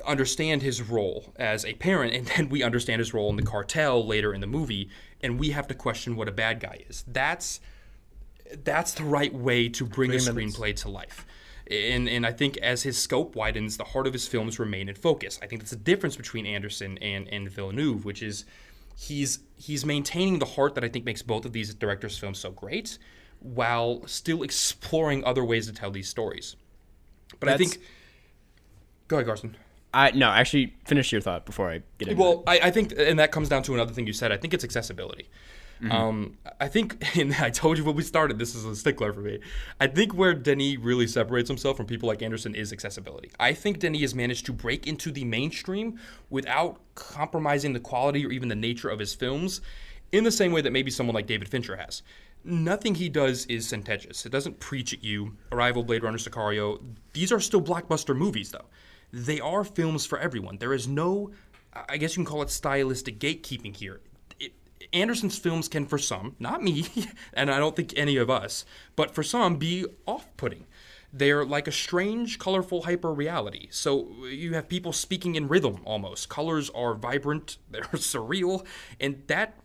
understand 0.05 0.61
his 0.61 0.81
role 0.81 1.33
as 1.35 1.65
a 1.65 1.73
parent, 1.75 2.13
and 2.13 2.27
then 2.27 2.49
we 2.49 2.63
understand 2.63 2.99
his 2.99 3.13
role 3.13 3.29
in 3.29 3.35
the 3.35 3.43
cartel 3.43 4.05
later 4.05 4.33
in 4.33 4.41
the 4.41 4.47
movie, 4.47 4.89
and 5.21 5.39
we 5.39 5.49
have 5.49 5.67
to 5.67 5.73
question 5.73 6.15
what 6.15 6.27
a 6.27 6.31
bad 6.31 6.59
guy 6.59 6.83
is. 6.89 7.03
That's 7.07 7.59
that's 8.63 8.93
the 8.93 9.03
right 9.03 9.33
way 9.33 9.69
to 9.69 9.85
bring 9.85 10.11
a 10.11 10.15
screenplay 10.15 10.75
to 10.75 10.89
life. 10.89 11.25
And, 11.71 12.09
and 12.09 12.25
I 12.25 12.33
think 12.33 12.57
as 12.57 12.83
his 12.83 12.97
scope 12.97 13.35
widens, 13.35 13.77
the 13.77 13.85
heart 13.85 14.05
of 14.05 14.13
his 14.13 14.27
films 14.27 14.59
remain 14.59 14.89
in 14.89 14.95
focus. 14.95 15.39
I 15.41 15.47
think 15.47 15.61
that's 15.61 15.71
the 15.71 15.77
difference 15.77 16.17
between 16.17 16.45
Anderson 16.45 16.97
and, 16.97 17.27
and 17.29 17.49
Villeneuve, 17.49 18.03
which 18.03 18.21
is 18.21 18.45
he's 18.97 19.39
he's 19.55 19.85
maintaining 19.85 20.39
the 20.39 20.45
heart 20.45 20.75
that 20.75 20.83
I 20.83 20.89
think 20.89 21.05
makes 21.05 21.21
both 21.21 21.45
of 21.45 21.53
these 21.53 21.73
directors' 21.73 22.17
films 22.17 22.39
so 22.39 22.51
great, 22.51 22.97
while 23.39 24.05
still 24.05 24.43
exploring 24.43 25.23
other 25.23 25.45
ways 25.45 25.67
to 25.67 25.73
tell 25.73 25.91
these 25.91 26.09
stories. 26.09 26.55
But 27.39 27.47
that's, 27.47 27.61
I 27.61 27.65
think, 27.65 27.83
go 29.07 29.15
ahead, 29.17 29.27
Karsten. 29.27 29.55
I 29.93 30.11
no, 30.11 30.29
actually 30.29 30.73
finish 30.85 31.11
your 31.11 31.21
thought 31.21 31.45
before 31.45 31.69
I 31.69 31.81
get 31.97 32.09
into 32.09 32.21
well, 32.21 32.43
I, 32.47 32.59
I, 32.63 32.71
think, 32.71 32.93
and 32.97 33.19
that 33.19 33.31
comes 33.31 33.49
down 33.49 33.63
to 33.63 33.73
another 33.73 33.93
thing 33.93 34.07
you 34.07 34.13
said. 34.13 34.31
I 34.31 34.37
think 34.37 34.53
it's 34.53 34.63
accessibility. 34.63 35.29
Mm-hmm. 35.81 35.91
Um, 35.91 36.37
I 36.59 36.67
think, 36.67 37.03
I 37.41 37.49
told 37.49 37.77
you 37.77 37.83
when 37.83 37.95
we 37.95 38.03
started, 38.03 38.39
this 38.39 38.55
is 38.55 38.65
a 38.65 38.75
stickler 38.75 39.13
for 39.13 39.21
me. 39.21 39.39
I 39.79 39.87
think 39.87 40.13
where 40.13 40.33
Denis 40.33 40.77
really 40.77 41.07
separates 41.07 41.49
himself 41.49 41.77
from 41.77 41.85
people 41.85 42.07
like 42.07 42.21
Anderson 42.21 42.55
is 42.55 42.71
accessibility. 42.71 43.31
I 43.39 43.53
think 43.53 43.79
Denis 43.79 44.01
has 44.01 44.15
managed 44.15 44.45
to 44.47 44.53
break 44.53 44.87
into 44.87 45.11
the 45.11 45.25
mainstream 45.25 45.99
without 46.29 46.79
compromising 46.95 47.73
the 47.73 47.79
quality 47.79 48.25
or 48.25 48.31
even 48.31 48.49
the 48.49 48.55
nature 48.55 48.89
of 48.89 48.99
his 48.99 49.13
films, 49.13 49.61
in 50.11 50.23
the 50.23 50.31
same 50.31 50.51
way 50.51 50.61
that 50.61 50.71
maybe 50.71 50.91
someone 50.91 51.15
like 51.15 51.27
David 51.27 51.47
Fincher 51.47 51.77
has. 51.77 52.03
Nothing 52.43 52.95
he 52.95 53.07
does 53.07 53.45
is 53.45 53.67
sententious. 53.67 54.25
It 54.25 54.31
doesn't 54.31 54.59
preach 54.59 54.93
at 54.93 55.03
you. 55.03 55.37
Arrival, 55.51 55.83
Blade 55.83 56.03
Runner, 56.03 56.17
Sicario. 56.17 56.81
These 57.13 57.31
are 57.31 57.39
still 57.39 57.61
blockbuster 57.61 58.15
movies, 58.15 58.51
though 58.51 58.65
they 59.13 59.39
are 59.39 59.63
films 59.63 60.05
for 60.05 60.17
everyone. 60.19 60.57
There 60.57 60.73
is 60.73 60.87
no, 60.87 61.31
I 61.89 61.97
guess 61.97 62.15
you 62.15 62.23
can 62.23 62.25
call 62.25 62.41
it 62.41 62.49
stylistic 62.49 63.19
gatekeeping 63.19 63.75
here. 63.75 64.01
Anderson's 64.93 65.37
films 65.37 65.67
can, 65.67 65.85
for 65.85 65.97
some, 65.97 66.35
not 66.39 66.63
me, 66.63 66.85
and 67.33 67.51
I 67.51 67.59
don't 67.59 67.75
think 67.75 67.93
any 67.95 68.17
of 68.17 68.29
us, 68.29 68.65
but 68.95 69.11
for 69.13 69.23
some, 69.23 69.57
be 69.57 69.85
off 70.05 70.27
putting. 70.37 70.65
They're 71.13 71.45
like 71.45 71.67
a 71.67 71.71
strange, 71.71 72.39
colorful 72.39 72.83
hyper 72.83 73.13
reality. 73.13 73.67
So 73.71 74.25
you 74.25 74.53
have 74.53 74.69
people 74.69 74.93
speaking 74.93 75.35
in 75.35 75.47
rhythm 75.47 75.81
almost. 75.83 76.29
Colors 76.29 76.69
are 76.69 76.93
vibrant, 76.93 77.57
they're 77.71 77.83
surreal, 77.83 78.65
and 78.99 79.23
that 79.27 79.57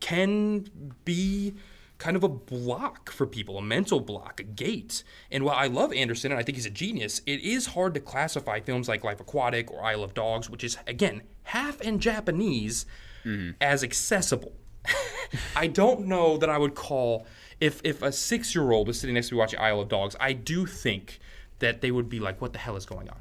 can 0.00 0.66
be 1.04 1.54
kind 2.02 2.16
of 2.16 2.24
a 2.24 2.28
block 2.28 3.12
for 3.12 3.26
people, 3.28 3.56
a 3.58 3.62
mental 3.62 4.00
block, 4.00 4.40
a 4.40 4.42
gate. 4.42 5.04
And 5.30 5.44
while 5.44 5.54
I 5.54 5.68
love 5.68 5.92
Anderson 5.92 6.32
and 6.32 6.40
I 6.40 6.42
think 6.42 6.56
he's 6.56 6.66
a 6.66 6.70
genius, 6.70 7.22
it 7.26 7.40
is 7.40 7.66
hard 7.66 7.94
to 7.94 8.00
classify 8.00 8.58
films 8.58 8.88
like 8.88 9.04
Life 9.04 9.20
Aquatic 9.20 9.70
or 9.70 9.84
Isle 9.84 10.02
of 10.02 10.12
Dogs, 10.12 10.50
which 10.50 10.64
is, 10.64 10.76
again, 10.88 11.22
half 11.44 11.80
in 11.80 12.00
Japanese, 12.00 12.86
mm-hmm. 13.24 13.52
as 13.60 13.84
accessible. 13.84 14.52
I 15.56 15.66
don't 15.66 16.06
know 16.06 16.36
that 16.38 16.50
I 16.50 16.58
would 16.58 16.74
call, 16.74 17.26
if, 17.60 17.80
if 17.84 18.02
a 18.02 18.12
six 18.12 18.54
year 18.54 18.70
old 18.72 18.86
was 18.86 18.98
sitting 19.00 19.14
next 19.14 19.28
to 19.28 19.34
me 19.34 19.38
watching 19.38 19.60
Isle 19.60 19.80
of 19.80 19.88
Dogs, 19.88 20.16
I 20.20 20.32
do 20.32 20.66
think 20.66 21.20
that 21.58 21.80
they 21.80 21.90
would 21.90 22.08
be 22.08 22.20
like, 22.20 22.40
what 22.40 22.52
the 22.52 22.58
hell 22.58 22.76
is 22.76 22.86
going 22.86 23.08
on? 23.08 23.16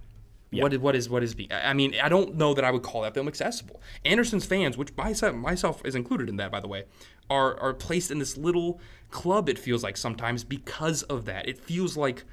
Yeah. 0.52 0.64
What 0.64 0.74
is 0.74 0.80
what 0.80 0.96
is 0.98 1.10
what 1.10 1.24
is 1.24 1.36
the? 1.36 1.48
I 1.50 1.72
mean, 1.74 1.96
I 2.04 2.10
don't 2.10 2.36
know 2.36 2.54
that 2.54 2.66
I 2.66 2.72
would 2.72 2.84
call 2.84 3.04
that 3.04 3.14
film 3.14 3.30
accessible. 3.30 3.82
Anderson's 4.04 4.46
fans, 4.46 4.78
which 4.78 4.94
myself 4.98 5.34
myself 5.34 5.82
is 5.86 5.96
included 5.96 6.28
in 6.28 6.36
that, 6.38 6.52
by 6.52 6.60
the 6.60 6.68
way, 6.68 6.84
are 7.30 7.58
are 7.58 7.74
placed 7.74 8.12
in 8.12 8.20
this 8.20 8.36
little 8.36 8.82
club. 9.12 9.48
It 9.48 9.58
feels 9.58 9.82
like 9.82 9.96
sometimes 9.96 10.44
because 10.44 11.04
of 11.04 11.24
that. 11.24 11.48
It 11.48 11.58
feels 11.58 11.96
like 11.96 12.26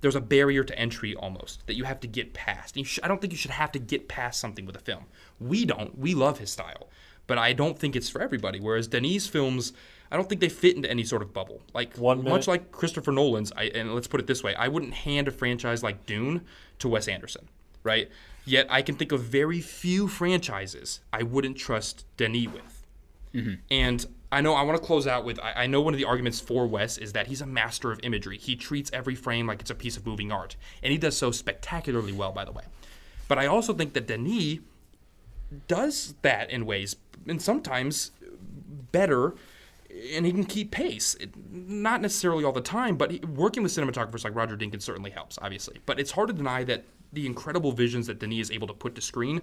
there's 0.00 0.16
a 0.16 0.20
barrier 0.20 0.64
to 0.64 0.76
entry 0.76 1.14
almost 1.14 1.64
that 1.68 1.74
you 1.74 1.84
have 1.84 2.00
to 2.00 2.08
get 2.08 2.32
past. 2.34 2.76
Sh- 2.84 2.98
I 3.04 3.08
don't 3.08 3.20
think 3.20 3.32
you 3.32 3.38
should 3.38 3.52
have 3.52 3.70
to 3.72 3.78
get 3.78 4.08
past 4.08 4.40
something 4.40 4.66
with 4.66 4.74
a 4.74 4.80
film. 4.80 5.04
We 5.38 5.64
don't. 5.64 5.96
We 5.96 6.14
love 6.14 6.38
his 6.38 6.50
style, 6.50 6.88
but 7.30 7.38
I 7.38 7.52
don't 7.54 7.78
think 7.78 7.96
it's 7.96 8.10
for 8.10 8.20
everybody. 8.20 8.60
Whereas 8.60 8.88
Denis' 8.88 9.26
films. 9.26 9.72
I 10.12 10.16
don't 10.16 10.28
think 10.28 10.40
they 10.40 10.48
fit 10.48 10.74
into 10.74 10.90
any 10.90 11.04
sort 11.04 11.22
of 11.22 11.32
bubble. 11.32 11.62
Like 11.72 11.96
One 11.96 12.24
much 12.24 12.48
like 12.48 12.72
Christopher 12.72 13.12
Nolan's, 13.12 13.52
I, 13.56 13.66
and 13.66 13.94
let's 13.94 14.08
put 14.08 14.18
it 14.18 14.26
this 14.26 14.42
way: 14.42 14.56
I 14.56 14.66
wouldn't 14.66 14.92
hand 14.92 15.28
a 15.28 15.30
franchise 15.30 15.84
like 15.84 16.04
Dune 16.04 16.40
to 16.80 16.88
Wes 16.88 17.06
Anderson 17.06 17.48
right? 17.82 18.08
Yet 18.44 18.66
I 18.70 18.82
can 18.82 18.96
think 18.96 19.12
of 19.12 19.20
very 19.22 19.60
few 19.60 20.08
franchises 20.08 21.00
I 21.12 21.22
wouldn't 21.22 21.56
trust 21.56 22.04
Denis 22.16 22.48
with. 22.48 22.86
Mm-hmm. 23.34 23.54
And 23.70 24.06
I 24.32 24.40
know 24.40 24.54
I 24.54 24.62
want 24.62 24.80
to 24.80 24.84
close 24.84 25.06
out 25.06 25.24
with 25.24 25.38
I, 25.40 25.64
I, 25.64 25.66
know 25.66 25.80
one 25.80 25.94
of 25.94 25.98
the 25.98 26.04
arguments 26.04 26.40
for 26.40 26.66
Wes 26.66 26.98
is 26.98 27.12
that 27.12 27.28
he's 27.28 27.40
a 27.40 27.46
master 27.46 27.92
of 27.92 28.00
imagery. 28.02 28.38
He 28.38 28.56
treats 28.56 28.90
every 28.92 29.14
frame 29.14 29.46
like 29.46 29.60
it's 29.60 29.70
a 29.70 29.74
piece 29.74 29.96
of 29.96 30.06
moving 30.06 30.32
art. 30.32 30.56
And 30.82 30.90
he 30.90 30.98
does 30.98 31.16
so 31.16 31.30
spectacularly 31.30 32.12
well, 32.12 32.32
by 32.32 32.44
the 32.44 32.52
way. 32.52 32.64
But 33.28 33.38
I 33.38 33.46
also 33.46 33.72
think 33.72 33.92
that 33.92 34.06
Denis 34.08 34.58
does 35.68 36.14
that 36.22 36.50
in 36.50 36.66
ways, 36.66 36.96
and 37.26 37.40
sometimes 37.40 38.10
better, 38.92 39.34
and 40.14 40.26
he 40.26 40.32
can 40.32 40.44
keep 40.44 40.70
pace. 40.70 41.14
It, 41.16 41.30
not 41.52 42.00
necessarily 42.00 42.44
all 42.44 42.52
the 42.52 42.60
time, 42.60 42.96
but 42.96 43.10
he, 43.10 43.18
working 43.20 43.62
with 43.62 43.72
cinematographers 43.72 44.24
like 44.24 44.34
Roger 44.34 44.56
Deakins 44.56 44.82
certainly 44.82 45.10
helps, 45.10 45.38
obviously. 45.40 45.78
But 45.86 46.00
it's 46.00 46.12
hard 46.12 46.28
to 46.28 46.34
deny 46.34 46.64
that 46.64 46.84
the 47.12 47.26
incredible 47.26 47.72
visions 47.72 48.06
that 48.06 48.18
Denis 48.18 48.48
is 48.48 48.50
able 48.50 48.68
to 48.68 48.74
put 48.74 48.94
to 48.94 49.00
screen 49.00 49.42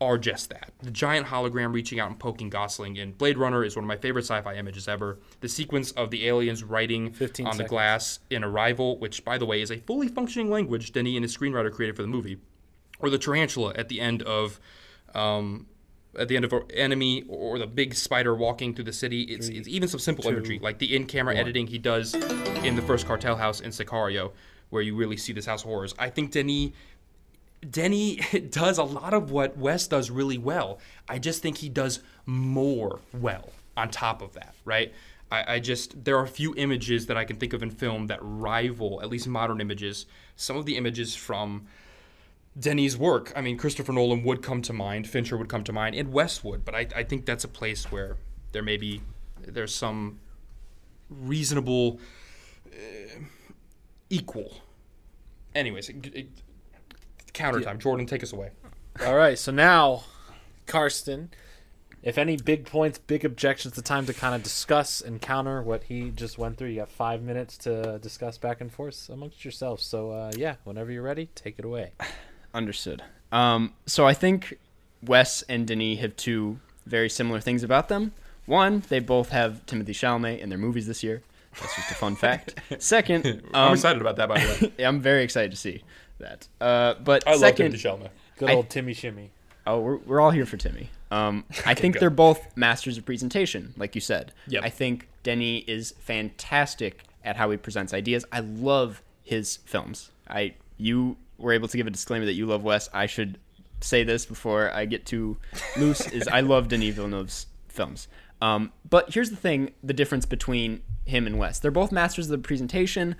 are 0.00 0.16
just 0.16 0.48
that. 0.48 0.72
The 0.82 0.90
giant 0.90 1.26
hologram 1.26 1.74
reaching 1.74 2.00
out 2.00 2.08
and 2.08 2.18
poking 2.18 2.48
Gosling 2.48 2.96
in 2.96 3.12
Blade 3.12 3.36
Runner 3.36 3.62
is 3.64 3.76
one 3.76 3.84
of 3.84 3.88
my 3.88 3.96
favorite 3.96 4.22
sci-fi 4.22 4.54
images 4.54 4.88
ever. 4.88 5.18
The 5.40 5.48
sequence 5.48 5.90
of 5.92 6.10
the 6.10 6.26
aliens 6.26 6.64
writing 6.64 7.08
on 7.08 7.14
seconds. 7.14 7.58
the 7.58 7.64
glass 7.64 8.20
in 8.30 8.42
Arrival, 8.42 8.98
which 8.98 9.24
by 9.24 9.36
the 9.36 9.44
way 9.44 9.60
is 9.60 9.70
a 9.70 9.76
fully 9.76 10.08
functioning 10.08 10.50
language 10.50 10.92
Denis 10.92 11.16
and 11.16 11.24
his 11.24 11.36
screenwriter 11.36 11.70
created 11.70 11.96
for 11.96 12.02
the 12.02 12.08
movie, 12.08 12.38
or 12.98 13.10
the 13.10 13.18
tarantula 13.18 13.74
at 13.76 13.88
the 13.88 14.00
end 14.00 14.22
of 14.22 14.58
um, 15.14 15.66
at 16.18 16.28
the 16.28 16.36
end 16.36 16.44
of 16.44 16.52
an 16.52 16.62
Enemy, 16.72 17.24
or 17.28 17.58
the 17.58 17.66
big 17.66 17.94
spider 17.94 18.34
walking 18.34 18.74
through 18.74 18.84
the 18.84 18.92
city. 18.92 19.22
It's, 19.22 19.46
Three, 19.46 19.58
it's 19.58 19.68
even 19.68 19.88
some 19.88 20.00
simple 20.00 20.24
two, 20.24 20.30
imagery, 20.30 20.58
like 20.58 20.78
the 20.78 20.94
in-camera 20.94 21.36
editing 21.36 21.66
he 21.66 21.78
does 21.78 22.14
in 22.64 22.76
the 22.76 22.82
first 22.82 23.06
cartel 23.06 23.36
house 23.36 23.60
in 23.60 23.70
Sicario, 23.70 24.32
where 24.70 24.82
you 24.82 24.96
really 24.96 25.16
see 25.16 25.32
this 25.32 25.46
house 25.46 25.62
of 25.62 25.68
horrors. 25.68 25.94
I 25.98 26.10
think 26.10 26.32
Denis. 26.32 26.70
Denis 27.68 28.24
does 28.50 28.78
a 28.78 28.84
lot 28.84 29.12
of 29.12 29.30
what 29.30 29.56
Wes 29.58 29.86
does 29.86 30.10
really 30.10 30.38
well. 30.38 30.78
I 31.08 31.18
just 31.18 31.42
think 31.42 31.58
he 31.58 31.68
does 31.68 32.00
more 32.24 33.00
well. 33.12 33.50
on 33.76 33.90
top 33.90 34.22
of 34.22 34.32
that, 34.34 34.54
right? 34.64 34.92
I, 35.30 35.54
I 35.54 35.60
just 35.60 36.04
there 36.04 36.18
are 36.18 36.24
a 36.24 36.28
few 36.28 36.54
images 36.56 37.06
that 37.06 37.16
I 37.16 37.24
can 37.24 37.36
think 37.36 37.52
of 37.52 37.62
in 37.62 37.70
film 37.70 38.06
that 38.08 38.18
rival, 38.22 39.00
at 39.02 39.08
least 39.08 39.28
modern 39.28 39.60
images, 39.60 40.06
some 40.36 40.56
of 40.56 40.66
the 40.66 40.76
images 40.76 41.14
from 41.14 41.66
Denis' 42.58 42.96
work. 42.96 43.32
I 43.36 43.40
mean, 43.40 43.56
Christopher 43.56 43.92
Nolan 43.92 44.22
would 44.24 44.42
come 44.42 44.62
to 44.62 44.72
mind, 44.72 45.08
Fincher 45.08 45.36
would 45.36 45.48
come 45.48 45.64
to 45.64 45.72
mind, 45.72 45.94
and 45.94 46.12
Westwood. 46.12 46.64
But 46.64 46.74
I, 46.74 46.86
I 46.96 47.02
think 47.04 47.26
that's 47.26 47.44
a 47.44 47.48
place 47.48 47.90
where 47.92 48.16
there 48.52 48.62
may 48.62 48.76
be 48.76 49.00
there's 49.46 49.74
some 49.74 50.20
reasonable 51.08 52.00
uh, 52.66 53.20
equal. 54.08 54.62
Anyways, 55.54 55.88
it, 55.88 56.14
it, 56.14 56.28
counter 57.32 57.60
time. 57.60 57.78
Jordan, 57.78 58.06
take 58.06 58.22
us 58.22 58.32
away. 58.32 58.50
All 59.04 59.16
right, 59.16 59.38
so 59.38 59.50
now, 59.52 60.04
Karsten, 60.66 61.30
if 62.02 62.18
any 62.18 62.36
big 62.36 62.66
points, 62.66 62.98
big 62.98 63.24
objections, 63.24 63.74
the 63.74 63.82
time 63.82 64.06
to 64.06 64.14
kind 64.14 64.34
of 64.34 64.42
discuss 64.42 65.00
and 65.00 65.20
counter 65.20 65.62
what 65.62 65.84
he 65.84 66.10
just 66.10 66.38
went 66.38 66.58
through. 66.58 66.68
You 66.68 66.80
got 66.80 66.88
five 66.88 67.22
minutes 67.22 67.56
to 67.58 67.98
discuss 67.98 68.38
back 68.38 68.60
and 68.60 68.72
forth 68.72 69.08
amongst 69.08 69.44
yourselves. 69.44 69.84
So, 69.84 70.10
uh, 70.10 70.32
yeah, 70.36 70.56
whenever 70.64 70.90
you're 70.90 71.02
ready, 71.02 71.30
take 71.34 71.58
it 71.58 71.64
away. 71.64 71.92
Understood. 72.54 73.02
Um, 73.32 73.72
so 73.86 74.06
I 74.06 74.14
think 74.14 74.58
Wes 75.02 75.42
and 75.42 75.66
Denis 75.66 76.00
have 76.00 76.16
two 76.16 76.58
very 76.86 77.08
similar 77.08 77.40
things 77.40 77.62
about 77.62 77.88
them. 77.88 78.12
One, 78.46 78.82
they 78.88 78.98
both 78.98 79.30
have 79.30 79.64
Timothée 79.66 79.90
Chalamet 79.90 80.40
in 80.40 80.48
their 80.48 80.58
movies 80.58 80.86
this 80.86 81.02
year. 81.02 81.22
That's 81.60 81.76
just 81.76 81.90
a 81.90 81.94
fun 81.94 82.16
fact. 82.16 82.54
Second, 82.78 83.42
I'm 83.54 83.68
um, 83.68 83.72
excited 83.74 84.00
about 84.00 84.16
that, 84.16 84.28
by 84.28 84.40
the 84.40 84.66
way. 84.66 84.72
yeah, 84.78 84.88
I'm 84.88 85.00
very 85.00 85.22
excited 85.22 85.50
to 85.50 85.56
see 85.56 85.82
that. 86.18 86.48
Uh, 86.60 86.94
but 87.02 87.26
I 87.26 87.32
love 87.32 87.40
second, 87.40 87.72
Timothée 87.72 87.98
Chalamet. 87.98 88.10
Good 88.38 88.50
I- 88.50 88.54
old 88.54 88.70
Timmy 88.70 88.94
Shimmy. 88.94 89.30
Oh, 89.66 89.78
we're, 89.80 89.96
we're 89.98 90.20
all 90.20 90.30
here 90.30 90.46
for 90.46 90.56
Timmy. 90.56 90.90
Um, 91.10 91.44
I 91.66 91.74
think 91.74 91.98
they're 91.98 92.10
both 92.10 92.56
masters 92.56 92.98
of 92.98 93.04
presentation, 93.04 93.74
like 93.76 93.94
you 93.94 94.00
said. 94.00 94.32
Yep. 94.48 94.64
I 94.64 94.70
think 94.70 95.08
Denis 95.22 95.64
is 95.66 95.94
fantastic 95.98 97.04
at 97.24 97.36
how 97.36 97.50
he 97.50 97.56
presents 97.56 97.92
ideas. 97.92 98.24
I 98.32 98.40
love 98.40 99.02
his 99.22 99.58
films. 99.66 100.10
I 100.28 100.54
you 100.78 101.16
were 101.40 101.52
able 101.52 101.68
to 101.68 101.76
give 101.76 101.86
a 101.86 101.90
disclaimer 101.90 102.26
that 102.26 102.34
you 102.34 102.46
love 102.46 102.62
Wes. 102.62 102.88
I 102.92 103.06
should 103.06 103.38
say 103.80 104.04
this 104.04 104.26
before 104.26 104.70
I 104.70 104.84
get 104.84 105.06
too 105.06 105.38
loose. 105.76 106.06
is 106.12 106.28
I 106.28 106.40
love 106.40 106.68
Denis 106.68 106.94
Villeneuve's 106.94 107.46
films. 107.68 108.08
Um, 108.42 108.72
but 108.88 109.12
here's 109.14 109.30
the 109.30 109.36
thing: 109.36 109.72
the 109.82 109.92
difference 109.94 110.26
between 110.26 110.82
him 111.04 111.26
and 111.26 111.38
Wes. 111.38 111.58
They're 111.58 111.70
both 111.70 111.92
masters 111.92 112.26
of 112.26 112.40
the 112.40 112.46
presentation. 112.46 113.16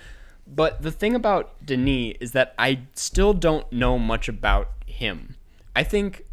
But 0.46 0.82
the 0.82 0.90
thing 0.90 1.14
about 1.14 1.64
Denis 1.64 2.16
is 2.20 2.32
that 2.32 2.54
I 2.58 2.80
still 2.94 3.32
don't 3.32 3.70
know 3.72 3.98
much 3.98 4.28
about 4.28 4.70
him. 4.86 5.36
I 5.76 5.84
think 5.84 6.24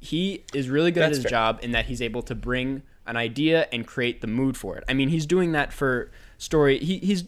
he 0.00 0.44
is 0.54 0.68
really 0.68 0.90
good 0.90 1.02
That's 1.02 1.10
at 1.10 1.16
his 1.16 1.22
fair. 1.24 1.30
job 1.30 1.60
in 1.62 1.72
that 1.72 1.86
he's 1.86 2.00
able 2.00 2.22
to 2.22 2.34
bring 2.34 2.82
an 3.06 3.16
idea 3.16 3.68
and 3.72 3.86
create 3.86 4.20
the 4.20 4.26
mood 4.26 4.56
for 4.56 4.76
it. 4.76 4.84
I 4.88 4.94
mean, 4.94 5.08
he's 5.08 5.26
doing 5.26 5.52
that 5.52 5.72
for 5.72 6.10
story. 6.38 6.78
He, 6.78 6.98
he's 6.98 7.24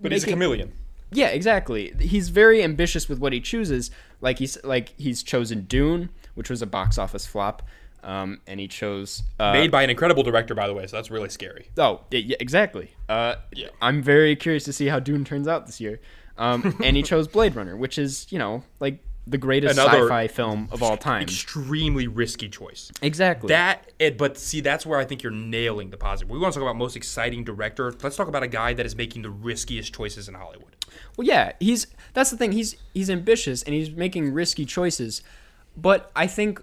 But 0.00 0.12
he's 0.12 0.24
a 0.24 0.28
chameleon. 0.28 0.72
Yeah, 1.10 1.28
exactly. 1.28 1.94
He's 2.00 2.28
very 2.30 2.62
ambitious 2.62 3.08
with 3.08 3.18
what 3.18 3.32
he 3.32 3.40
chooses. 3.40 3.90
Like 4.20 4.38
he's 4.38 4.62
like 4.64 4.92
he's 4.98 5.22
chosen 5.22 5.62
Dune, 5.62 6.10
which 6.34 6.50
was 6.50 6.62
a 6.62 6.66
box 6.66 6.98
office 6.98 7.26
flop, 7.26 7.62
um, 8.02 8.40
and 8.46 8.58
he 8.60 8.68
chose 8.68 9.22
uh, 9.38 9.52
Made 9.52 9.70
by 9.70 9.82
an 9.82 9.90
incredible 9.90 10.22
director, 10.22 10.54
by 10.54 10.66
the 10.66 10.74
way, 10.74 10.86
so 10.86 10.96
that's 10.96 11.10
really 11.10 11.28
scary. 11.28 11.68
Oh, 11.76 12.02
yeah, 12.10 12.36
exactly. 12.40 12.92
Uh, 13.08 13.36
Yeah. 13.52 13.68
I'm 13.82 14.02
very 14.02 14.36
curious 14.36 14.64
to 14.64 14.72
see 14.72 14.86
how 14.86 14.98
Dune 15.00 15.24
turns 15.24 15.48
out 15.48 15.66
this 15.66 15.80
year. 15.80 16.00
Um, 16.38 16.76
and 16.82 16.96
he 16.96 17.02
chose 17.12 17.28
Blade 17.28 17.54
Runner, 17.56 17.76
which 17.76 17.98
is 17.98 18.26
you 18.30 18.38
know 18.38 18.62
like 18.80 19.02
the 19.26 19.38
greatest 19.38 19.78
Another 19.78 20.04
sci-fi 20.04 20.28
film 20.28 20.68
of 20.70 20.82
all 20.82 20.96
time. 20.96 21.22
Extremely 21.22 22.06
risky 22.06 22.48
choice. 22.48 22.92
Exactly. 23.02 23.48
That, 23.48 23.90
it, 23.98 24.16
but 24.16 24.38
see, 24.38 24.60
that's 24.60 24.86
where 24.86 24.98
I 24.98 25.04
think 25.04 25.22
you're 25.22 25.32
nailing 25.32 25.90
the 25.90 25.96
positive. 25.96 26.30
We 26.30 26.38
want 26.38 26.54
to 26.54 26.60
talk 26.60 26.68
about 26.68 26.76
most 26.76 26.96
exciting 26.96 27.42
director. 27.42 27.92
Let's 28.02 28.16
talk 28.16 28.28
about 28.28 28.44
a 28.44 28.48
guy 28.48 28.72
that 28.74 28.86
is 28.86 28.94
making 28.94 29.22
the 29.22 29.30
riskiest 29.30 29.92
choices 29.92 30.28
in 30.28 30.34
Hollywood. 30.34 30.76
Well, 31.16 31.26
yeah, 31.26 31.52
he's 31.58 31.88
that's 32.12 32.30
the 32.30 32.36
thing. 32.36 32.52
He's 32.52 32.76
he's 32.94 33.10
ambitious 33.10 33.62
and 33.62 33.74
he's 33.74 33.90
making 33.90 34.32
risky 34.32 34.64
choices, 34.64 35.22
but 35.76 36.10
I 36.14 36.26
think 36.26 36.62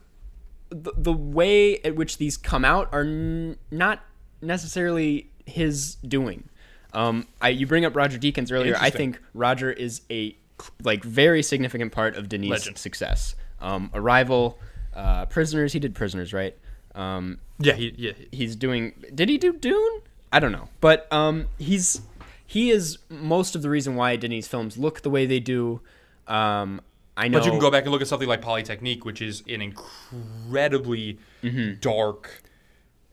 the, 0.69 0.93
the 0.97 1.13
way 1.13 1.79
at 1.79 1.95
which 1.95 2.17
these 2.17 2.37
come 2.37 2.63
out 2.63 2.89
are 2.93 3.01
n- 3.01 3.57
not 3.71 4.03
necessarily 4.41 5.29
his 5.45 5.95
doing. 5.95 6.49
Um, 6.93 7.27
I 7.41 7.49
you 7.49 7.67
bring 7.67 7.85
up 7.85 7.95
Roger 7.95 8.17
Deakins 8.17 8.51
earlier. 8.51 8.75
I 8.79 8.89
think 8.89 9.19
Roger 9.33 9.71
is 9.71 10.01
a 10.09 10.35
like 10.83 11.03
very 11.03 11.43
significant 11.43 11.91
part 11.91 12.15
of 12.15 12.29
Denis' 12.29 12.49
Legend. 12.49 12.77
success. 12.77 13.35
Um, 13.61 13.89
Arrival, 13.93 14.59
uh, 14.93 15.25
Prisoners. 15.27 15.73
He 15.73 15.79
did 15.79 15.95
Prisoners, 15.95 16.33
right? 16.33 16.55
Um, 16.95 17.39
Yeah, 17.59 17.73
he, 17.73 17.93
yeah. 17.97 18.11
he's 18.31 18.55
doing 18.55 18.93
did 19.15 19.27
he 19.29 19.37
do 19.39 19.53
dune 19.53 20.01
i 20.31 20.39
don't 20.39 20.51
know 20.51 20.69
but 20.79 21.11
um 21.11 21.47
he's 21.57 22.01
he 22.45 22.69
is 22.69 22.99
most 23.09 23.55
of 23.55 23.61
the 23.63 23.69
reason 23.69 23.95
why 23.95 24.15
denis 24.15 24.47
films 24.47 24.77
look 24.77 25.01
the 25.01 25.09
way 25.09 25.25
they 25.25 25.39
do 25.39 25.81
um 26.27 26.81
i 27.17 27.27
know 27.27 27.39
But 27.39 27.45
you 27.45 27.51
can 27.51 27.59
go 27.59 27.71
back 27.71 27.83
and 27.83 27.91
look 27.91 28.01
at 28.01 28.07
something 28.07 28.27
like 28.29 28.41
Polytechnique, 28.43 29.05
which 29.05 29.21
is 29.23 29.41
an 29.49 29.61
incredibly 29.61 31.17
Mm-hmm. 31.43 31.79
dark. 31.81 32.41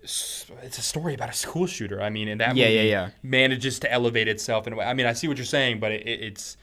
It's 0.03 0.47
a 0.78 0.82
story 0.82 1.14
about 1.14 1.30
a 1.30 1.32
school 1.32 1.66
shooter. 1.66 2.01
I 2.01 2.11
mean, 2.11 2.28
and 2.28 2.41
that 2.41 2.55
Yeah, 2.57 2.66
movie 2.66 2.76
yeah, 2.76 2.82
yeah. 2.82 3.11
manages 3.22 3.78
to 3.80 3.91
elevate 3.93 4.28
itself 4.28 4.66
in 4.66 4.72
a 4.72 4.76
way. 4.76 4.84
I 4.84 4.95
mean, 4.95 5.07
I 5.07 5.12
see 5.14 5.26
what 5.28 5.36
you're 5.36 5.45
saying, 5.45 5.80
but 5.80 5.91
it, 5.93 6.07
it's. 6.07 6.57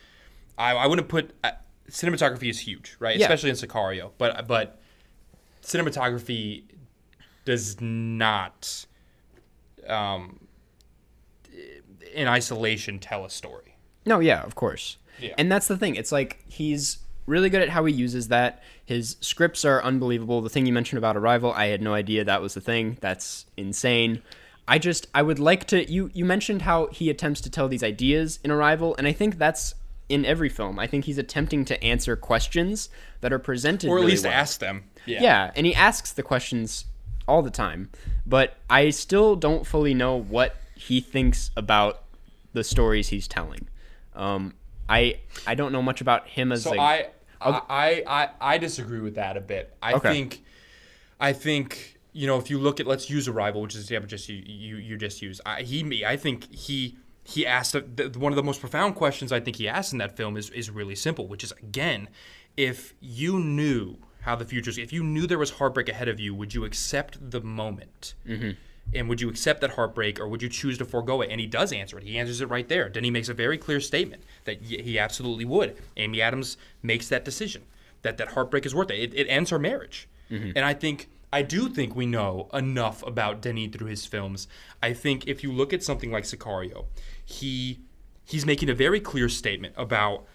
I, 0.58 0.74
I 0.74 0.88
wouldn't 0.88 1.08
put 1.08 1.34
uh, 1.44 1.52
cinematography 1.90 2.50
is 2.50 2.60
huge, 2.60 2.96
right? 3.00 3.18
Yeah. 3.18 3.26
Especially 3.26 3.50
in 3.50 3.56
Sicario, 3.56 4.12
but 4.18 4.48
but 4.48 4.80
cinematography 5.62 6.64
does 7.46 7.80
not, 7.80 8.86
um, 9.88 10.40
in 12.14 12.28
isolation, 12.28 13.00
tell 13.00 13.26
a 13.26 13.30
story. 13.30 13.78
No, 14.06 14.20
yeah, 14.20 14.42
of 14.44 14.56
course. 14.56 14.98
Yeah. 15.20 15.34
And 15.38 15.52
that's 15.52 15.68
the 15.68 15.78
thing. 15.78 15.96
It's 15.96 16.12
like 16.12 16.44
he's 16.48 17.00
really 17.26 17.50
good 17.50 17.62
at 17.62 17.70
how 17.70 17.86
he 17.86 17.94
uses 17.94 18.30
that. 18.30 18.64
His 18.86 19.18
scripts 19.20 19.66
are 19.66 19.84
unbelievable. 19.84 20.42
The 20.42 20.50
thing 20.50 20.66
you 20.66 20.74
mentioned 20.74 20.98
about 20.98 21.18
Arrival, 21.18 21.52
I 21.54 21.68
had 21.68 21.82
no 21.82 21.94
idea 21.94 22.24
that 22.24 22.42
was 22.42 22.54
the 22.54 22.62
thing. 22.62 22.98
That's 23.02 23.46
insane. 23.56 24.22
I 24.68 24.80
just 24.80 25.08
I 25.14 25.22
would 25.22 25.40
like 25.40 25.66
to 25.68 25.90
you 25.90 26.12
you 26.14 26.26
mentioned 26.26 26.64
how 26.64 26.88
he 26.88 27.10
attempts 27.10 27.42
to 27.42 27.50
tell 27.50 27.68
these 27.68 27.84
ideas 27.84 28.40
in 28.44 28.52
Arrival, 28.52 28.96
and 28.98 29.08
I 29.08 29.14
think 29.14 29.38
that's 29.38 29.76
in 30.10 30.26
every 30.26 30.50
film. 30.50 30.80
I 30.80 30.88
think 30.88 31.06
he's 31.06 31.18
attempting 31.18 31.66
to 31.66 31.84
answer 31.84 32.16
questions 32.16 32.90
that 33.22 33.34
are 33.34 33.40
presented 33.40 33.90
Or 33.90 33.98
at 33.98 34.02
really 34.02 34.12
least 34.12 34.24
well. 34.26 34.34
ask 34.34 34.60
them. 34.60 34.86
Yeah. 35.06 35.22
Yeah, 35.22 35.52
and 35.56 35.66
he 35.66 35.74
asks 35.76 36.12
the 36.14 36.24
questions 36.24 36.86
all 37.28 37.42
the 37.42 37.50
time, 37.52 37.90
but 38.26 38.56
I 38.70 38.90
still 38.90 39.36
don't 39.36 39.66
fully 39.68 39.94
know 39.94 40.16
what 40.16 40.56
he 40.76 41.02
thinks 41.02 41.52
about 41.58 42.04
the 42.54 42.64
stories 42.64 43.10
he's 43.10 43.28
telling. 43.28 43.68
Um, 44.16 44.54
I 44.90 45.20
I 45.46 45.56
don't 45.56 45.72
know 45.74 45.82
much 45.82 46.00
about 46.02 46.28
him 46.28 46.52
as 46.52 46.64
So 46.64 46.72
like 46.72 47.14
I, 47.42 47.50
I 47.70 48.04
I 48.08 48.30
I 48.40 48.58
disagree 48.58 49.00
with 49.02 49.16
that 49.16 49.36
a 49.38 49.42
bit. 49.42 49.76
I 49.84 49.94
Okay. 49.94 50.10
think 50.14 50.44
I 51.20 51.34
think 51.34 52.00
you 52.14 52.26
know 52.28 52.38
if 52.38 52.50
you 52.50 52.58
look 52.58 52.80
at 52.80 52.88
let's 52.88 53.10
use 53.10 53.28
Arrival, 53.28 53.62
which 53.62 53.76
is 53.76 53.88
the 53.88 53.96
example 53.96 54.08
just 54.08 54.30
you 54.30 54.42
you, 54.46 54.78
you 54.78 54.96
just 54.98 55.22
used. 55.22 55.42
I, 55.46 55.64
he 55.64 55.84
me 55.84 56.06
I 56.06 56.16
think 56.16 56.50
he 56.54 56.96
he 57.28 57.46
asked 57.46 57.76
a, 57.76 57.82
the, 57.82 58.18
one 58.18 58.32
of 58.32 58.38
the 58.38 58.44
most 58.44 58.62
profound 58.62 58.96
questions 58.96 59.34
I 59.34 59.42
think 59.42 59.58
he 59.58 59.68
asked 59.68 59.92
in 59.92 60.00
that 60.00 60.16
film 60.16 60.38
is 60.38 60.50
is 60.52 60.70
really 60.70 60.96
simple, 60.96 61.28
which 61.28 61.44
is 61.44 61.52
again, 61.52 62.08
if 62.56 62.94
you 63.02 63.40
knew 63.40 63.98
how 64.22 64.36
the 64.36 64.46
future's, 64.46 64.78
if 64.78 64.94
you 64.94 65.04
knew 65.04 65.28
there 65.28 65.38
was 65.38 65.52
heartbreak 65.52 65.90
ahead 65.90 66.08
of 66.08 66.20
you, 66.20 66.34
would 66.34 66.54
you 66.54 66.64
accept 66.64 67.32
the 67.32 67.42
moment? 67.42 68.14
Mm-hmm. 68.26 68.52
And 68.94 69.10
would 69.10 69.20
you 69.20 69.28
accept 69.28 69.60
that 69.62 69.72
heartbreak, 69.72 70.18
or 70.18 70.30
would 70.30 70.42
you 70.42 70.48
choose 70.48 70.78
to 70.78 70.86
forego 70.86 71.20
it? 71.20 71.30
And 71.30 71.42
he 71.42 71.48
does 71.48 71.74
answer 71.74 71.98
it. 71.98 72.06
He 72.06 72.18
answers 72.18 72.40
it 72.40 72.46
right 72.46 72.70
there. 72.70 72.88
Then 72.88 73.04
he 73.04 73.12
makes 73.12 73.28
a 73.28 73.34
very 73.34 73.58
clear 73.58 73.82
statement 73.82 74.24
that 74.46 74.62
he 74.62 74.98
absolutely 74.98 75.44
would. 75.44 75.76
Amy 75.98 76.22
Adams 76.22 76.56
makes 76.82 77.10
that 77.10 77.26
decision 77.26 77.64
that 78.04 78.18
that 78.18 78.30
heartbreak 78.30 78.66
is 78.66 78.74
worth 78.74 78.90
it. 78.90 79.00
It, 79.00 79.14
it 79.14 79.26
ends 79.26 79.50
her 79.50 79.60
marriage. 79.60 80.08
And 80.56 80.60
I 80.60 80.74
think 80.74 81.10
I 81.32 81.42
do 81.42 81.70
think 81.70 81.96
we 81.96 82.06
know 82.06 82.50
enough 82.54 83.06
about 83.06 83.42
Denis 83.42 83.72
through 83.74 83.88
his 83.88 84.06
films. 84.06 84.48
I 84.82 84.94
think 84.94 85.28
if 85.28 85.44
you 85.44 85.52
look 85.52 85.74
at 85.74 85.84
something 85.84 86.12
like 86.12 86.24
Sicario, 86.24 86.86
he 87.26 87.80
he's 88.26 88.46
making 88.46 88.70
a 88.70 88.74
very 88.74 89.00
clear 89.00 89.30
statement 89.30 89.74
about 89.78 90.26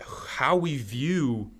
how 0.00 0.56
we 0.56 0.76
view 0.76 1.50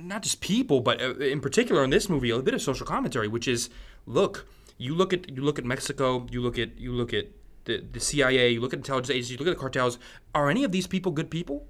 not 0.00 0.22
just 0.22 0.40
people, 0.40 0.80
but 0.80 1.00
uh, 1.00 1.14
in 1.16 1.40
particular 1.40 1.84
in 1.84 1.90
this 1.90 2.08
movie, 2.08 2.30
a 2.30 2.38
bit 2.40 2.54
of 2.54 2.62
social 2.62 2.86
commentary, 2.86 3.28
which 3.28 3.48
is, 3.48 3.70
look, 4.06 4.46
you 4.78 4.94
look 4.94 5.12
at 5.12 5.28
you 5.28 5.42
look 5.42 5.58
at 5.58 5.64
Mexico, 5.64 6.26
you 6.30 6.40
look 6.40 6.58
at 6.58 6.78
you 6.78 6.92
look 6.92 7.12
at 7.12 7.26
the, 7.64 7.84
the 7.92 8.00
CIA, 8.00 8.50
you 8.50 8.60
look 8.60 8.72
at 8.72 8.78
intelligence 8.78 9.10
agencies, 9.10 9.32
you 9.32 9.36
look 9.38 9.48
at 9.48 9.56
the 9.56 9.60
cartels. 9.60 9.98
Are 10.34 10.50
any 10.50 10.64
of 10.64 10.72
these 10.72 10.86
people 10.86 11.12
good 11.12 11.30
people? 11.30 11.66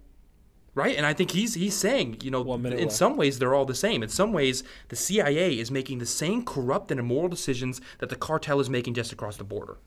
Right, 0.74 0.96
and 0.96 1.04
I 1.04 1.12
think 1.14 1.32
he's 1.32 1.54
he's 1.54 1.74
saying, 1.74 2.18
you 2.22 2.30
know, 2.30 2.42
One 2.42 2.64
in 2.64 2.78
left. 2.78 2.92
some 2.92 3.16
ways 3.16 3.38
they're 3.40 3.54
all 3.54 3.64
the 3.64 3.74
same. 3.74 4.02
In 4.04 4.08
some 4.08 4.32
ways, 4.32 4.62
the 4.88 4.94
CIA 4.96 5.58
is 5.58 5.68
making 5.70 5.98
the 5.98 6.06
same 6.06 6.44
corrupt 6.44 6.90
and 6.92 7.00
immoral 7.00 7.28
decisions 7.28 7.80
that 7.98 8.08
the 8.08 8.14
cartel 8.16 8.60
is 8.60 8.70
making 8.70 8.94
just 8.94 9.12
across 9.12 9.36
the 9.36 9.42
border. 9.44 9.78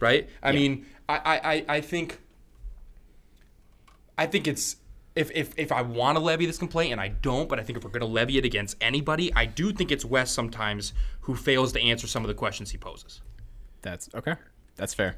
Right? 0.00 0.28
I 0.42 0.52
mean, 0.52 0.86
I, 1.08 1.16
I, 1.16 1.52
I- 1.54 1.64
I 1.76 1.80
think 1.82 2.18
I 4.16 4.26
think 4.26 4.46
it's 4.48 4.76
if 5.14 5.30
if, 5.34 5.52
if 5.56 5.70
I 5.70 5.82
want 5.82 6.16
to 6.18 6.24
levy 6.24 6.46
this 6.46 6.58
complaint, 6.58 6.92
and 6.92 7.00
I 7.00 7.08
don't, 7.08 7.48
but 7.48 7.60
I 7.60 7.62
think 7.62 7.78
if 7.78 7.84
we're 7.84 7.90
going 7.90 8.00
to 8.00 8.06
levy 8.06 8.38
it 8.38 8.44
against 8.44 8.76
anybody, 8.80 9.32
I 9.34 9.44
do 9.44 9.72
think 9.72 9.92
it's 9.92 10.04
Wes 10.04 10.30
sometimes 10.30 10.92
who 11.22 11.34
fails 11.36 11.72
to 11.74 11.80
answer 11.82 12.06
some 12.06 12.24
of 12.24 12.28
the 12.28 12.34
questions 12.34 12.70
he 12.70 12.78
poses. 12.78 13.20
That's 13.82 14.08
okay. 14.14 14.34
That's 14.76 14.94
fair. 14.94 15.16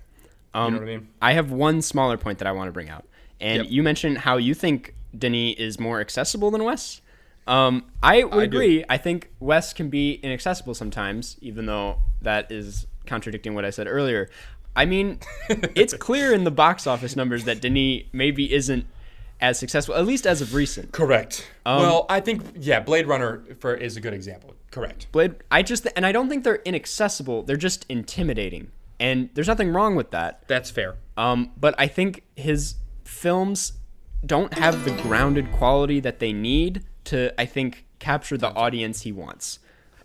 Um, 0.54 0.74
know 0.74 0.80
what 0.80 0.88
I 0.88 0.90
mean? 0.96 1.08
I 1.22 1.32
have 1.34 1.50
one 1.52 1.82
smaller 1.82 2.16
point 2.16 2.38
that 2.38 2.46
I 2.48 2.52
want 2.52 2.68
to 2.68 2.72
bring 2.72 2.88
out, 2.88 3.06
and 3.40 3.64
Yep. 3.64 3.70
you 3.72 3.82
mentioned 3.82 4.18
how 4.18 4.36
you 4.36 4.54
think 4.54 4.94
Denis 5.16 5.56
is 5.58 5.78
more 5.80 6.00
accessible 6.00 6.50
than 6.50 6.64
Wes. 6.64 7.00
Um, 7.46 7.84
I 8.02 8.24
would 8.24 8.32
I 8.34 8.46
do. 8.46 8.56
agree. 8.56 8.84
I 8.88 8.96
think 8.98 9.30
Wes 9.38 9.72
can 9.72 9.88
be 9.88 10.14
inaccessible 10.14 10.74
sometimes, 10.74 11.36
even 11.40 11.66
though 11.66 11.98
that 12.22 12.50
is 12.50 12.86
contradicting 13.06 13.54
what 13.54 13.64
I 13.64 13.70
said 13.70 13.86
earlier. 13.86 14.28
I 14.74 14.84
mean, 14.84 15.20
it's 15.74 15.94
clear 15.94 16.34
in 16.34 16.44
the 16.44 16.50
box 16.50 16.86
office 16.86 17.14
numbers 17.16 17.44
that 17.44 17.60
Denis 17.60 18.02
maybe 18.12 18.52
isn't 18.52 18.86
as 19.40 19.58
successful, 19.58 19.94
at 19.94 20.04
least 20.06 20.26
as 20.26 20.40
of 20.40 20.54
recent. 20.54 20.92
Correct. 20.92 21.46
well, 21.64 22.04
I 22.08 22.20
think 22.20 22.42
yeah, 22.58 22.80
Blade 22.80 23.06
Runner 23.06 23.42
for 23.60 23.74
is 23.74 23.96
a 23.96 24.00
good 24.00 24.14
example. 24.14 24.54
Correct. 24.70 25.06
Blade, 25.12 25.36
I 25.50 25.62
just 25.62 25.86
and 25.94 26.04
I 26.04 26.12
don't 26.12 26.28
think 26.28 26.42
they're 26.42 26.62
inaccessible. 26.64 27.42
They're 27.44 27.56
just 27.56 27.86
intimidating, 27.88 28.70
and 28.98 29.30
there's 29.34 29.46
nothing 29.48 29.72
wrong 29.72 29.94
with 29.94 30.10
that. 30.10 30.42
That's 30.48 30.70
fair. 30.70 30.96
Um, 31.16 31.52
but 31.58 31.74
I 31.78 31.86
think 31.86 32.22
his 32.34 32.74
films 33.06 33.72
don't 34.24 34.54
have 34.54 34.84
the 34.84 34.90
grounded 35.02 35.52
quality 35.52 36.00
that 36.00 36.18
they 36.18 36.32
need 36.32 36.82
to, 37.04 37.38
I 37.40 37.46
think, 37.46 37.86
capture 37.98 38.36
the 38.36 38.48
audience 38.48 39.02
he 39.02 39.12
wants. 39.12 39.58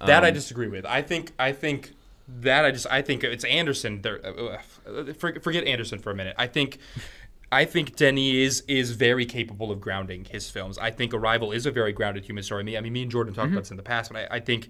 That 0.06 0.24
I 0.24 0.30
Um, 0.30 0.34
disagree 0.34 0.68
with. 0.68 0.86
I 0.86 1.02
think 1.02 1.32
I 1.38 1.52
think 1.52 1.92
that 2.28 2.66
I 2.66 2.72
just 2.72 2.88
I 2.90 3.02
think 3.02 3.24
it's 3.24 3.44
Anderson. 3.44 4.02
There, 4.02 4.20
uh, 4.26 4.58
uh, 4.90 5.14
forget 5.14 5.66
Anderson 5.66 6.00
for 6.00 6.12
a 6.12 6.16
minute. 6.16 6.36
I 6.40 6.48
think 6.48 6.78
I 7.52 7.66
think 7.66 7.96
Denis 7.96 8.34
is 8.34 8.64
is 8.68 8.92
very 8.92 9.26
capable 9.26 9.70
of 9.72 9.80
grounding 9.82 10.26
his 10.26 10.50
films. 10.50 10.78
I 10.78 10.90
think 10.92 11.14
Arrival 11.14 11.52
is 11.52 11.66
a 11.66 11.72
very 11.72 11.94
grounded 11.94 12.26
human 12.26 12.44
story. 12.44 12.64
Me, 12.64 12.78
I 12.78 12.82
mean, 12.82 12.94
me 12.94 13.04
and 13.04 13.12
Jordan 13.12 13.34
talked 13.34 13.48
Mm-hmm. 13.48 13.54
about 13.58 13.64
this 13.64 13.72
in 13.72 13.78
the 13.78 13.84
past, 13.84 14.12
but 14.12 14.32
I, 14.32 14.38
I 14.38 14.40
think. 14.40 14.70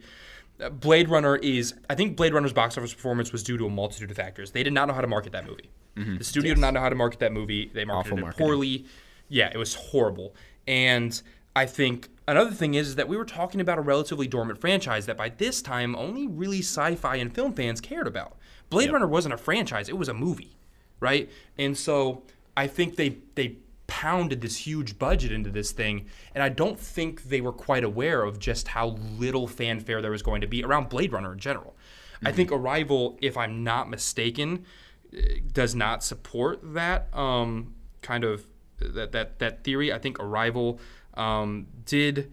Blade 0.69 1.09
Runner 1.09 1.35
is. 1.37 1.73
I 1.89 1.95
think 1.95 2.17
Blade 2.17 2.33
Runner's 2.33 2.53
box 2.53 2.77
office 2.77 2.93
performance 2.93 3.31
was 3.31 3.43
due 3.43 3.57
to 3.57 3.65
a 3.65 3.69
multitude 3.69 4.11
of 4.11 4.17
factors. 4.17 4.51
They 4.51 4.63
did 4.63 4.73
not 4.73 4.87
know 4.87 4.93
how 4.93 5.01
to 5.01 5.07
market 5.07 5.31
that 5.33 5.45
movie. 5.45 5.69
The 5.95 6.23
studio 6.23 6.53
did 6.53 6.61
not 6.61 6.73
know 6.73 6.79
how 6.79 6.89
to 6.89 6.95
market 6.95 7.19
that 7.19 7.31
movie. 7.33 7.69
They 7.73 7.85
marketed 7.85 8.19
Mm-hmm. 8.19 8.29
It 8.29 8.37
poorly. 8.37 8.85
Yeah, 9.27 9.51
it 9.53 9.57
was 9.57 9.75
horrible. 9.75 10.35
And 10.67 11.21
I 11.55 11.65
think 11.65 12.09
another 12.27 12.51
thing 12.51 12.75
is 12.75 12.95
that 12.95 13.07
we 13.07 13.17
were 13.17 13.25
talking 13.25 13.61
about 13.61 13.77
a 13.77 13.81
relatively 13.81 14.27
dormant 14.27 14.59
franchise 14.59 15.05
that 15.05 15.17
by 15.17 15.29
this 15.29 15.61
time 15.61 15.95
only 15.95 16.27
really 16.27 16.59
sci-fi 16.59 17.15
and 17.17 17.33
film 17.33 17.53
fans 17.53 17.81
cared 17.81 18.07
about. 18.07 18.37
Blade 18.69 18.91
Runner 18.91 19.07
wasn't 19.07 19.33
a 19.33 19.37
franchise; 19.37 19.89
it 19.89 19.97
was 19.97 20.07
a 20.07 20.13
movie, 20.13 20.57
right? 21.01 21.29
And 21.57 21.77
so 21.77 22.23
I 22.55 22.67
think 22.67 22.95
they 22.95 23.17
they 23.35 23.57
pounded 23.91 24.39
this 24.39 24.55
huge 24.55 24.97
budget 24.97 25.33
into 25.33 25.49
this 25.49 25.73
thing, 25.73 26.05
and 26.33 26.41
I 26.41 26.47
don't 26.47 26.79
think 26.79 27.23
they 27.23 27.41
were 27.41 27.51
quite 27.51 27.83
aware 27.83 28.23
of 28.23 28.39
just 28.39 28.69
how 28.69 28.95
little 29.19 29.47
fanfare 29.47 30.01
there 30.01 30.11
was 30.11 30.23
going 30.23 30.39
to 30.41 30.47
be 30.47 30.63
around 30.63 30.87
Blade 30.87 31.11
Runner 31.11 31.33
in 31.33 31.39
general. 31.39 31.75
I 32.23 32.31
think 32.31 32.51
Arrival, 32.51 33.17
if 33.21 33.35
I'm 33.35 33.63
not 33.63 33.89
mistaken, 33.89 34.65
eh, 35.11 35.39
does 35.51 35.75
not 35.75 36.03
support 36.03 36.59
that 36.73 37.13
um, 37.13 37.73
kind 38.01 38.23
of 38.23 38.47
that 38.79 39.11
that 39.11 39.39
that 39.39 39.63
theory. 39.65 39.91
I 39.91 39.99
think 39.99 40.19
Arrival 40.19 40.79
um, 41.15 41.67
did 41.85 42.31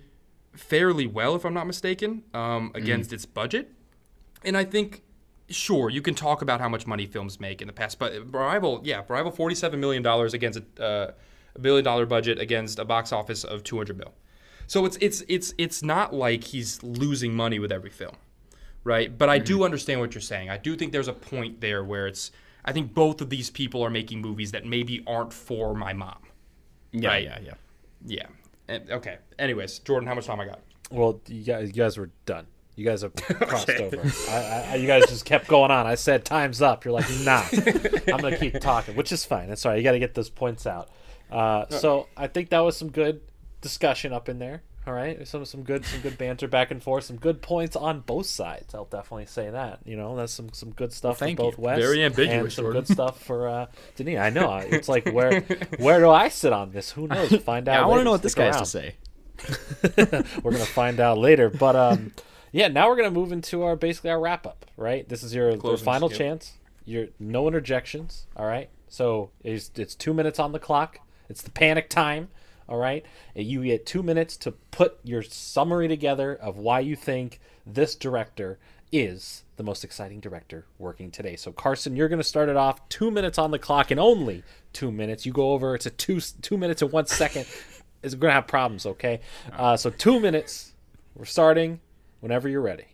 fairly 0.55 1.07
well, 1.07 1.35
if 1.35 1.45
I'm 1.45 1.55
not 1.55 1.67
mistaken, 1.67 2.23
um, 2.35 2.71
against 2.75 3.13
its 3.13 3.27
budget. 3.27 3.73
And 4.45 4.57
I 4.57 4.65
think, 4.65 5.03
sure, 5.49 5.91
you 5.91 6.03
can 6.03 6.15
talk 6.15 6.43
about 6.43 6.61
how 6.61 6.69
much 6.69 6.87
money 6.87 7.07
films 7.07 7.41
make 7.41 7.61
in 7.61 7.67
the 7.67 7.73
past, 7.73 7.99
but 7.99 8.13
Arrival, 8.33 8.81
yeah, 8.85 9.03
Arrival, 9.11 9.33
forty-seven 9.33 9.81
million 9.81 10.03
dollars 10.03 10.35
against 10.35 10.61
a, 10.61 10.85
uh, 10.85 11.11
a 11.59 11.61
billion-dollar 11.61 12.07
budget 12.07 12.39
against 12.39 12.79
a 12.79 12.85
box 12.85 13.13
office 13.13 13.45
of 13.45 13.63
two 13.63 13.77
hundred 13.77 13.99
mil. 13.99 14.15
So 14.67 14.85
it's 14.85 14.97
it's 15.01 15.23
it's 15.29 15.55
it's 15.59 15.83
not 15.83 16.15
like 16.15 16.45
he's 16.45 16.83
losing 16.83 17.35
money 17.35 17.59
with 17.59 17.73
every 17.73 17.91
film, 17.91 18.17
right? 18.85 19.17
But 19.17 19.29
I 19.29 19.39
do 19.39 19.57
mm-hmm. 19.57 19.65
understand 19.65 20.01
what 20.01 20.15
you're 20.15 20.23
saying. 20.23 20.51
I 20.51 20.57
do 20.57 20.77
think 20.77 20.93
there's 20.93 21.09
a 21.09 21.13
point 21.13 21.61
there 21.61 21.85
where 21.85 22.07
it's. 22.07 22.31
I 22.65 22.73
think 22.73 22.93
both 22.93 23.23
of 23.23 23.31
these 23.31 23.49
people 23.49 23.83
are 23.83 23.89
making 23.89 24.21
movies 24.21 24.53
that 24.53 24.67
maybe 24.67 25.03
aren't 25.07 25.33
for 25.33 25.75
my 25.75 25.95
mom. 25.95 26.19
Yeah, 26.93 27.09
Right. 27.09 27.25
yeah, 27.25 27.39
yeah. 27.43 27.55
Yeah. 28.05 28.27
And, 28.69 28.91
okay. 28.91 29.19
Anyways, 29.39 29.79
Jordan, 29.79 30.07
how 30.07 30.15
much 30.15 30.27
time 30.27 30.41
I 30.41 30.47
got? 30.47 30.61
Well, 30.91 31.21
you 31.29 31.45
guys, 31.45 31.69
you 31.69 31.75
guys 31.75 31.97
were 31.97 32.11
done. 32.27 32.47
You 32.77 32.85
guys 32.85 33.03
have 33.03 33.15
crossed 33.17 33.71
over. 33.71 34.01
I, 34.29 34.69
I, 34.71 34.75
you 34.77 34.87
guys 34.87 35.07
just 35.09 35.25
kept 35.25 35.49
going 35.49 35.71
on. 35.71 35.87
I 35.87 35.97
said 35.97 36.25
time's 36.25 36.63
up. 36.63 36.85
You're 36.85 36.93
like, 36.93 37.11
nah. 37.23 37.43
I'm 38.13 38.21
gonna 38.21 38.37
keep 38.37 38.61
talking, 38.61 38.95
which 38.95 39.11
is 39.13 39.25
fine. 39.25 39.49
That's 39.49 39.65
all 39.67 39.73
right. 39.73 39.79
You 39.79 39.83
got 39.83 39.93
to 39.93 39.99
get 39.99 40.15
those 40.15 40.31
points 40.31 40.67
out. 40.67 40.91
Uh, 41.31 41.68
so 41.68 42.09
I 42.16 42.26
think 42.26 42.51
that 42.51 42.61
was 42.61 42.76
some 42.76 42.91
good 42.91 43.20
discussion 43.61 44.12
up 44.12 44.29
in 44.29 44.39
there. 44.39 44.62
All 44.87 44.95
right, 44.95 45.29
some 45.29 45.45
some 45.45 45.64
good 45.64 45.85
some 45.85 46.01
good 46.01 46.16
banter 46.16 46.49
back 46.49 46.70
and 46.70 46.83
forth, 46.83 47.05
some 47.05 47.18
good 47.18 47.43
points 47.43 47.76
on 47.76 48.01
both 48.01 48.24
sides. 48.24 48.74
I'll 48.74 48.87
definitely 48.87 49.26
say 49.26 49.51
that. 49.51 49.81
You 49.85 49.97
know, 49.97 50.16
that's 50.16 50.33
some 50.33 50.51
some 50.55 50.70
good 50.70 50.95
stuff 50.95 51.18
thank 51.18 51.37
for 51.37 51.45
both 51.45 51.59
you. 51.59 51.64
West 51.64 51.83
Very 51.83 52.03
and 52.03 52.14
some 52.14 52.49
Jordan. 52.49 52.72
good 52.72 52.89
stuff 52.89 53.22
for 53.22 53.49
uh, 53.49 53.66
Denis. 53.97 54.18
I 54.18 54.31
know. 54.31 54.57
It's 54.57 54.89
like 54.89 55.07
where 55.11 55.41
where 55.79 56.01
do 56.01 56.09
I 56.09 56.31
sit 56.31 56.55
on 56.55 56.70
this? 56.70 56.91
Who 56.93 57.07
knows? 57.07 57.37
Find 57.45 57.68
out. 57.68 57.74
Yeah, 57.74 57.83
I 57.83 57.87
want 57.87 58.01
to 58.01 58.05
know 58.05 58.12
what 58.12 58.22
this 58.22 58.33
Stick 58.33 58.51
guy 58.51 58.59
has 58.59 58.61
to 58.61 58.66
say. 58.66 58.95
we're 60.43 60.53
gonna 60.53 60.64
find 60.64 61.01
out 61.01 61.18
later. 61.18 61.51
But 61.51 61.76
um, 61.76 62.12
yeah, 62.53 62.68
now 62.68 62.89
we're 62.89 62.97
gonna 62.97 63.11
move 63.11 63.31
into 63.31 63.64
our 63.64 63.76
basically 63.76 64.11
our 64.11 64.20
wrap 64.20 64.47
up. 64.47 64.64
Right, 64.76 65.09
this 65.09 65.22
is 65.22 65.35
your, 65.35 65.55
your 65.57 65.76
final 65.76 66.09
yep. 66.11 66.18
chance. 66.18 66.55
Your 66.87 67.09
no 67.18 67.47
interjections. 67.47 68.26
All 68.37 68.47
right, 68.47 68.70
so 68.89 69.31
it's 69.45 69.70
it's 69.76 69.95
two 69.95 70.14
minutes 70.14 70.39
on 70.39 70.53
the 70.53 70.59
clock. 70.59 71.01
It's 71.29 71.43
the 71.43 71.51
panic 71.51 71.89
time. 71.89 72.29
All 72.68 72.76
right, 72.76 73.05
you 73.35 73.64
get 73.64 73.87
two 73.87 74.03
minutes 74.03 74.37
to 74.39 74.53
put 74.53 74.99
your 75.03 75.22
summary 75.22 75.89
together 75.89 76.35
of 76.35 76.59
why 76.59 76.81
you 76.81 76.97
think 76.97 77.41
this 77.66 77.95
director 77.95 78.59
is 78.93 79.45
the 79.57 79.62
most 79.62 79.85
exciting 79.85 80.20
director 80.20 80.66
working 80.79 81.11
today. 81.11 81.37
So 81.37 81.51
Karsten, 81.51 81.97
you're 81.97 82.09
going 82.09 82.20
to 82.20 82.24
start 82.24 82.51
it 82.51 82.57
off. 82.57 82.87
Two 82.91 83.11
minutes 83.11 83.39
on 83.39 83.53
the 83.53 83.59
clock, 83.59 83.91
and 83.91 83.99
only 83.99 84.43
two 84.74 84.93
minutes. 84.93 85.24
You 85.24 85.33
go 85.33 85.53
over. 85.53 85.74
It's 85.74 85.87
a 85.87 85.91
two 85.91 86.20
two 86.20 86.59
minutes 86.59 86.83
and 86.83 86.93
one 86.93 87.07
second. 87.07 87.47
Is 88.03 88.14
going 88.14 88.31
to 88.31 88.35
have 88.35 88.47
problems. 88.47 88.87
Okay, 88.87 89.20
uh, 89.53 89.76
so 89.76 89.91
two 89.91 90.20
minutes. 90.20 90.72
We're 91.14 91.24
starting 91.24 91.81
whenever 92.20 92.49
you're 92.49 92.61
ready. 92.61 92.85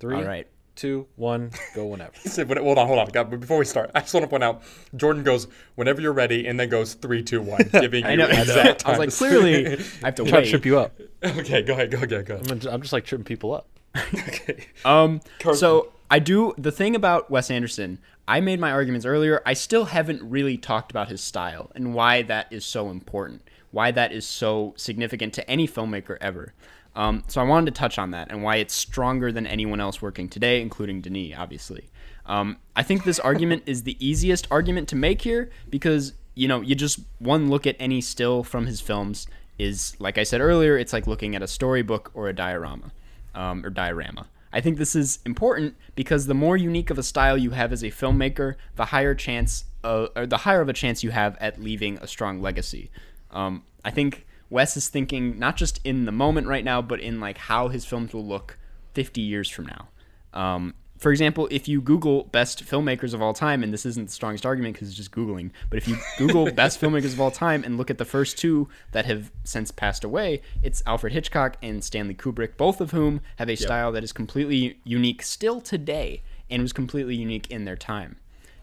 Three, 0.00 0.16
All 0.16 0.24
right. 0.24 0.46
Two, 0.76 1.06
one, 1.16 1.50
go 1.74 1.86
whenever. 1.86 2.12
He 2.22 2.28
said, 2.28 2.48
"Hold 2.48 2.78
on, 2.78 2.86
hold 2.86 2.98
on. 2.98 3.08
God, 3.08 3.30
before 3.30 3.58
we 3.58 3.64
start, 3.64 3.90
I 3.94 4.00
just 4.00 4.14
want 4.14 4.24
to 4.24 4.28
point 4.28 4.44
out 4.44 4.62
Jordan 4.96 5.22
goes 5.22 5.46
whenever 5.74 6.00
you're 6.00 6.12
ready, 6.12 6.46
and 6.46 6.58
then 6.58 6.68
goes 6.68 6.94
three, 6.94 7.22
two, 7.22 7.42
one, 7.42 7.68
giving 7.72 8.04
I 8.04 8.12
you 8.12 8.16
know. 8.18 8.26
I, 8.26 8.40
exact 8.40 8.86
I 8.86 8.90
was 8.90 8.98
like, 8.98 9.12
clearly, 9.12 9.66
I 10.02 10.06
have 10.06 10.14
to 10.16 10.22
I'm 10.22 10.28
trying 10.28 10.28
to 10.28 10.34
wait. 10.36 10.50
trip 10.50 10.66
you 10.66 10.78
up. 10.78 10.98
okay, 11.24 11.62
go 11.62 11.72
ahead, 11.72 11.90
go 11.90 11.96
ahead, 11.98 12.08
go 12.08 12.34
ahead. 12.34 12.50
I'm, 12.50 12.72
I'm 12.72 12.80
just 12.80 12.92
like 12.92 13.04
tripping 13.04 13.24
people 13.24 13.54
up. 13.54 13.66
Okay. 13.96 14.66
Um, 14.84 15.20
so 15.54 15.92
I 16.10 16.18
do 16.18 16.54
the 16.58 16.72
thing 16.72 16.94
about 16.96 17.30
Wes 17.30 17.50
Anderson. 17.50 17.98
I 18.26 18.40
made 18.40 18.60
my 18.60 18.70
arguments 18.70 19.06
earlier. 19.06 19.42
I 19.44 19.54
still 19.54 19.86
haven't 19.86 20.22
really 20.22 20.56
talked 20.56 20.90
about 20.90 21.08
his 21.08 21.20
style 21.20 21.70
and 21.74 21.94
why 21.94 22.22
that 22.22 22.46
is 22.52 22.64
so 22.64 22.90
important, 22.90 23.42
why 23.70 23.90
that 23.90 24.12
is 24.12 24.26
so 24.26 24.74
significant 24.76 25.34
to 25.34 25.50
any 25.50 25.66
filmmaker 25.66 26.16
ever. 26.20 26.54
Um, 26.96 27.22
so 27.28 27.40
I 27.40 27.44
wanted 27.44 27.74
to 27.74 27.78
touch 27.78 27.98
on 27.98 28.10
that 28.10 28.30
and 28.30 28.42
why 28.42 28.56
it's 28.56 28.74
stronger 28.74 29.30
than 29.30 29.46
anyone 29.46 29.80
else 29.80 30.02
working 30.02 30.28
today, 30.28 30.60
including 30.60 31.00
Denis, 31.00 31.34
obviously. 31.36 31.88
Um, 32.26 32.58
I 32.76 32.82
think 32.82 33.04
this 33.04 33.18
argument 33.18 33.64
is 33.66 33.84
the 33.84 33.96
easiest 34.04 34.46
argument 34.50 34.88
to 34.88 34.96
make 34.96 35.22
here 35.22 35.50
because 35.68 36.14
you 36.34 36.46
know 36.46 36.60
you 36.60 36.74
just 36.74 37.00
one 37.18 37.48
look 37.50 37.66
at 37.66 37.76
any 37.78 38.00
still 38.00 38.42
from 38.42 38.66
his 38.66 38.80
films 38.80 39.26
is 39.58 39.96
like 39.98 40.18
I 40.18 40.22
said 40.22 40.40
earlier, 40.40 40.76
it's 40.76 40.92
like 40.92 41.06
looking 41.06 41.34
at 41.34 41.42
a 41.42 41.48
storybook 41.48 42.10
or 42.14 42.28
a 42.28 42.32
diorama 42.32 42.92
um, 43.34 43.64
or 43.64 43.70
diorama. 43.70 44.26
I 44.52 44.60
think 44.60 44.78
this 44.78 44.96
is 44.96 45.20
important 45.24 45.76
because 45.94 46.26
the 46.26 46.34
more 46.34 46.56
unique 46.56 46.90
of 46.90 46.98
a 46.98 47.02
style 47.02 47.38
you 47.38 47.50
have 47.50 47.72
as 47.72 47.84
a 47.84 47.90
filmmaker, 47.90 48.56
the 48.74 48.86
higher 48.86 49.14
chance, 49.14 49.64
uh, 49.84 50.08
or 50.16 50.26
the 50.26 50.38
higher 50.38 50.60
of 50.60 50.68
a 50.68 50.72
chance 50.72 51.04
you 51.04 51.10
have 51.10 51.36
at 51.40 51.60
leaving 51.60 51.98
a 51.98 52.06
strong 52.06 52.42
legacy. 52.42 52.90
Um, 53.30 53.62
I 53.84 53.90
think 53.90 54.26
Wes 54.50 54.76
is 54.76 54.88
thinking 54.88 55.38
not 55.38 55.56
just 55.56 55.80
in 55.84 56.04
the 56.04 56.12
moment 56.12 56.46
right 56.46 56.64
now, 56.64 56.82
but 56.82 57.00
in 57.00 57.20
like 57.20 57.38
how 57.38 57.68
his 57.68 57.84
films 57.84 58.12
will 58.12 58.26
look 58.26 58.58
50 58.94 59.20
years 59.20 59.48
from 59.48 59.66
now. 59.66 59.88
Um, 60.34 60.74
for 61.00 61.10
example, 61.10 61.48
if 61.50 61.66
you 61.66 61.80
Google 61.80 62.24
best 62.24 62.62
filmmakers 62.66 63.14
of 63.14 63.22
all 63.22 63.32
time, 63.32 63.62
and 63.62 63.72
this 63.72 63.86
isn't 63.86 64.06
the 64.06 64.12
strongest 64.12 64.44
argument 64.44 64.74
because 64.74 64.88
it's 64.88 64.96
just 64.96 65.12
Googling, 65.12 65.50
but 65.70 65.78
if 65.78 65.88
you 65.88 65.96
Google 66.18 66.52
best 66.52 66.78
filmmakers 66.78 67.14
of 67.14 67.20
all 67.20 67.30
time 67.30 67.64
and 67.64 67.78
look 67.78 67.90
at 67.90 67.96
the 67.96 68.04
first 68.04 68.36
two 68.36 68.68
that 68.92 69.06
have 69.06 69.32
since 69.42 69.70
passed 69.70 70.04
away, 70.04 70.42
it's 70.62 70.82
Alfred 70.84 71.14
Hitchcock 71.14 71.56
and 71.62 71.82
Stanley 71.82 72.14
Kubrick, 72.14 72.58
both 72.58 72.82
of 72.82 72.90
whom 72.90 73.22
have 73.36 73.48
a 73.48 73.56
style 73.56 73.92
that 73.92 74.04
is 74.04 74.12
completely 74.12 74.78
unique 74.84 75.22
still 75.22 75.62
today 75.62 76.22
and 76.50 76.60
was 76.60 76.74
completely 76.74 77.16
unique 77.16 77.50
in 77.50 77.64
their 77.64 77.76
time. 77.76 78.16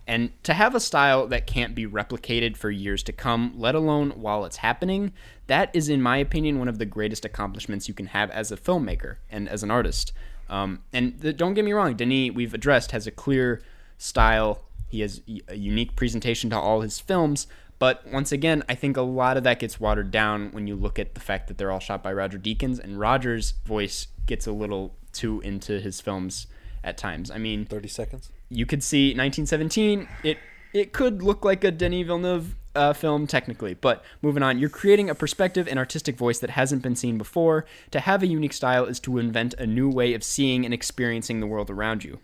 And 0.07 0.31
to 0.43 0.53
have 0.53 0.73
a 0.73 0.79
style 0.79 1.27
that 1.27 1.47
can't 1.47 1.75
be 1.75 1.85
replicated 1.85 2.55
for 2.55 2.71
years 2.71 3.03
to 3.03 3.11
come, 3.11 3.51
let 3.57 3.75
alone 3.75 4.11
while 4.11 4.45
it's 4.45 4.57
happening, 4.57 5.11
that 5.47 5.69
is, 5.75 5.89
in 5.89 6.01
my 6.01 6.15
opinion, 6.17 6.59
one 6.59 6.69
of 6.69 6.79
the 6.79 6.85
greatest 6.85 7.25
accomplishments 7.25 7.89
you 7.89 7.93
can 7.93 8.07
have 8.07 8.31
as 8.31 8.49
a 8.49 8.57
filmmaker 8.57 9.17
and 9.29 9.49
as 9.49 9.63
an 9.63 9.71
artist. 9.71 10.13
Um, 10.49 10.83
and 10.93 11.21
th- 11.21 11.35
don't 11.35 11.55
get 11.55 11.65
me 11.65 11.73
wrong, 11.73 11.95
Denis, 11.95 12.31
we've 12.33 12.53
addressed, 12.53 12.91
has 12.91 13.05
a 13.05 13.11
clear 13.11 13.61
style. 13.97 14.63
He 14.87 15.01
has 15.01 15.21
a 15.49 15.55
unique 15.55 15.97
presentation 15.97 16.49
to 16.51 16.57
all 16.57 16.79
his 16.79 17.01
films, 17.01 17.47
But 17.79 18.07
once 18.07 18.31
again, 18.31 18.63
I 18.67 18.75
think 18.75 18.97
a 18.97 19.01
lot 19.01 19.37
of 19.37 19.43
that 19.43 19.59
gets 19.59 19.79
watered 19.79 20.09
down 20.09 20.51
when 20.51 20.67
you 20.67 20.75
look 20.75 20.97
at 20.97 21.13
the 21.13 21.19
fact 21.19 21.47
that 21.47 21.57
they're 21.57 21.71
all 21.71 21.79
shot 21.79 22.01
by 22.01 22.11
Roger 22.13 22.39
Deakins, 22.39 22.79
and 22.79 22.99
Roger's 22.99 23.51
voice 23.65 24.07
gets 24.25 24.47
a 24.47 24.51
little 24.51 24.95
too 25.11 25.41
into 25.41 25.79
his 25.79 26.01
films 26.01 26.47
at 26.83 26.97
times. 26.97 27.29
I 27.29 27.37
mean, 27.37 27.65
30 27.65 27.87
seconds. 27.87 28.31
You 28.49 28.65
could 28.65 28.83
see 28.83 29.09
1917. 29.09 30.07
It 30.23 30.37
it 30.73 30.93
could 30.93 31.23
look 31.23 31.43
like 31.43 31.63
a 31.63 31.71
Denis 31.71 32.05
Villeneuve 32.05 32.55
uh, 32.75 32.93
film 32.93 33.25
technically, 33.25 33.73
but 33.73 34.03
moving 34.21 34.43
on, 34.43 34.59
you're 34.59 34.69
creating 34.69 35.09
a 35.09 35.15
perspective 35.15 35.67
and 35.67 35.79
artistic 35.79 36.15
voice 36.17 36.39
that 36.39 36.51
hasn't 36.51 36.83
been 36.83 36.95
seen 36.95 37.17
before. 37.17 37.65
To 37.91 37.99
have 37.99 38.21
a 38.21 38.27
unique 38.27 38.53
style 38.53 38.85
is 38.85 38.99
to 39.01 39.17
invent 39.17 39.55
a 39.55 39.65
new 39.65 39.89
way 39.89 40.13
of 40.13 40.23
seeing 40.23 40.65
and 40.65 40.73
experiencing 40.73 41.39
the 41.39 41.47
world 41.47 41.69
around 41.69 42.03
you. 42.03 42.19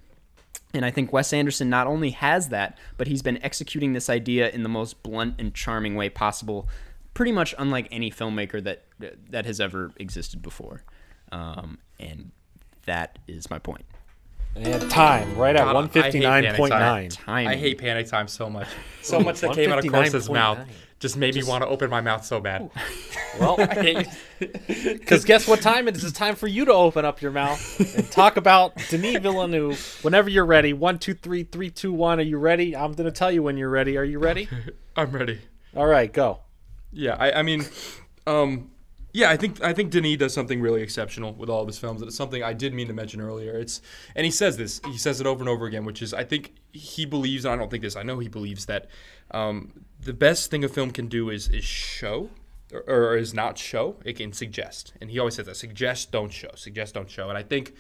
And 0.73 0.85
I 0.85 0.91
think 0.91 1.13
Wes 1.13 1.33
Anderson 1.33 1.69
not 1.69 1.87
only 1.87 2.11
has 2.11 2.49
that, 2.49 2.77
but 2.97 3.07
he's 3.07 3.21
been 3.21 3.41
executing 3.43 3.93
this 3.93 4.09
idea 4.09 4.49
in 4.49 4.63
the 4.63 4.69
most 4.69 5.03
blunt 5.03 5.35
and 5.39 5.53
charming 5.53 5.95
way 5.95 6.09
possible, 6.09 6.67
pretty 7.13 7.31
much 7.31 7.53
unlike 7.57 7.87
any 7.91 8.11
filmmaker 8.11 8.63
that 8.63 8.83
that 9.29 9.45
has 9.45 9.59
ever 9.59 9.91
existed 9.97 10.41
before. 10.41 10.83
Um, 11.31 11.79
and 11.99 12.31
that 12.85 13.19
is 13.27 13.49
my 13.49 13.59
point. 13.59 13.85
And 14.55 14.89
time, 14.89 15.35
right 15.35 15.55
at 15.55 15.63
God, 15.63 15.75
I 15.75 15.87
159.9. 15.87 17.09
Time. 17.09 17.47
I 17.47 17.55
hate 17.55 17.79
panic 17.79 18.07
time 18.07 18.27
so 18.27 18.49
much. 18.49 18.67
So 19.01 19.19
much 19.19 19.41
that 19.41 19.53
came 19.55 19.71
out 19.71 19.79
of 19.79 19.91
Karsten's 19.91 20.29
159.9. 20.29 20.33
mouth 20.33 20.67
just 21.03 21.17
made 21.17 21.35
me 21.35 21.43
want 21.43 21.61
to 21.61 21.67
open 21.67 21.89
my 21.89 21.99
mouth 21.99 22.25
so 22.25 22.39
bad. 22.39 22.71
Well, 23.39 23.57
because 23.57 25.25
guess 25.25 25.47
what 25.47 25.59
time 25.59 25.87
it 25.87 25.95
is? 25.95 26.03
It's 26.03 26.13
time 26.15 26.35
for 26.35 26.45
you 26.45 26.65
to 26.65 26.71
open 26.71 27.03
up 27.03 27.19
your 27.19 27.31
mouth 27.31 27.97
and 27.97 28.11
talk 28.11 28.37
about 28.37 28.75
Denis 28.91 29.17
Villeneuve 29.23 29.99
whenever 30.03 30.29
you're 30.29 30.45
ready. 30.45 30.71
One, 30.71 30.99
two, 30.99 31.15
three, 31.15 31.41
three, 31.41 31.71
two, 31.71 31.91
one. 31.91 32.19
Are 32.19 32.21
you 32.23 32.37
ready? 32.37 32.75
I'm 32.75 32.93
going 32.93 33.05
to 33.05 33.11
tell 33.11 33.31
you 33.31 33.41
when 33.41 33.57
you're 33.57 33.71
ready. 33.71 33.97
Are 33.97 34.03
you 34.03 34.19
ready? 34.19 34.47
I'm 34.95 35.11
ready. 35.11 35.41
All 35.75 35.87
right, 35.87 36.13
go. 36.13 36.41
Yeah, 36.91 37.15
I, 37.19 37.39
I 37.39 37.41
mean, 37.41 37.65
um, 38.27 38.69
yeah, 39.13 39.29
I 39.29 39.37
think 39.37 39.63
I 39.63 39.73
think 39.73 39.91
Denis 39.91 40.17
does 40.17 40.33
something 40.33 40.59
really 40.59 40.81
exceptional 40.81 41.33
with 41.33 41.47
all 41.47 41.61
of 41.61 41.67
his 41.67 41.77
films. 41.77 42.01
And 42.01 42.07
it's 42.07 42.17
something 42.17 42.43
I 42.43 42.53
did 42.53 42.73
mean 42.73 42.87
to 42.87 42.93
mention 42.93 43.21
earlier. 43.21 43.53
It's 43.57 43.79
and 44.15 44.25
he 44.25 44.31
says 44.31 44.57
this, 44.57 44.81
he 44.85 44.97
says 44.97 45.21
it 45.21 45.27
over 45.27 45.41
and 45.41 45.49
over 45.49 45.67
again, 45.67 45.85
which 45.85 46.01
is 46.01 46.15
I 46.15 46.23
think 46.23 46.55
he 46.71 47.05
believes, 47.05 47.45
and 47.45 47.53
I 47.53 47.57
don't 47.57 47.69
think 47.69 47.83
this, 47.83 47.95
I 47.95 48.01
know 48.01 48.17
he 48.17 48.27
believes 48.27 48.65
that 48.65 48.87
um, 49.29 49.85
the 49.99 50.13
best 50.13 50.49
thing 50.49 50.63
a 50.63 50.67
film 50.67 50.89
can 50.89 51.07
do 51.07 51.29
is 51.29 51.47
is 51.47 51.63
show. 51.63 52.29
Or, 52.71 53.11
or 53.11 53.17
is 53.17 53.35
not 53.35 53.59
show. 53.59 53.97
It 54.03 54.13
can 54.13 54.33
suggest, 54.33 54.93
and 54.99 55.11
he 55.11 55.19
always 55.19 55.35
says 55.35 55.45
that: 55.45 55.57
suggest, 55.57 56.11
don't 56.11 56.33
show. 56.33 56.49
Suggest, 56.55 56.95
don't 56.95 57.07
show. 57.07 57.29
And 57.29 57.37
I 57.37 57.43
think 57.43 57.73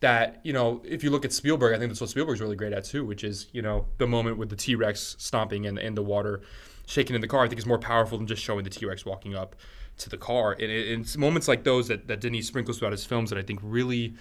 that 0.00 0.40
you 0.42 0.52
know 0.52 0.82
if 0.84 1.04
you 1.04 1.10
look 1.10 1.24
at 1.24 1.32
Spielberg, 1.32 1.72
I 1.72 1.78
think 1.78 1.90
that's 1.90 2.00
what 2.00 2.10
Spielberg's 2.10 2.40
really 2.40 2.56
great 2.56 2.72
at 2.72 2.84
too, 2.84 3.04
which 3.04 3.22
is 3.22 3.46
you 3.52 3.62
know 3.62 3.86
the 3.98 4.08
moment 4.08 4.38
with 4.38 4.48
the 4.48 4.56
T 4.56 4.74
Rex 4.74 5.14
stomping 5.20 5.66
in, 5.66 5.78
in 5.78 5.94
the 5.94 6.02
water, 6.02 6.40
shaking 6.86 7.14
in 7.14 7.20
the 7.20 7.28
car. 7.28 7.44
I 7.44 7.48
think 7.48 7.60
is 7.60 7.66
more 7.66 7.78
powerful 7.78 8.18
than 8.18 8.26
just 8.26 8.42
showing 8.42 8.64
the 8.64 8.70
T 8.70 8.86
Rex 8.86 9.06
walking 9.06 9.36
up 9.36 9.54
to 9.98 10.10
the 10.10 10.16
car. 10.16 10.52
And 10.52 10.70
it, 10.70 10.88
it's 10.88 11.16
moments 11.16 11.48
like 11.48 11.64
those 11.64 11.88
that, 11.88 12.08
that 12.08 12.20
Denis 12.20 12.46
sprinkles 12.46 12.78
throughout 12.78 12.92
his 12.92 13.04
films 13.04 13.30
that 13.30 13.38
I 13.38 13.42
think 13.42 13.60
really 13.62 14.14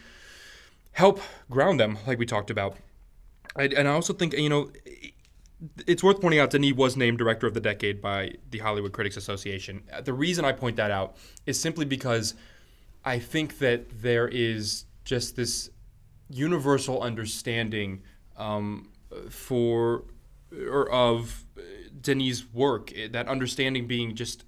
help 0.91 1.19
ground 1.49 1.79
them, 1.79 1.97
like 2.05 2.19
we 2.19 2.25
talked 2.25 2.49
about. 2.49 2.77
I, 3.55 3.63
and 3.63 3.87
I 3.87 3.91
also 3.91 4.13
think 4.13 4.33
you 4.33 4.49
know 4.49 4.71
it's 5.87 6.03
worth 6.03 6.19
pointing 6.21 6.39
out 6.39 6.49
Denis 6.49 6.73
was 6.73 6.97
named 6.97 7.17
Director 7.17 7.47
of 7.47 7.53
the 7.53 7.61
Decade 7.61 8.01
by 8.01 8.33
the 8.51 8.59
Hollywood 8.59 8.91
Critics 8.91 9.17
Association. 9.17 9.83
The 10.03 10.13
reason 10.13 10.43
I 10.45 10.51
point 10.51 10.75
that 10.77 10.91
out 10.91 11.15
is 11.45 11.59
simply 11.59 11.85
because 11.85 12.35
I 13.05 13.19
think 13.19 13.59
that 13.59 14.01
there 14.01 14.27
is 14.27 14.85
just 15.05 15.35
this 15.35 15.69
universal 16.29 17.01
understanding 17.01 18.01
um, 18.37 18.89
for 19.29 20.05
or 20.69 20.89
of 20.89 21.45
Denis' 21.99 22.45
work. 22.53 22.91
eh, 22.95 23.07
That 23.11 23.27
understanding 23.27 23.87
being 23.87 24.15
just 24.15 24.45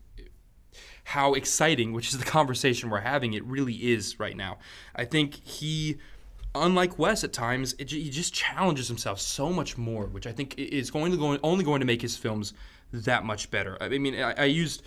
how 1.05 1.33
exciting, 1.33 1.93
which 1.93 2.09
is 2.09 2.19
the 2.19 2.25
conversation 2.39 2.89
we're 2.89 2.99
having, 2.99 3.33
it 3.33 3.43
really 3.45 3.73
is 3.73 4.19
right 4.19 4.35
now. 4.35 4.57
I 4.95 5.05
think 5.05 5.35
he, 5.45 5.97
unlike 6.53 6.99
Wes 6.99 7.23
at 7.23 7.31
times, 7.31 7.73
it, 7.79 7.91
he 7.91 8.09
just 8.09 8.33
challenges 8.33 8.87
himself 8.87 9.21
so 9.21 9.51
much 9.51 9.77
more, 9.77 10.05
which 10.07 10.27
I 10.27 10.31
think 10.31 10.55
is 10.57 10.91
going 10.91 11.11
to 11.11 11.17
go 11.17 11.37
only 11.43 11.63
going 11.63 11.79
to 11.79 11.85
make 11.85 12.01
his 12.01 12.17
films 12.17 12.53
that 12.91 13.23
much 13.23 13.51
better. 13.51 13.77
I 13.81 13.89
mean, 13.89 14.15
I, 14.15 14.33
I 14.33 14.45
used 14.45 14.83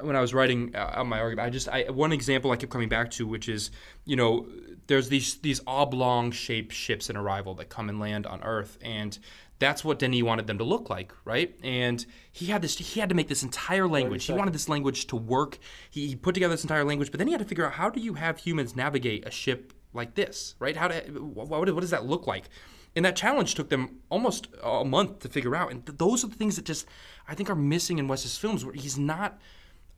when 0.00 0.16
I 0.16 0.20
was 0.20 0.34
writing 0.34 0.74
uh, 0.74 1.04
my 1.04 1.20
argument, 1.20 1.46
I 1.46 1.50
just 1.50 1.68
I, 1.68 1.84
one 1.90 2.12
example 2.12 2.50
I 2.50 2.56
kept 2.56 2.72
coming 2.72 2.88
back 2.88 3.10
to, 3.12 3.26
which 3.26 3.48
is 3.48 3.70
you 4.04 4.16
know 4.16 4.46
there's 4.90 5.08
these 5.08 5.36
these 5.36 5.60
oblong 5.68 6.32
shaped 6.32 6.72
ships 6.72 7.08
in 7.08 7.16
Arrival 7.16 7.54
that 7.54 7.68
come 7.68 7.88
and 7.88 8.00
land 8.00 8.26
on 8.26 8.42
Earth, 8.42 8.76
and 8.82 9.16
that's 9.60 9.84
what 9.84 10.00
Denis 10.00 10.24
wanted 10.24 10.48
them 10.48 10.58
to 10.58 10.64
look 10.64 10.90
like, 10.90 11.12
right? 11.24 11.56
And 11.62 12.04
he 12.32 12.46
had 12.46 12.60
this 12.60 12.76
he 12.76 12.98
had 12.98 13.08
to 13.08 13.14
make 13.14 13.28
this 13.28 13.44
entire 13.44 13.86
language. 13.86 14.24
He 14.24 14.32
wanted 14.32 14.52
this 14.52 14.68
language 14.68 15.06
to 15.06 15.16
work. 15.16 15.58
He, 15.90 16.08
he 16.08 16.16
put 16.16 16.34
together 16.34 16.54
this 16.54 16.64
entire 16.64 16.82
language, 16.82 17.12
but 17.12 17.18
then 17.18 17.28
he 17.28 17.32
had 17.32 17.38
to 17.38 17.46
figure 17.46 17.64
out 17.64 17.74
how 17.74 17.88
do 17.88 18.00
you 18.00 18.14
have 18.14 18.38
humans 18.38 18.74
navigate 18.74 19.24
a 19.26 19.30
ship 19.30 19.72
like 19.92 20.16
this, 20.16 20.56
right? 20.58 20.76
How 20.76 20.88
to 20.88 21.00
what, 21.20 21.48
what 21.48 21.80
does 21.80 21.90
that 21.90 22.04
look 22.06 22.26
like? 22.26 22.48
And 22.96 23.04
that 23.04 23.14
challenge 23.14 23.54
took 23.54 23.68
them 23.68 24.00
almost 24.08 24.48
a 24.60 24.84
month 24.84 25.20
to 25.20 25.28
figure 25.28 25.54
out. 25.54 25.70
And 25.70 25.86
th- 25.86 25.98
those 25.98 26.24
are 26.24 26.26
the 26.26 26.34
things 26.34 26.56
that 26.56 26.64
just 26.64 26.84
I 27.28 27.36
think 27.36 27.48
are 27.48 27.54
missing 27.54 27.98
in 27.98 28.08
Wes's 28.08 28.36
films, 28.36 28.64
where 28.64 28.74
he's 28.74 28.98
not. 28.98 29.38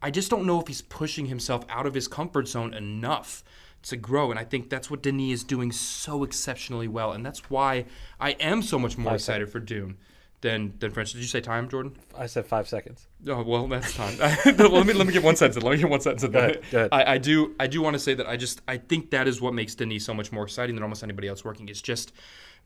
I 0.02 0.10
just 0.10 0.30
don't 0.30 0.44
know 0.44 0.60
if 0.60 0.66
he's 0.66 0.82
pushing 0.82 1.26
himself 1.26 1.64
out 1.70 1.86
of 1.86 1.94
his 1.94 2.08
comfort 2.08 2.48
zone 2.48 2.74
enough 2.74 3.42
to 3.82 3.96
grow. 3.96 4.30
And 4.30 4.38
I 4.38 4.44
think 4.44 4.70
that's 4.70 4.90
what 4.90 5.02
Denis 5.02 5.32
is 5.32 5.44
doing 5.44 5.72
so 5.72 6.24
exceptionally 6.24 6.88
well. 6.88 7.12
And 7.12 7.24
that's 7.24 7.50
why 7.50 7.86
I 8.20 8.30
am 8.32 8.62
so 8.62 8.78
much 8.78 8.96
more 8.96 9.14
excited 9.14 9.48
for 9.48 9.60
Dune 9.60 9.96
than 10.42 10.74
than 10.78 10.90
French. 10.90 11.12
Did 11.12 11.20
you 11.20 11.26
say 11.26 11.40
time, 11.40 11.68
Jordan? 11.68 11.96
I 12.16 12.26
said 12.26 12.46
five 12.46 12.68
seconds. 12.68 13.08
Oh 13.26 13.42
well, 13.42 13.66
that's 13.68 13.94
time. 13.94 14.18
let 14.44 14.86
me 14.86 14.92
let 14.92 15.06
me 15.06 15.12
get 15.12 15.22
one 15.22 15.36
sentence. 15.36 15.62
Let 15.62 15.72
me 15.72 15.78
get 15.78 15.88
one 15.88 16.00
sentence. 16.00 16.30
Go 16.30 16.38
ahead, 16.38 16.62
go 16.70 16.78
ahead. 16.78 16.90
I, 16.92 17.14
I 17.14 17.18
do 17.18 17.54
I 17.58 17.66
do 17.66 17.80
want 17.80 17.94
to 17.94 18.00
say 18.00 18.14
that 18.14 18.28
I 18.28 18.36
just 18.36 18.60
I 18.68 18.76
think 18.76 19.10
that 19.10 19.26
is 19.26 19.40
what 19.40 19.54
makes 19.54 19.74
Denis 19.74 20.04
so 20.04 20.12
much 20.12 20.30
more 20.30 20.44
exciting 20.44 20.74
than 20.76 20.82
almost 20.82 21.02
anybody 21.02 21.28
else 21.28 21.44
working. 21.44 21.68
It's 21.68 21.80
just 21.80 22.12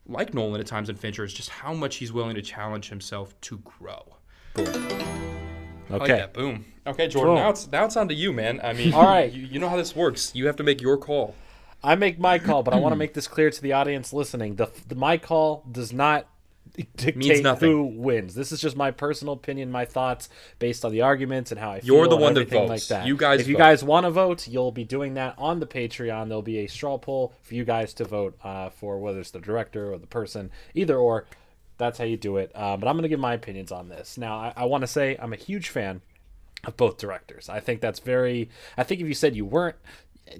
like 0.08 0.34
Nolan 0.34 0.60
at 0.60 0.66
times 0.66 0.88
and 0.88 0.98
Fincher 0.98 1.24
is 1.24 1.32
just 1.32 1.50
how 1.50 1.72
much 1.72 1.96
he's 1.96 2.12
willing 2.12 2.34
to 2.34 2.42
challenge 2.42 2.88
himself 2.88 3.38
to 3.42 3.58
grow. 3.58 4.16
Oh, 4.56 5.55
Okay. 5.90 6.18
yeah, 6.18 6.26
boom. 6.26 6.64
Okay, 6.86 7.08
Jordan. 7.08 7.34
Boom. 7.34 7.42
Now 7.42 7.50
it's 7.50 7.70
now 7.70 7.84
it's 7.84 7.96
on 7.96 8.08
to 8.08 8.14
you, 8.14 8.32
man. 8.32 8.60
I 8.62 8.72
mean, 8.72 8.92
All 8.94 9.04
right. 9.04 9.30
you, 9.32 9.46
you 9.46 9.58
know 9.58 9.68
how 9.68 9.76
this 9.76 9.94
works. 9.94 10.34
You 10.34 10.46
have 10.46 10.56
to 10.56 10.62
make 10.62 10.80
your 10.80 10.96
call. 10.96 11.34
I 11.82 11.94
make 11.94 12.18
my 12.18 12.38
call, 12.38 12.62
but 12.62 12.74
I 12.74 12.78
want 12.78 12.92
to 12.94 12.96
make 12.96 13.14
this 13.14 13.28
clear 13.28 13.50
to 13.50 13.62
the 13.62 13.72
audience 13.72 14.12
listening. 14.12 14.56
The, 14.56 14.70
the 14.88 14.94
my 14.94 15.18
call 15.18 15.64
does 15.70 15.92
not 15.92 16.26
dictate 16.96 17.42
nothing. 17.42 17.70
who 17.70 17.84
wins. 17.84 18.34
This 18.34 18.52
is 18.52 18.60
just 18.60 18.76
my 18.76 18.90
personal 18.90 19.34
opinion, 19.34 19.70
my 19.70 19.84
thoughts 19.84 20.28
based 20.58 20.84
on 20.84 20.92
the 20.92 21.02
arguments 21.02 21.50
and 21.50 21.60
how 21.60 21.72
I 21.72 21.80
feel. 21.80 21.94
You're 21.94 22.08
the 22.08 22.16
and 22.16 22.22
one 22.22 22.34
that 22.34 22.50
votes. 22.50 22.68
Like 22.68 22.86
that. 22.86 23.06
You 23.06 23.16
guys 23.16 23.40
if 23.40 23.48
you 23.48 23.56
guys 23.56 23.82
want 23.82 24.04
to 24.04 24.10
vote, 24.10 24.46
you'll 24.48 24.72
be 24.72 24.84
doing 24.84 25.14
that 25.14 25.34
on 25.38 25.60
the 25.60 25.66
Patreon. 25.66 26.28
There'll 26.28 26.42
be 26.42 26.58
a 26.58 26.66
straw 26.66 26.98
poll 26.98 27.32
for 27.42 27.54
you 27.54 27.64
guys 27.64 27.94
to 27.94 28.04
vote 28.04 28.36
uh, 28.44 28.70
for 28.70 28.98
whether 28.98 29.20
it's 29.20 29.30
the 29.30 29.40
director 29.40 29.92
or 29.92 29.98
the 29.98 30.06
person, 30.06 30.50
either 30.74 30.96
or. 30.96 31.26
That's 31.78 31.98
how 31.98 32.04
you 32.04 32.16
do 32.16 32.36
it. 32.38 32.50
Uh, 32.54 32.76
but 32.76 32.88
I'm 32.88 32.94
going 32.94 33.02
to 33.02 33.08
give 33.08 33.20
my 33.20 33.34
opinions 33.34 33.70
on 33.72 33.88
this. 33.88 34.16
Now, 34.16 34.36
I, 34.38 34.52
I 34.56 34.64
want 34.64 34.82
to 34.82 34.86
say 34.86 35.16
I'm 35.20 35.32
a 35.32 35.36
huge 35.36 35.68
fan 35.68 36.00
of 36.64 36.76
both 36.76 36.98
directors. 36.98 37.48
I 37.48 37.60
think 37.60 37.80
that's 37.80 38.00
very. 38.00 38.48
I 38.76 38.82
think 38.82 39.00
if 39.00 39.06
you 39.06 39.14
said 39.14 39.36
you 39.36 39.44
weren't, 39.44 39.76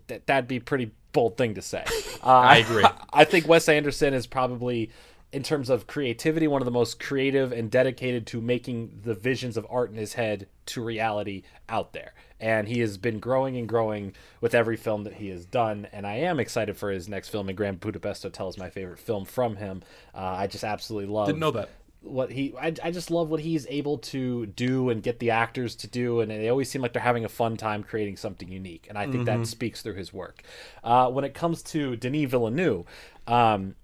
th- 0.09 0.23
that'd 0.27 0.49
be 0.49 0.57
a 0.57 0.61
pretty 0.61 0.93
bold 1.13 1.37
thing 1.37 1.55
to 1.55 1.63
say. 1.63 1.85
Uh, 2.23 2.27
I 2.29 2.57
agree. 2.59 2.85
I 3.13 3.25
think 3.25 3.47
Wes 3.47 3.69
Anderson 3.69 4.15
is 4.15 4.27
probably, 4.27 4.91
in 5.33 5.43
terms 5.43 5.69
of 5.69 5.87
creativity, 5.87 6.47
one 6.47 6.63
of 6.63 6.67
the 6.67 6.71
most 6.71 7.01
creative 7.01 7.53
and 7.53 7.71
dedicated 7.71 8.27
to 8.29 8.41
making 8.41 9.01
the 9.03 9.15
visions 9.15 9.57
of 9.57 9.67
art 9.69 9.91
in 9.91 9.97
his 9.97 10.15
head 10.15 10.49
to 10.67 10.83
reality 10.83 11.43
out 11.69 11.93
there. 11.93 12.15
And 12.41 12.69
he 12.69 12.81
has 12.81 12.97
been 12.97 13.19
growing 13.19 13.57
and 13.57 13.69
growing 13.69 14.15
with 14.41 14.55
every 14.55 14.77
film 14.77 15.05
that 15.05 15.15
he 15.15 15.29
has 15.29 15.45
done. 15.45 15.89
And 15.93 16.07
I 16.07 16.17
am 16.17 16.39
excited 16.39 16.77
for 16.77 16.91
his 16.91 17.09
next 17.09 17.31
film. 17.31 17.49
And 17.49 17.57
Grand 17.57 17.81
Budapest 17.81 18.23
Hotel 18.23 18.49
is 18.49 18.57
my 18.57 18.71
favorite 18.71 18.99
film 18.99 19.25
from 19.25 19.57
him. 19.57 19.83
Uh, 20.15 20.21
I 20.39 20.47
just 20.47 20.65
absolutely 20.65 21.13
love 21.13 21.27
Didn't 21.27 21.41
know 21.41 21.51
that. 21.53 21.71
what 22.03 22.31
he 22.31 22.55
I, 22.61 22.73
I 22.85 22.91
just 22.93 23.11
love 23.11 23.29
what 23.29 23.41
he's 23.41 23.67
able 23.69 23.99
to 23.99 24.47
do 24.47 24.91
and 24.91 25.03
get 25.03 25.19
the 25.19 25.31
actors 25.33 25.75
to 25.77 25.89
do 25.89 26.21
and 26.21 26.31
they 26.31 26.49
always 26.49 26.71
seem 26.71 26.81
like 26.81 26.93
they're 26.93 27.03
having 27.03 27.25
a 27.25 27.29
fun 27.29 27.57
time 27.57 27.83
creating 27.83 28.17
something 28.17 28.49
unique 28.49 28.87
and 28.89 28.97
i 28.97 29.11
think 29.11 29.25
that 29.27 29.45
speaks 29.47 29.83
through 29.83 29.95
his 29.95 30.13
work 30.13 30.43
uh, 30.85 31.11
when 31.11 31.25
it 31.25 31.35
comes 31.35 31.63
to 31.65 31.97
denis 31.97 32.31
villeneuve 32.31 32.85
um, 33.27 33.75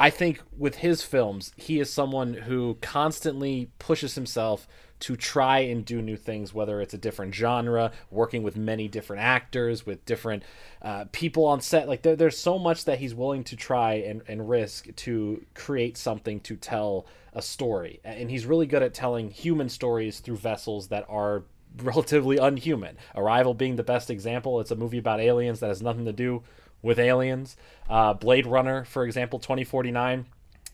I 0.00 0.08
think 0.08 0.40
with 0.56 0.76
his 0.76 1.02
films, 1.02 1.52
he 1.58 1.78
is 1.78 1.92
someone 1.92 2.32
who 2.32 2.78
constantly 2.80 3.70
pushes 3.78 4.14
himself 4.14 4.66
to 5.00 5.14
try 5.14 5.58
and 5.58 5.84
do 5.84 6.00
new 6.00 6.16
things, 6.16 6.54
whether 6.54 6.80
it's 6.80 6.94
a 6.94 6.98
different 6.98 7.34
genre, 7.34 7.92
working 8.10 8.42
with 8.42 8.56
many 8.56 8.88
different 8.88 9.22
actors, 9.22 9.84
with 9.84 10.02
different 10.06 10.42
uh, 10.80 11.04
people 11.12 11.44
on 11.44 11.60
set. 11.60 11.86
Like 11.86 12.00
there, 12.00 12.16
there's 12.16 12.38
so 12.38 12.58
much 12.58 12.86
that 12.86 12.98
he's 12.98 13.14
willing 13.14 13.44
to 13.44 13.56
try 13.56 13.96
and, 13.96 14.22
and 14.26 14.48
risk 14.48 14.88
to 14.96 15.44
create 15.52 15.98
something 15.98 16.40
to 16.40 16.56
tell 16.56 17.04
a 17.34 17.42
story. 17.42 18.00
And 18.02 18.30
he's 18.30 18.46
really 18.46 18.66
good 18.66 18.82
at 18.82 18.94
telling 18.94 19.30
human 19.30 19.68
stories 19.68 20.20
through 20.20 20.38
vessels 20.38 20.88
that 20.88 21.04
are 21.10 21.42
relatively 21.82 22.38
unhuman. 22.38 22.96
Arrival 23.14 23.52
being 23.52 23.76
the 23.76 23.82
best 23.82 24.08
example. 24.08 24.60
It's 24.60 24.70
a 24.70 24.76
movie 24.76 24.98
about 24.98 25.20
aliens 25.20 25.60
that 25.60 25.68
has 25.68 25.82
nothing 25.82 26.06
to 26.06 26.12
do 26.14 26.42
with 26.82 26.98
aliens. 26.98 27.56
Uh, 27.88 28.14
Blade 28.14 28.46
Runner, 28.46 28.84
for 28.84 29.04
example, 29.04 29.38
2049 29.38 30.26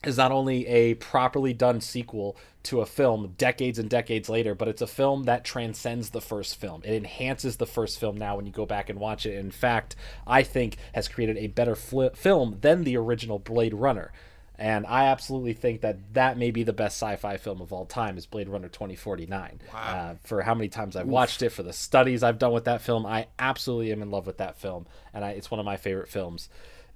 is 0.04 0.16
not 0.16 0.32
only 0.32 0.66
a 0.66 0.94
properly 0.94 1.52
done 1.52 1.80
sequel 1.80 2.36
to 2.62 2.80
a 2.80 2.86
film 2.86 3.34
decades 3.38 3.78
and 3.78 3.88
decades 3.88 4.28
later, 4.28 4.54
but 4.54 4.68
it's 4.68 4.82
a 4.82 4.86
film 4.86 5.24
that 5.24 5.44
transcends 5.44 6.11
the 6.11 6.20
first 6.20 6.57
film. 6.57 6.82
It 6.84 6.94
enhances 6.94 7.57
the 7.57 7.66
first 7.66 7.98
film 7.98 8.16
now 8.16 8.36
when 8.36 8.46
you 8.46 8.52
go 8.52 8.66
back 8.66 8.88
and 8.88 8.98
watch 8.98 9.24
it. 9.26 9.34
In 9.34 9.50
fact, 9.50 9.96
I 10.26 10.42
think 10.42 10.76
has 10.92 11.09
created 11.09 11.38
a 11.38 11.48
better 11.48 11.74
fl- 11.74 12.09
film 12.14 12.59
than 12.61 12.84
the 12.84 12.96
original 12.96 13.38
Blade 13.38 13.74
Runner. 13.74 14.12
And 14.59 14.86
I 14.86 15.07
absolutely 15.07 15.52
think 15.52 15.82
that 15.82 16.14
that 16.14 16.38
may 16.38 16.50
be 16.50 16.62
the 16.62 16.72
best 16.72 16.96
sci-fi 16.96 17.36
film 17.36 17.61
of 17.61 17.72
all 17.72 17.84
time 17.84 18.16
is 18.16 18.24
Blade 18.24 18.48
Runner 18.48 18.68
2049. 18.68 19.61
Wow. 19.72 19.80
Uh, 19.80 20.14
for 20.24 20.42
how 20.42 20.54
many 20.54 20.68
times 20.68 20.96
I've 20.96 21.07
Oof. 21.07 21.12
watched 21.12 21.42
it, 21.42 21.50
for 21.50 21.62
the 21.62 21.74
studies 21.74 22.22
I've 22.22 22.38
done 22.38 22.52
with 22.52 22.64
that 22.64 22.80
film, 22.80 23.04
I 23.04 23.26
absolutely 23.38 23.92
am 23.92 24.00
in 24.00 24.11
love 24.11 24.26
with 24.26 24.38
that 24.38 24.59
film, 24.59 24.86
and 25.12 25.24
I, 25.24 25.30
it's 25.30 25.50
one 25.50 25.61
of 25.61 25.66
my 25.66 25.76
favorite 25.76 26.09
films 26.09 26.48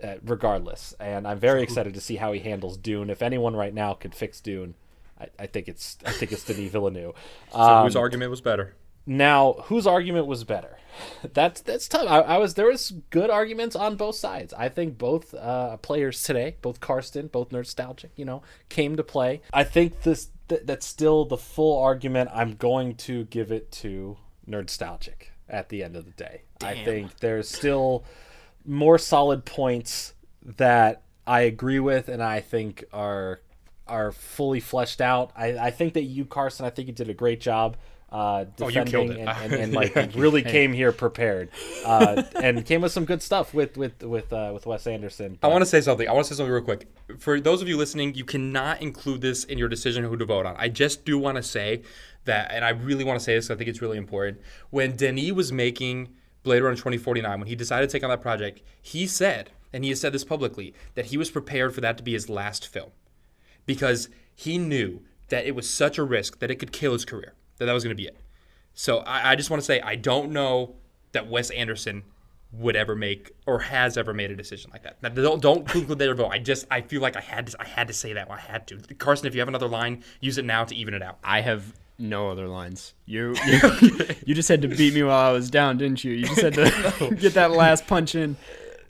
uh, 0.03 0.15
regardless. 0.25 0.95
And 0.99 1.27
I'm 1.27 1.39
very 1.39 1.63
excited 1.63 1.95
to 1.95 2.01
see 2.01 2.17
how 2.17 2.33
he 2.33 2.41
handles 2.41 2.77
Dune. 2.77 3.11
If 3.11 3.23
anyone 3.23 3.55
right 3.55 3.75
now 3.75 3.95
could 3.95 4.15
fix 4.15 4.41
Dune, 4.41 4.75
I, 5.21 5.29
I 5.39 5.47
think 5.47 5.69
it's 5.69 5.99
I 6.05 6.13
think 6.13 6.33
it's 6.33 6.45
Denis 6.45 6.71
Villeneuve. 6.71 7.15
Um, 7.53 7.67
so 7.67 7.83
whose 7.85 7.97
um, 7.97 8.03
argument 8.03 8.31
was 8.31 8.41
better? 8.41 8.75
Now, 9.07 9.55
whose 9.65 9.87
argument 9.87 10.27
was 10.27 10.45
better? 10.45 10.77
That's 11.33 11.61
that's 11.61 11.89
tough. 11.89 12.07
I, 12.09 12.19
I, 12.19 12.39
was 12.39 12.55
there 12.55 12.67
was 12.67 12.93
good 13.11 13.31
arguments 13.31 13.77
on 13.77 13.97
both 13.97 14.17
sides. 14.17 14.53
I 14.53 14.69
think 14.69 14.99
both 14.99 15.33
uh, 15.35 15.77
players 15.79 16.23
today, 16.23 16.57
both 16.63 16.81
Karsten, 16.81 17.29
both 17.29 17.51
Nerdstalgic, 17.51 18.11
you 18.17 18.25
know, 18.25 18.43
came 18.69 18.97
to 18.97 19.05
play. 19.05 19.41
I 19.53 19.65
think 19.65 20.03
this 20.03 20.29
th- 20.49 20.63
that's 20.65 20.85
still 20.85 21.25
the 21.25 21.37
full 21.37 21.81
argument. 21.81 22.31
I'm 22.35 22.55
going 22.55 22.97
to 22.97 23.25
give 23.27 23.53
it 23.53 23.71
to 23.73 24.19
Nerdstalgic 24.49 25.31
at 25.49 25.69
the 25.69 25.83
end 25.83 25.97
of 25.97 26.05
the 26.05 26.11
day. 26.11 26.43
Damn. 26.59 26.71
I 26.71 26.85
think 26.85 27.21
there's 27.21 27.49
still 27.49 28.05
more 28.67 28.99
solid 28.99 29.45
points 29.45 30.15
that 30.43 31.03
I 31.27 31.43
agree 31.43 31.81
with 31.81 32.09
and 32.09 32.23
I 32.23 32.41
think 32.41 32.85
are 32.93 33.41
are 33.91 34.13
fully 34.13 34.61
fleshed 34.61 35.01
out. 35.01 35.33
I, 35.37 35.59
I 35.59 35.71
think 35.71 35.95
that 35.95 36.05
you, 36.05 36.25
Karsten, 36.25 36.65
I 36.65 36.71
think 36.71 36.89
you 36.89 36.95
did 36.95 37.11
a 37.11 37.15
great 37.15 37.41
job 37.41 37.77
uh, 38.13 38.45
defending 38.57 39.11
oh, 39.11 39.31
and, 39.31 39.53
and, 39.53 39.53
and, 39.63 39.73
like 39.73 39.95
really 40.15 40.43
came 40.43 40.73
here 40.73 40.91
prepared 40.91 41.49
uh, 41.85 42.23
and 42.43 42.67
came 42.67 42.81
with 42.81 42.91
some 42.91 43.05
good 43.05 43.23
stuff 43.23 43.55
with 43.55 43.77
with 43.77 44.03
with 44.03 44.33
uh, 44.33 44.51
with 44.53 44.67
Wes 44.67 44.87
Anderson. 44.87 45.39
But... 45.41 45.49
I 45.49 45.51
want 45.51 45.63
to 45.63 45.67
say 45.67 45.81
something. 45.81 46.09
I 46.09 46.13
want 46.13 46.27
to 46.27 46.35
say 46.35 46.37
something 46.37 46.53
real 46.53 46.63
quick. 46.63 46.89
For 47.19 47.41
those 47.41 47.63
of 47.63 47.69
you 47.69 47.77
listening, 47.77 48.15
you 48.15 48.25
cannot 48.25 48.83
include 48.83 49.21
this 49.21 49.45
in 49.45 49.59
your 49.59 49.69
decision 49.69 50.05
who 50.05 50.17
to 50.17 50.25
vote 50.25 50.47
on. 50.47 50.57
I 50.59 50.69
just 50.69 51.05
do 51.05 51.19
want 51.19 51.37
to 51.37 51.43
say 51.43 51.83
that, 52.25 52.51
and 52.53 52.65
I 52.65 52.71
really 52.71 53.05
want 53.05 53.19
to 53.19 53.25
say 53.25 53.35
this. 53.35 53.51
I 53.51 53.55
think 53.55 53.69
it's 53.69 53.81
really 53.81 53.99
important. 53.99 54.41
When 54.71 54.97
Denis 54.97 55.33
was 55.33 55.53
making 55.53 56.09
Blade 56.43 56.63
Runner 56.63 56.77
2049, 56.77 57.39
when 57.39 57.49
he 57.49 57.55
decided 57.55 57.89
to 57.89 57.93
take 57.93 58.03
on 58.03 58.11
that 58.11 58.23
project, 58.23 58.61
he 58.83 59.07
said, 59.07 59.51
and 59.73 59.85
he 59.85 59.91
has 59.91 60.01
said 60.01 60.13
this 60.13 60.25
publicly, 60.25 60.75
that 60.95 61.07
he 61.07 61.17
was 61.17 61.31
prepared 61.31 61.75
for 61.75 61.81
that 61.81 61.97
to 61.99 62.03
be 62.03 62.13
his 62.13 62.29
last 62.29 62.67
film 62.67 62.91
because 63.67 64.09
he 64.35 64.59
knew 64.59 65.01
that 65.29 65.47
it 65.47 65.55
was 65.55 65.69
such 65.69 65.99
a 65.99 66.03
risk 66.03 66.39
that 66.41 66.51
it 66.51 66.57
could 66.57 66.73
kill 66.73 66.93
his 66.93 67.05
career, 67.05 67.35
that 67.59 67.67
that 67.67 67.73
was 67.73 67.85
going 67.85 67.97
to 67.97 68.01
be 68.01 68.07
it. 68.07 68.17
So 68.75 68.99
I, 68.99 69.33
I 69.33 69.37
just 69.37 69.51
want 69.51 69.61
to 69.61 69.67
say, 69.67 69.81
I 69.81 69.97
don't 69.97 70.33
know 70.33 70.75
that 71.13 71.29
Wes 71.29 71.51
Anderson 71.51 72.05
would 72.53 72.75
ever 72.75 72.97
make 72.97 73.31
or 73.47 73.61
has 73.61 73.97
ever 73.97 74.13
made 74.13 74.31
a 74.31 74.37
decision 74.37 74.71
like 74.73 74.83
that. 74.83 74.97
Now, 75.03 75.09
don't 75.11 75.41
don't 75.41 75.67
conclude 75.69 75.99
their 75.99 76.15
vote. 76.15 76.31
I 76.31 76.39
just 76.39 76.67
I 76.71 76.81
feel 76.81 77.01
like 77.01 77.17
I 77.17 77.21
had 77.21 77.47
to 77.49 77.57
I 77.61 77.65
had 77.65 77.89
to 77.89 77.95
say 77.95 78.13
that. 78.15 78.31
I 78.31 78.39
had 78.39 78.67
to. 78.69 78.77
Karsten, 78.95 79.29
if 79.29 79.35
you 79.35 79.41
have 79.41 79.49
another 79.49 79.69
line, 79.69 80.03
use 80.21 80.39
it 80.39 80.45
now 80.45 80.65
to 80.65 80.75
even 80.75 80.95
it 80.95 81.03
out. 81.03 81.19
I 81.23 81.41
have 81.41 81.73
no 81.99 82.31
other 82.31 82.49
lines. 82.49 82.95
You 83.07 83.35
you, 83.47 83.61
you 84.27 84.35
just 84.35 84.49
had 84.49 84.63
to 84.63 84.69
beat 84.69 84.95
me 84.95 85.03
while 85.03 85.31
I 85.31 85.33
was 85.33 85.51
down, 85.51 85.79
didn't 85.79 86.03
you? 86.03 86.13
You 86.13 86.27
just 86.27 86.41
had 86.41 86.55
to 86.55 87.17
get 87.21 87.35
that 87.35 87.53
last 87.53 87.87
punch 87.87 88.15
in. 88.15 88.37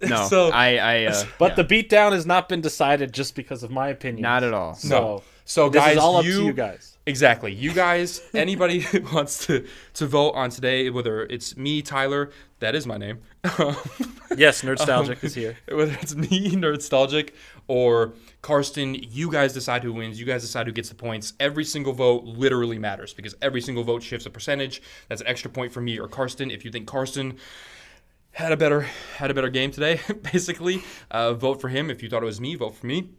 No, 0.09 0.27
so, 0.29 0.49
I, 0.49 0.77
I 0.77 1.05
uh, 1.05 1.25
but 1.39 1.57
yeah. 1.57 1.63
the 1.63 1.83
beatdown 1.83 2.13
has 2.13 2.25
not 2.25 2.49
been 2.49 2.63
decided 2.63 3.13
just 3.13 3.35
because 3.35 3.63
of 3.63 3.71
my 3.71 3.89
opinion. 3.89 4.23
Not 4.23 4.43
at 4.43 4.55
all. 4.55 4.75
So, 4.75 4.89
no. 4.89 5.23
So 5.45 5.69
guys, 5.69 5.99
all 5.99 6.17
up 6.17 6.25
you, 6.25 6.39
to 6.39 6.45
you 6.47 6.53
guys. 6.55 6.97
Exactly. 7.07 7.53
You 7.53 7.73
guys, 7.73 8.23
anybody 8.35 8.81
who 8.81 9.01
wants 9.13 9.47
to 9.47 9.67
to 9.95 10.07
vote 10.07 10.31
on 10.31 10.51
today, 10.51 10.89
whether 10.89 11.25
it's 11.25 11.57
me, 11.57 11.83
Tyler, 11.83 12.31
that 12.61 12.75
is 12.75 12.87
my 12.87 12.97
name. 12.97 13.19
yes, 14.37 14.63
Nerdstalgic 14.63 15.11
um, 15.11 15.19
is 15.23 15.35
here. 15.35 15.59
Whether 15.71 15.99
it's 16.01 16.15
me, 16.15 16.53
Nerdstalgic, 16.53 17.31
or 17.69 18.15
Karsten, 18.43 18.95
you 18.95 19.31
guys 19.31 19.53
decide 19.53 19.83
who 19.83 19.93
wins. 19.93 20.19
You 20.19 20.25
guys 20.25 20.43
decide 20.43 20.67
who 20.67 20.73
gets 20.73 20.89
the 20.89 20.95
points. 20.95 21.35
Every 21.41 21.65
single 21.65 21.93
vote 21.93 22.25
literally 22.25 22.79
matters 22.79 23.13
because 23.13 23.35
every 23.43 23.61
single 23.61 23.85
vote 23.85 24.03
shifts 24.03 24.25
a 24.25 24.31
percentage. 24.31 24.81
That's 25.09 25.21
an 25.21 25.27
extra 25.27 25.51
point 25.51 25.73
for 25.73 25.81
me 25.81 25.99
or 25.99 26.09
Karsten. 26.09 26.51
If 26.51 26.65
you 26.65 26.71
think 26.71 26.87
Karsten 26.87 27.37
had 28.33 28.53
a 28.53 28.57
better 28.57 28.87
had 29.17 29.31
a 29.31 29.35
better 29.35 29.49
game 29.49 29.71
today, 29.71 30.01
basically, 30.33 30.83
uh, 31.11 31.35
vote 31.35 31.61
for 31.61 31.69
him. 31.69 31.91
If 31.91 32.03
you 32.03 32.09
thought 32.09 32.23
it 32.23 32.27
was 32.27 32.41
me, 32.41 32.55
vote 32.55 32.75
for 32.77 32.87
me. 32.87 33.11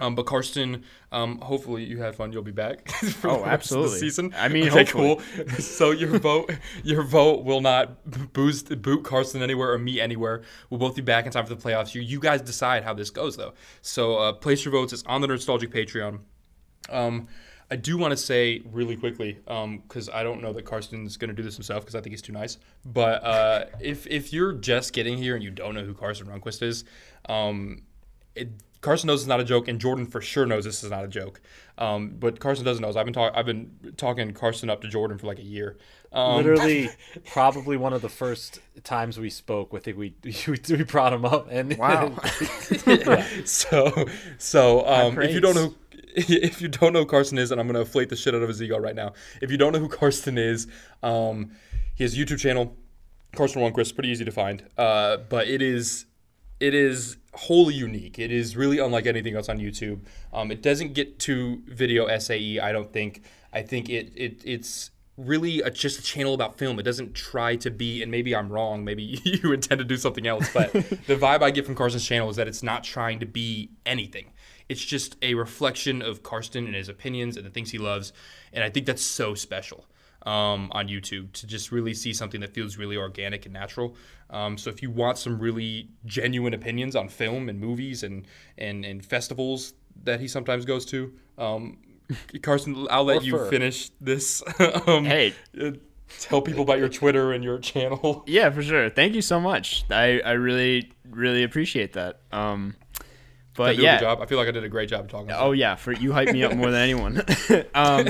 Um, 0.00 0.16
but 0.16 0.26
Karsten, 0.26 0.82
um, 1.12 1.38
hopefully 1.38 1.84
you 1.84 2.02
had 2.02 2.16
fun. 2.16 2.32
You'll 2.32 2.42
be 2.42 2.50
back 2.50 2.88
for 2.90 3.30
oh, 3.30 3.38
the 3.38 3.46
absolutely. 3.46 3.98
season. 4.00 4.34
I 4.36 4.48
mean, 4.48 4.68
okay, 4.68 4.78
hopefully. 4.84 5.20
cool. 5.46 5.58
so 5.60 5.92
your 5.92 6.18
vote, 6.18 6.50
your 6.82 7.04
vote 7.04 7.44
will 7.44 7.60
not 7.60 8.32
boost 8.32 8.82
boot 8.82 9.04
Karsten 9.04 9.40
anywhere 9.40 9.72
or 9.72 9.78
me 9.78 10.00
anywhere. 10.00 10.42
We'll 10.68 10.80
both 10.80 10.96
be 10.96 11.02
back 11.02 11.26
in 11.26 11.32
time 11.32 11.46
for 11.46 11.54
the 11.54 11.60
playoffs. 11.62 11.94
You, 11.94 12.00
you 12.00 12.18
guys 12.18 12.42
decide 12.42 12.82
how 12.82 12.92
this 12.92 13.10
goes 13.10 13.36
though. 13.36 13.54
So 13.82 14.16
uh, 14.16 14.32
place 14.32 14.64
your 14.64 14.72
votes. 14.72 14.92
It's 14.92 15.04
on 15.04 15.20
the 15.20 15.28
Nerdstalgic 15.28 15.72
Patreon. 15.72 16.18
Um, 16.90 17.28
I 17.70 17.76
do 17.76 17.96
want 17.96 18.12
to 18.12 18.16
say 18.16 18.62
really 18.70 18.96
quickly, 18.96 19.38
because 19.44 20.08
um, 20.08 20.14
I 20.14 20.22
don't 20.22 20.42
know 20.42 20.52
that 20.52 20.64
Karsten's 20.64 21.16
going 21.16 21.28
to 21.28 21.34
do 21.34 21.42
this 21.42 21.56
himself 21.56 21.82
because 21.82 21.94
I 21.94 22.00
think 22.00 22.12
he's 22.12 22.22
too 22.22 22.32
nice. 22.32 22.58
But 22.84 23.24
uh, 23.24 23.64
if 23.80 24.06
if 24.06 24.32
you're 24.32 24.52
just 24.52 24.92
getting 24.92 25.16
here 25.16 25.34
and 25.34 25.42
you 25.42 25.50
don't 25.50 25.74
know 25.74 25.84
who 25.84 25.94
Karsten 25.94 26.26
Runquist 26.26 26.62
is, 26.62 26.84
um, 27.28 27.82
it, 28.34 28.50
Karsten 28.84 29.08
knows 29.08 29.22
it's 29.22 29.28
not 29.28 29.40
a 29.40 29.44
joke, 29.44 29.66
and 29.66 29.80
Jordan 29.80 30.04
for 30.04 30.20
sure 30.20 30.44
knows 30.44 30.64
this 30.64 30.84
is 30.84 30.90
not 30.90 31.04
a 31.04 31.08
joke. 31.08 31.40
Um, 31.78 32.16
but 32.18 32.38
Karsten 32.38 32.66
doesn't 32.66 32.82
know. 32.82 32.88
I've 32.88 33.06
been 33.06 33.14
talking. 33.14 33.34
I've 33.34 33.46
been 33.46 33.94
talking 33.96 34.30
Karsten 34.34 34.68
up 34.68 34.82
to 34.82 34.88
Jordan 34.88 35.16
for 35.16 35.26
like 35.26 35.38
a 35.38 35.44
year. 35.44 35.78
Um, 36.12 36.36
Literally, 36.36 36.90
probably 37.32 37.78
one 37.78 37.94
of 37.94 38.02
the 38.02 38.10
first 38.10 38.60
times 38.84 39.18
we 39.18 39.30
spoke. 39.30 39.70
I 39.72 39.78
think 39.78 39.96
we 39.96 40.14
we, 40.22 40.60
we 40.68 40.84
brought 40.84 41.14
him 41.14 41.24
up, 41.24 41.48
and 41.50 41.76
wow. 41.78 42.12
yeah. 42.86 43.26
So 43.46 44.06
so 44.36 44.86
um, 44.86 45.18
if 45.18 45.32
you 45.32 45.40
don't 45.40 45.54
know. 45.54 45.74
If 46.28 46.62
you 46.62 46.68
don't 46.68 46.92
know 46.92 47.00
who 47.00 47.06
Karsten 47.06 47.38
is, 47.38 47.50
and 47.50 47.60
I'm 47.60 47.66
gonna 47.66 47.80
inflate 47.80 48.08
the 48.08 48.16
shit 48.16 48.34
out 48.34 48.42
of 48.42 48.48
his 48.48 48.62
ego 48.62 48.78
right 48.78 48.94
now. 48.94 49.14
If 49.42 49.50
you 49.50 49.56
don't 49.56 49.72
know 49.72 49.80
who 49.80 49.88
Karsten 49.88 50.38
is, 50.38 50.68
um, 51.02 51.50
he 51.94 52.04
has 52.04 52.14
a 52.14 52.16
YouTube 52.16 52.38
channel, 52.38 52.76
Karsten 53.34 53.60
Runquist, 53.62 53.94
pretty 53.94 54.10
easy 54.10 54.24
to 54.24 54.30
find. 54.30 54.64
Uh, 54.78 55.18
but 55.28 55.48
it 55.48 55.60
is 55.60 56.06
it 56.60 56.72
is 56.72 57.16
wholly 57.34 57.74
unique. 57.74 58.18
It 58.18 58.30
is 58.30 58.56
really 58.56 58.78
unlike 58.78 59.06
anything 59.06 59.34
else 59.34 59.48
on 59.48 59.58
YouTube. 59.58 60.00
Um, 60.32 60.50
it 60.50 60.62
doesn't 60.62 60.94
get 60.94 61.18
to 61.20 61.62
video 61.66 62.06
essay. 62.06 62.58
I 62.58 62.72
don't 62.72 62.92
think. 62.92 63.22
I 63.52 63.62
think 63.62 63.88
it 63.88 64.12
it 64.14 64.42
it's 64.44 64.90
really 65.16 65.60
a, 65.60 65.70
just 65.70 65.98
a 65.98 66.02
channel 66.02 66.34
about 66.34 66.58
film. 66.58 66.78
It 66.78 66.82
doesn't 66.82 67.14
try 67.14 67.56
to 67.56 67.70
be, 67.70 68.02
and 68.02 68.10
maybe 68.10 68.34
I'm 68.34 68.50
wrong. 68.50 68.84
Maybe 68.84 69.20
you 69.24 69.52
intend 69.52 69.78
to 69.78 69.84
do 69.84 69.96
something 69.96 70.26
else, 70.26 70.48
but 70.52 70.72
the 70.72 71.16
vibe 71.16 71.42
I 71.42 71.50
get 71.50 71.66
from 71.66 71.74
Karsten's 71.74 72.06
channel 72.06 72.30
is 72.30 72.36
that 72.36 72.48
it's 72.48 72.62
not 72.62 72.84
trying 72.84 73.20
to 73.20 73.26
be 73.26 73.70
anything. 73.84 74.32
It's 74.68 74.84
just 74.84 75.16
a 75.22 75.34
reflection 75.34 76.02
of 76.02 76.22
Karsten 76.22 76.66
and 76.66 76.74
his 76.74 76.88
opinions 76.88 77.36
and 77.36 77.44
the 77.44 77.50
things 77.50 77.70
he 77.70 77.78
loves, 77.78 78.12
and 78.52 78.64
I 78.64 78.70
think 78.70 78.86
that's 78.86 79.02
so 79.02 79.34
special 79.34 79.86
um, 80.24 80.70
on 80.72 80.88
YouTube 80.88 81.32
to 81.32 81.46
just 81.46 81.70
really 81.70 81.94
see 81.94 82.12
something 82.12 82.40
that 82.40 82.54
feels 82.54 82.76
really 82.76 82.96
organic 82.96 83.44
and 83.44 83.52
natural. 83.52 83.94
Um, 84.30 84.56
so 84.56 84.70
if 84.70 84.82
you 84.82 84.90
want 84.90 85.18
some 85.18 85.38
really 85.38 85.88
genuine 86.06 86.54
opinions 86.54 86.96
on 86.96 87.08
film 87.08 87.48
and 87.48 87.60
movies 87.60 88.02
and 88.02 88.26
and, 88.58 88.84
and 88.84 89.04
festivals 89.04 89.74
that 90.04 90.20
he 90.20 90.28
sometimes 90.28 90.64
goes 90.64 90.84
to, 90.86 91.12
um, 91.38 91.78
Karsten, 92.42 92.86
I'll 92.90 93.04
let 93.04 93.24
you 93.24 93.48
finish 93.48 93.90
this. 94.00 94.42
Um, 94.86 95.04
hey. 95.04 95.34
Uh, 95.60 95.72
tell 96.20 96.42
people 96.42 96.62
about 96.62 96.78
your 96.78 96.88
Twitter 96.88 97.32
and 97.32 97.42
your 97.42 97.58
channel. 97.58 98.24
Yeah, 98.26 98.50
for 98.50 98.62
sure. 98.62 98.90
Thank 98.90 99.14
you 99.14 99.22
so 99.22 99.40
much. 99.40 99.84
I, 99.90 100.20
I 100.20 100.32
really, 100.32 100.92
really 101.08 101.42
appreciate 101.42 101.94
that. 101.94 102.20
Um, 102.32 102.76
but 103.56 103.76
yeah, 103.78 104.00
job. 104.00 104.20
I 104.20 104.26
feel 104.26 104.38
like 104.38 104.48
I 104.48 104.50
did 104.50 104.64
a 104.64 104.68
great 104.68 104.88
job 104.88 105.08
talking. 105.08 105.30
Oh 105.32 105.52
yeah, 105.52 105.74
for 105.76 105.92
you 105.92 106.12
hype 106.12 106.32
me 106.32 106.42
up 106.42 106.54
more 106.54 106.70
than 106.70 106.80
anyone. 106.80 107.18
um, 107.74 108.08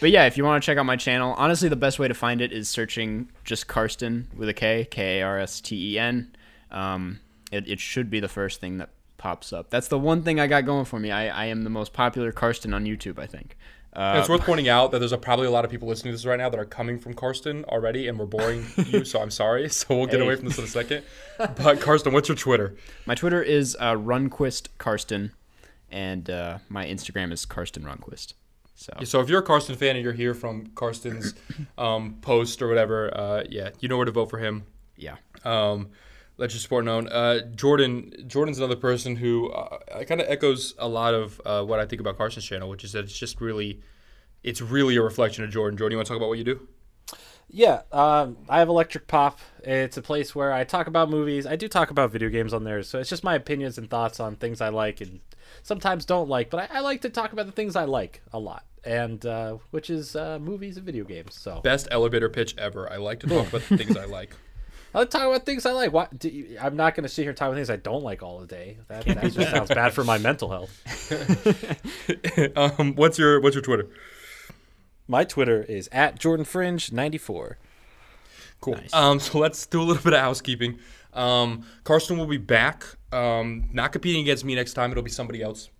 but 0.00 0.10
yeah, 0.10 0.26
if 0.26 0.36
you 0.36 0.44
want 0.44 0.62
to 0.62 0.66
check 0.66 0.78
out 0.78 0.86
my 0.86 0.96
channel, 0.96 1.34
honestly, 1.36 1.68
the 1.68 1.76
best 1.76 1.98
way 1.98 2.08
to 2.08 2.14
find 2.14 2.40
it 2.40 2.52
is 2.52 2.68
searching 2.68 3.30
just 3.44 3.66
Karsten 3.66 4.28
with 4.36 4.48
a 4.48 4.54
K, 4.54 4.86
K 4.90 5.20
A 5.20 5.22
R 5.22 5.38
S 5.38 5.60
T 5.60 5.94
E 5.94 5.98
N. 5.98 6.34
Um, 6.70 7.20
it, 7.52 7.68
it 7.68 7.80
should 7.80 8.10
be 8.10 8.20
the 8.20 8.28
first 8.28 8.60
thing 8.60 8.78
that 8.78 8.90
pops 9.18 9.52
up. 9.52 9.70
That's 9.70 9.88
the 9.88 9.98
one 9.98 10.22
thing 10.22 10.40
I 10.40 10.46
got 10.46 10.64
going 10.64 10.84
for 10.84 10.98
me. 10.98 11.10
I, 11.10 11.28
I 11.28 11.46
am 11.46 11.62
the 11.62 11.70
most 11.70 11.92
popular 11.92 12.32
Karsten 12.32 12.74
on 12.74 12.84
YouTube, 12.84 13.18
I 13.18 13.26
think. 13.26 13.56
It's 13.96 14.28
worth 14.28 14.42
pointing 14.42 14.68
out 14.68 14.90
that 14.90 14.98
there's 14.98 15.12
a, 15.12 15.18
probably 15.18 15.46
a 15.46 15.50
lot 15.50 15.64
of 15.64 15.70
people 15.70 15.88
listening 15.88 16.12
to 16.12 16.16
this 16.16 16.26
right 16.26 16.38
now 16.38 16.50
that 16.50 16.60
are 16.60 16.66
coming 16.66 16.98
from 16.98 17.14
Karsten 17.14 17.64
already, 17.64 18.08
and 18.08 18.18
we're 18.18 18.26
boring 18.26 18.66
you, 18.86 19.04
so 19.04 19.20
I'm 19.20 19.30
sorry. 19.30 19.68
So 19.76 19.96
we'll 19.96 20.06
get 20.06 20.20
hey. 20.20 20.26
away 20.26 20.36
from 20.36 20.46
this 20.46 20.58
in 20.58 20.64
a 20.64 20.68
second. 20.68 21.04
But 21.38 21.80
Karsten, 21.80 22.12
what's 22.12 22.28
your 22.28 22.36
Twitter? 22.36 22.76
My 23.04 23.14
Twitter 23.14 23.42
is 23.42 23.76
uh, 23.78 23.94
Runquist 23.94 24.68
Karsten, 24.78 25.32
and 25.90 26.28
uh, 26.30 26.58
my 26.68 26.86
Instagram 26.86 27.32
is 27.32 27.44
Karsten 27.44 27.82
Runquist. 27.82 28.34
So. 28.74 28.92
so 29.04 29.20
if 29.20 29.28
you're 29.28 29.40
a 29.40 29.44
Karsten 29.44 29.74
fan 29.74 29.96
and 29.96 30.04
you're 30.04 30.12
here 30.12 30.34
from 30.34 30.66
Karsten's 30.74 31.34
um, 31.78 32.18
post 32.20 32.60
or 32.60 32.68
whatever, 32.68 33.14
uh, 33.16 33.44
yeah, 33.48 33.70
you 33.80 33.88
know 33.88 33.96
where 33.96 34.06
to 34.06 34.12
vote 34.12 34.30
for 34.30 34.38
him. 34.38 34.64
Yeah. 34.96 35.16
Um, 35.44 35.90
let 36.38 36.52
your 36.52 36.60
support 36.60 36.84
known. 36.84 37.08
Uh, 37.08 37.40
Jordan, 37.54 38.12
Jordan's 38.26 38.58
another 38.58 38.76
person 38.76 39.16
who 39.16 39.50
uh, 39.50 40.04
kind 40.04 40.20
of 40.20 40.28
echoes 40.28 40.74
a 40.78 40.88
lot 40.88 41.14
of 41.14 41.40
uh, 41.44 41.62
what 41.62 41.80
I 41.80 41.86
think 41.86 42.00
about 42.00 42.18
Karsten's 42.18 42.44
channel, 42.44 42.68
which 42.68 42.84
is 42.84 42.92
that 42.92 43.04
it's 43.04 43.18
just 43.18 43.40
really, 43.40 43.80
it's 44.42 44.60
really 44.60 44.96
a 44.96 45.02
reflection 45.02 45.44
of 45.44 45.50
Jordan. 45.50 45.78
Jordan, 45.78 45.94
you 45.94 45.98
want 45.98 46.06
to 46.06 46.10
talk 46.10 46.18
about 46.18 46.28
what 46.28 46.38
you 46.38 46.44
do? 46.44 46.68
Yeah, 47.48 47.82
um, 47.92 48.38
I 48.48 48.58
have 48.58 48.68
Electric 48.68 49.06
Pop. 49.06 49.38
It's 49.62 49.96
a 49.96 50.02
place 50.02 50.34
where 50.34 50.52
I 50.52 50.64
talk 50.64 50.88
about 50.88 51.08
movies. 51.08 51.46
I 51.46 51.54
do 51.56 51.68
talk 51.68 51.90
about 51.90 52.10
video 52.10 52.28
games 52.28 52.52
on 52.52 52.64
there, 52.64 52.82
so 52.82 52.98
it's 52.98 53.08
just 53.08 53.22
my 53.22 53.36
opinions 53.36 53.78
and 53.78 53.88
thoughts 53.88 54.18
on 54.18 54.34
things 54.36 54.60
I 54.60 54.68
like 54.68 55.00
and 55.00 55.20
sometimes 55.62 56.04
don't 56.04 56.28
like. 56.28 56.50
But 56.50 56.70
I, 56.70 56.78
I 56.78 56.80
like 56.80 57.02
to 57.02 57.08
talk 57.08 57.32
about 57.32 57.46
the 57.46 57.52
things 57.52 57.76
I 57.76 57.84
like 57.84 58.20
a 58.32 58.38
lot, 58.38 58.64
and 58.84 59.24
uh, 59.24 59.58
which 59.70 59.90
is 59.90 60.16
uh, 60.16 60.40
movies 60.40 60.76
and 60.76 60.84
video 60.84 61.04
games. 61.04 61.38
So 61.38 61.60
Best 61.60 61.86
elevator 61.92 62.28
pitch 62.28 62.56
ever. 62.58 62.92
I 62.92 62.96
like 62.96 63.20
to 63.20 63.28
talk 63.28 63.48
about 63.48 63.62
the 63.62 63.78
things 63.78 63.96
I 63.96 64.04
like. 64.06 64.34
I 64.94 65.00
like 65.00 65.10
to 65.10 65.18
talk 65.18 65.26
about 65.26 65.44
things 65.44 65.66
I 65.66 65.72
like. 65.72 65.92
Why, 65.92 66.08
do 66.16 66.28
you, 66.28 66.58
I'm 66.60 66.76
not 66.76 66.94
going 66.94 67.02
to 67.02 67.08
sit 67.08 67.22
here 67.22 67.30
and 67.30 67.36
talk 67.36 67.48
about 67.48 67.56
things 67.56 67.70
I 67.70 67.76
don't 67.76 68.02
like 68.02 68.22
all 68.22 68.40
the 68.40 68.46
day. 68.46 68.78
That, 68.88 69.04
that 69.04 69.32
just 69.32 69.50
sounds 69.50 69.68
bad 69.68 69.92
for 69.92 70.04
my 70.04 70.18
mental 70.18 70.50
health. 70.50 70.72
um, 72.56 72.94
what's 72.94 73.18
your 73.18 73.40
What's 73.40 73.54
your 73.54 73.62
Twitter? 73.62 73.88
My 75.08 75.24
Twitter 75.24 75.62
is 75.62 75.88
at 75.92 76.18
Jordan 76.18 76.44
Fringe 76.44 76.92
ninety 76.92 77.18
four. 77.18 77.58
Cool. 78.60 78.78
Um, 78.92 79.20
so 79.20 79.38
let's 79.38 79.66
do 79.66 79.80
a 79.80 79.84
little 79.84 80.02
bit 80.02 80.14
of 80.14 80.20
housekeeping. 80.20 80.78
Um, 81.12 81.64
Karsten 81.84 82.18
will 82.18 82.26
be 82.26 82.38
back. 82.38 82.84
Um, 83.12 83.68
not 83.72 83.92
competing 83.92 84.22
against 84.22 84.44
me 84.44 84.54
next 84.54 84.74
time. 84.74 84.90
It'll 84.90 85.02
be 85.02 85.10
somebody 85.10 85.42
else. 85.42 85.70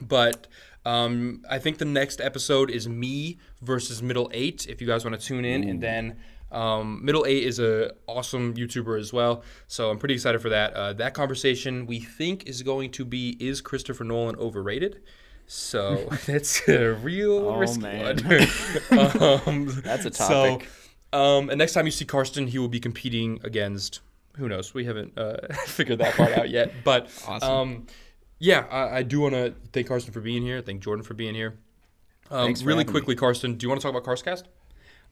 But 0.00 0.46
um, 0.84 1.44
I 1.48 1.58
think 1.58 1.78
the 1.78 1.84
next 1.84 2.20
episode 2.20 2.70
is 2.70 2.88
me 2.88 3.38
versus 3.60 4.02
Middle 4.02 4.30
Eight. 4.32 4.66
If 4.68 4.80
you 4.80 4.86
guys 4.86 5.04
want 5.04 5.18
to 5.20 5.26
tune 5.26 5.44
in, 5.44 5.68
and 5.68 5.82
then 5.82 6.18
um, 6.50 7.04
Middle 7.04 7.26
Eight 7.26 7.44
is 7.44 7.58
a 7.58 7.92
awesome 8.06 8.54
YouTuber 8.54 8.98
as 8.98 9.12
well. 9.12 9.42
So 9.66 9.90
I'm 9.90 9.98
pretty 9.98 10.14
excited 10.14 10.40
for 10.40 10.48
that. 10.48 10.72
Uh, 10.74 10.92
that 10.94 11.14
conversation 11.14 11.86
we 11.86 12.00
think 12.00 12.46
is 12.48 12.62
going 12.62 12.90
to 12.92 13.04
be: 13.04 13.36
Is 13.40 13.60
Christopher 13.60 14.04
Nolan 14.04 14.36
overrated? 14.36 15.00
So 15.46 16.08
that's 16.26 16.66
a 16.68 16.94
real 16.94 17.48
Oh, 17.48 17.56
risky 17.58 17.82
man. 17.82 18.16
one. 18.18 18.42
um, 19.46 19.66
That's 19.82 20.04
a 20.04 20.12
so, 20.12 20.58
topic. 20.58 20.68
um, 21.12 21.50
and 21.50 21.58
next 21.58 21.72
time 21.72 21.86
you 21.86 21.90
see 21.92 22.04
Karsten, 22.04 22.46
he 22.46 22.58
will 22.58 22.68
be 22.68 22.80
competing 22.80 23.40
against 23.44 24.00
who 24.36 24.48
knows? 24.48 24.72
We 24.72 24.84
haven't 24.84 25.18
uh, 25.18 25.52
figured 25.66 25.98
that 25.98 26.14
part 26.14 26.32
out 26.32 26.48
yet. 26.48 26.72
But 26.84 27.08
Awesome. 27.26 27.50
um, 27.50 27.86
yeah, 28.38 28.66
I, 28.70 28.98
I 28.98 29.02
do 29.02 29.18
want 29.20 29.34
to 29.34 29.54
thank 29.72 29.88
Karsten 29.88 30.12
for 30.12 30.20
being 30.20 30.42
here. 30.42 30.60
Thank 30.62 30.80
Jordan 30.82 31.02
for 31.02 31.14
being 31.14 31.34
here. 31.34 31.58
Um, 32.30 32.52
really 32.52 32.60
having 32.60 32.76
me. 32.78 32.84
quickly, 32.84 33.16
Karsten, 33.16 33.54
do 33.56 33.64
you 33.64 33.68
want 33.68 33.80
to 33.80 33.86
talk 33.90 33.96
about 33.96 34.04
Karstcast? 34.04 34.44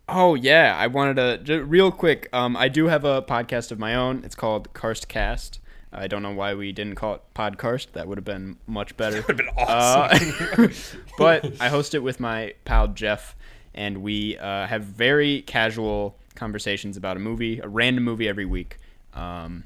Oh 0.08 0.34
yeah, 0.34 0.76
I 0.78 0.86
wanted 0.86 1.16
to 1.16 1.38
just 1.38 1.68
real 1.68 1.90
quick. 1.90 2.28
Um, 2.32 2.56
I 2.56 2.68
do 2.68 2.86
have 2.86 3.04
a 3.04 3.22
podcast 3.22 3.72
of 3.72 3.78
my 3.78 3.94
own. 3.94 4.22
It's 4.24 4.36
called 4.36 4.72
Karstcast. 4.72 5.58
I 5.92 6.06
don't 6.06 6.22
know 6.22 6.32
why 6.32 6.54
we 6.54 6.72
didn't 6.72 6.94
call 6.94 7.14
it 7.14 7.22
Podkarst. 7.34 7.92
That 7.92 8.06
would 8.06 8.18
have 8.18 8.24
been 8.24 8.56
much 8.66 8.96
better. 8.96 9.16
Would 9.26 9.28
have 9.28 9.36
been 9.36 9.48
awesome. 9.56 10.64
Uh, 10.64 10.68
but 11.18 11.60
I 11.60 11.68
host 11.68 11.94
it 11.94 12.00
with 12.00 12.20
my 12.20 12.54
pal 12.64 12.88
Jeff, 12.88 13.34
and 13.74 14.02
we 14.02 14.38
uh, 14.38 14.66
have 14.66 14.84
very 14.84 15.42
casual 15.42 16.16
conversations 16.34 16.96
about 16.96 17.16
a 17.16 17.20
movie, 17.20 17.58
a 17.60 17.68
random 17.68 18.04
movie 18.04 18.28
every 18.28 18.44
week, 18.44 18.76
um, 19.14 19.64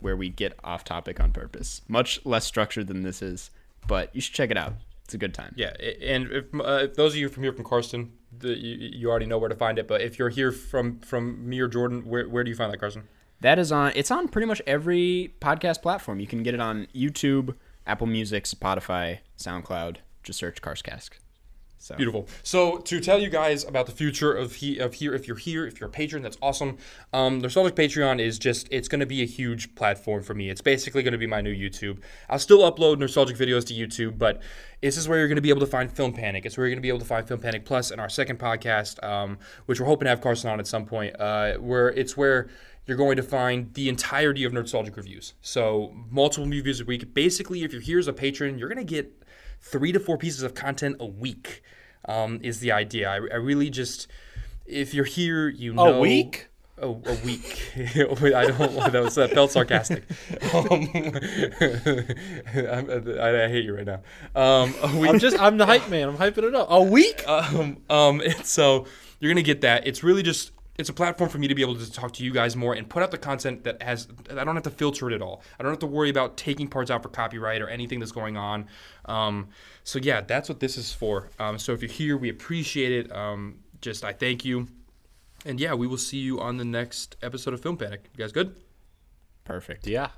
where 0.00 0.16
we 0.16 0.30
get 0.30 0.58
off 0.64 0.84
topic 0.84 1.20
on 1.20 1.32
purpose. 1.32 1.82
Much 1.88 2.24
less 2.24 2.46
structured 2.46 2.86
than 2.86 3.02
this 3.02 3.20
is, 3.20 3.50
but 3.86 4.14
you 4.14 4.20
should 4.20 4.34
check 4.34 4.50
it 4.50 4.56
out. 4.56 4.74
It's 5.04 5.14
a 5.14 5.18
good 5.18 5.34
time. 5.34 5.54
Yeah, 5.56 5.72
and 6.02 6.30
if, 6.32 6.44
uh, 6.54 6.84
if 6.84 6.94
those 6.94 7.12
of 7.12 7.18
you 7.18 7.28
from 7.28 7.42
here 7.42 7.52
from 7.52 7.64
Karsten, 7.64 8.12
the, 8.38 8.58
you, 8.58 8.90
you 8.92 9.10
already 9.10 9.26
know 9.26 9.38
where 9.38 9.48
to 9.48 9.54
find 9.54 9.78
it. 9.78 9.88
But 9.88 10.00
if 10.00 10.18
you're 10.18 10.28
here 10.28 10.52
from 10.52 11.00
from 11.00 11.48
me 11.48 11.60
or 11.60 11.68
Jordan, 11.68 12.04
where, 12.06 12.28
where 12.28 12.44
do 12.44 12.50
you 12.50 12.56
find 12.56 12.72
that, 12.72 12.78
Karsten? 12.78 13.08
That 13.40 13.58
is 13.58 13.70
on. 13.72 13.92
It's 13.94 14.10
on 14.10 14.28
pretty 14.28 14.46
much 14.46 14.62
every 14.66 15.34
podcast 15.40 15.82
platform. 15.82 16.20
You 16.20 16.26
can 16.26 16.42
get 16.42 16.54
it 16.54 16.60
on 16.60 16.86
YouTube, 16.94 17.54
Apple 17.86 18.06
Music, 18.06 18.44
Spotify, 18.44 19.18
SoundCloud. 19.38 19.96
Just 20.22 20.38
search 20.38 20.62
Karstcast. 20.62 21.10
So 21.78 21.94
Beautiful. 21.94 22.28
So 22.42 22.78
to 22.78 23.00
tell 23.00 23.18
you 23.20 23.28
guys 23.28 23.64
about 23.64 23.86
the 23.86 23.92
future 23.92 24.32
of 24.32 24.56
he 24.56 24.78
of 24.78 24.94
here, 24.94 25.14
if 25.14 25.28
you're 25.28 25.36
here, 25.36 25.66
if 25.66 25.78
you're 25.78 25.88
a 25.88 25.92
patron, 25.92 26.22
that's 26.22 26.38
awesome. 26.42 26.78
Um, 27.12 27.40
the 27.40 27.48
Nerdstalgic 27.48 27.72
Patreon 27.72 28.20
is 28.20 28.38
just 28.38 28.66
it's 28.70 28.88
going 28.88 29.00
to 29.00 29.06
be 29.06 29.22
a 29.22 29.26
huge 29.26 29.74
platform 29.74 30.22
for 30.22 30.34
me. 30.34 30.50
It's 30.50 30.60
basically 30.60 31.02
going 31.02 31.12
to 31.12 31.18
be 31.18 31.26
my 31.26 31.40
new 31.40 31.54
YouTube. 31.54 31.98
I'll 32.28 32.38
still 32.38 32.60
upload 32.60 32.96
Nerdstalgic 32.96 33.36
videos 33.36 33.66
to 33.66 33.74
YouTube, 33.74 34.18
but 34.18 34.42
this 34.80 34.96
is 34.96 35.08
where 35.08 35.18
you're 35.18 35.28
going 35.28 35.36
to 35.36 35.42
be 35.42 35.50
able 35.50 35.60
to 35.60 35.66
find 35.66 35.92
Film 35.92 36.12
Panic. 36.12 36.44
It's 36.44 36.56
where 36.56 36.66
you're 36.66 36.74
going 36.74 36.82
to 36.82 36.82
be 36.82 36.88
able 36.88 37.00
to 37.00 37.04
find 37.04 37.26
Film 37.26 37.40
Panic 37.40 37.64
Plus 37.64 37.90
and 37.90 38.00
our 38.00 38.08
second 38.08 38.38
podcast, 38.38 39.02
um, 39.04 39.38
which 39.66 39.80
we're 39.80 39.86
hoping 39.86 40.06
to 40.06 40.10
have 40.10 40.20
Karsten 40.20 40.50
on 40.50 40.58
at 40.58 40.66
some 40.66 40.86
point. 40.86 41.18
Uh, 41.20 41.54
where 41.54 41.88
it's 41.90 42.16
where 42.16 42.48
you're 42.86 42.96
going 42.96 43.16
to 43.16 43.22
find 43.22 43.74
the 43.74 43.88
entirety 43.88 44.44
of 44.44 44.52
Nerdstalgic 44.52 44.96
reviews. 44.96 45.34
So 45.40 45.92
multiple 46.10 46.48
reviews 46.48 46.80
a 46.80 46.84
week. 46.84 47.14
Basically, 47.14 47.64
if 47.64 47.72
you're 47.72 47.82
here 47.82 47.98
as 47.98 48.08
a 48.08 48.12
patron, 48.12 48.58
you're 48.58 48.68
going 48.68 48.84
to 48.84 48.92
get 48.92 49.25
three 49.60 49.92
to 49.92 50.00
four 50.00 50.18
pieces 50.18 50.42
of 50.42 50.54
content 50.54 50.96
a 51.00 51.06
week 51.06 51.62
um, 52.06 52.40
is 52.42 52.60
the 52.60 52.72
idea. 52.72 53.08
I, 53.10 53.14
I 53.14 53.36
really 53.36 53.70
just, 53.70 54.08
if 54.64 54.94
you're 54.94 55.04
here, 55.04 55.48
you 55.48 55.72
know. 55.72 55.94
A 55.94 56.00
week? 56.00 56.48
A, 56.78 56.88
a 56.88 57.18
week. 57.24 57.72
I 57.76 58.46
don't. 58.46 58.72
That 58.92 59.02
was 59.02 59.14
that 59.14 59.30
felt 59.32 59.50
sarcastic. 59.50 60.04
Um, 60.54 60.88
I, 63.18 63.44
I 63.44 63.48
hate 63.48 63.64
you 63.64 63.74
right 63.74 63.86
now. 63.86 64.00
Um. 64.34 64.74
I'm 64.82 65.18
just, 65.18 65.38
I'm 65.38 65.56
the 65.56 65.66
hype 65.66 65.88
man. 65.88 66.08
I'm 66.08 66.16
hyping 66.16 66.44
it 66.44 66.54
up. 66.54 66.68
A 66.70 66.82
week? 66.82 67.26
Um, 67.26 67.78
um, 67.88 68.22
so 68.42 68.86
you're 69.20 69.30
gonna 69.30 69.42
get 69.42 69.62
that. 69.62 69.86
It's 69.86 70.02
really 70.02 70.22
just 70.22 70.52
it's 70.78 70.88
a 70.88 70.92
platform 70.92 71.30
for 71.30 71.38
me 71.38 71.48
to 71.48 71.54
be 71.54 71.62
able 71.62 71.76
to 71.76 71.92
talk 71.92 72.12
to 72.14 72.24
you 72.24 72.32
guys 72.32 72.56
more 72.56 72.74
and 72.74 72.88
put 72.88 73.02
out 73.02 73.10
the 73.10 73.18
content 73.18 73.64
that 73.64 73.82
has. 73.82 74.08
I 74.30 74.44
don't 74.44 74.54
have 74.54 74.64
to 74.64 74.70
filter 74.70 75.10
it 75.10 75.14
at 75.14 75.22
all. 75.22 75.42
I 75.58 75.62
don't 75.62 75.72
have 75.72 75.80
to 75.80 75.86
worry 75.86 76.10
about 76.10 76.36
taking 76.36 76.68
parts 76.68 76.90
out 76.90 77.02
for 77.02 77.08
copyright 77.08 77.62
or 77.62 77.68
anything 77.68 78.00
that's 78.00 78.12
going 78.12 78.36
on. 78.36 78.66
Um, 79.06 79.48
so 79.84 79.98
yeah, 79.98 80.20
that's 80.20 80.48
what 80.48 80.60
this 80.60 80.76
is 80.76 80.92
for. 80.92 81.30
Um, 81.38 81.58
so 81.58 81.72
if 81.72 81.82
you're 81.82 81.90
here, 81.90 82.16
we 82.16 82.28
appreciate 82.28 82.92
it. 82.92 83.12
Um, 83.12 83.60
just 83.80 84.04
I 84.04 84.12
thank 84.12 84.44
you, 84.44 84.68
and 85.44 85.60
yeah, 85.60 85.74
we 85.74 85.86
will 85.86 85.98
see 85.98 86.18
you 86.18 86.40
on 86.40 86.56
the 86.56 86.64
next 86.64 87.16
episode 87.22 87.54
of 87.54 87.60
Film 87.60 87.76
Panic. 87.76 88.04
You 88.12 88.24
guys 88.24 88.32
good? 88.32 88.56
perfect. 89.44 89.86
Yeah. 89.86 90.08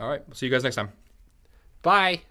All 0.00 0.08
right, 0.08 0.22
we'll 0.26 0.34
see 0.34 0.46
you 0.46 0.52
guys 0.52 0.64
next 0.64 0.76
time. 0.76 0.90
Bye. 1.82 2.22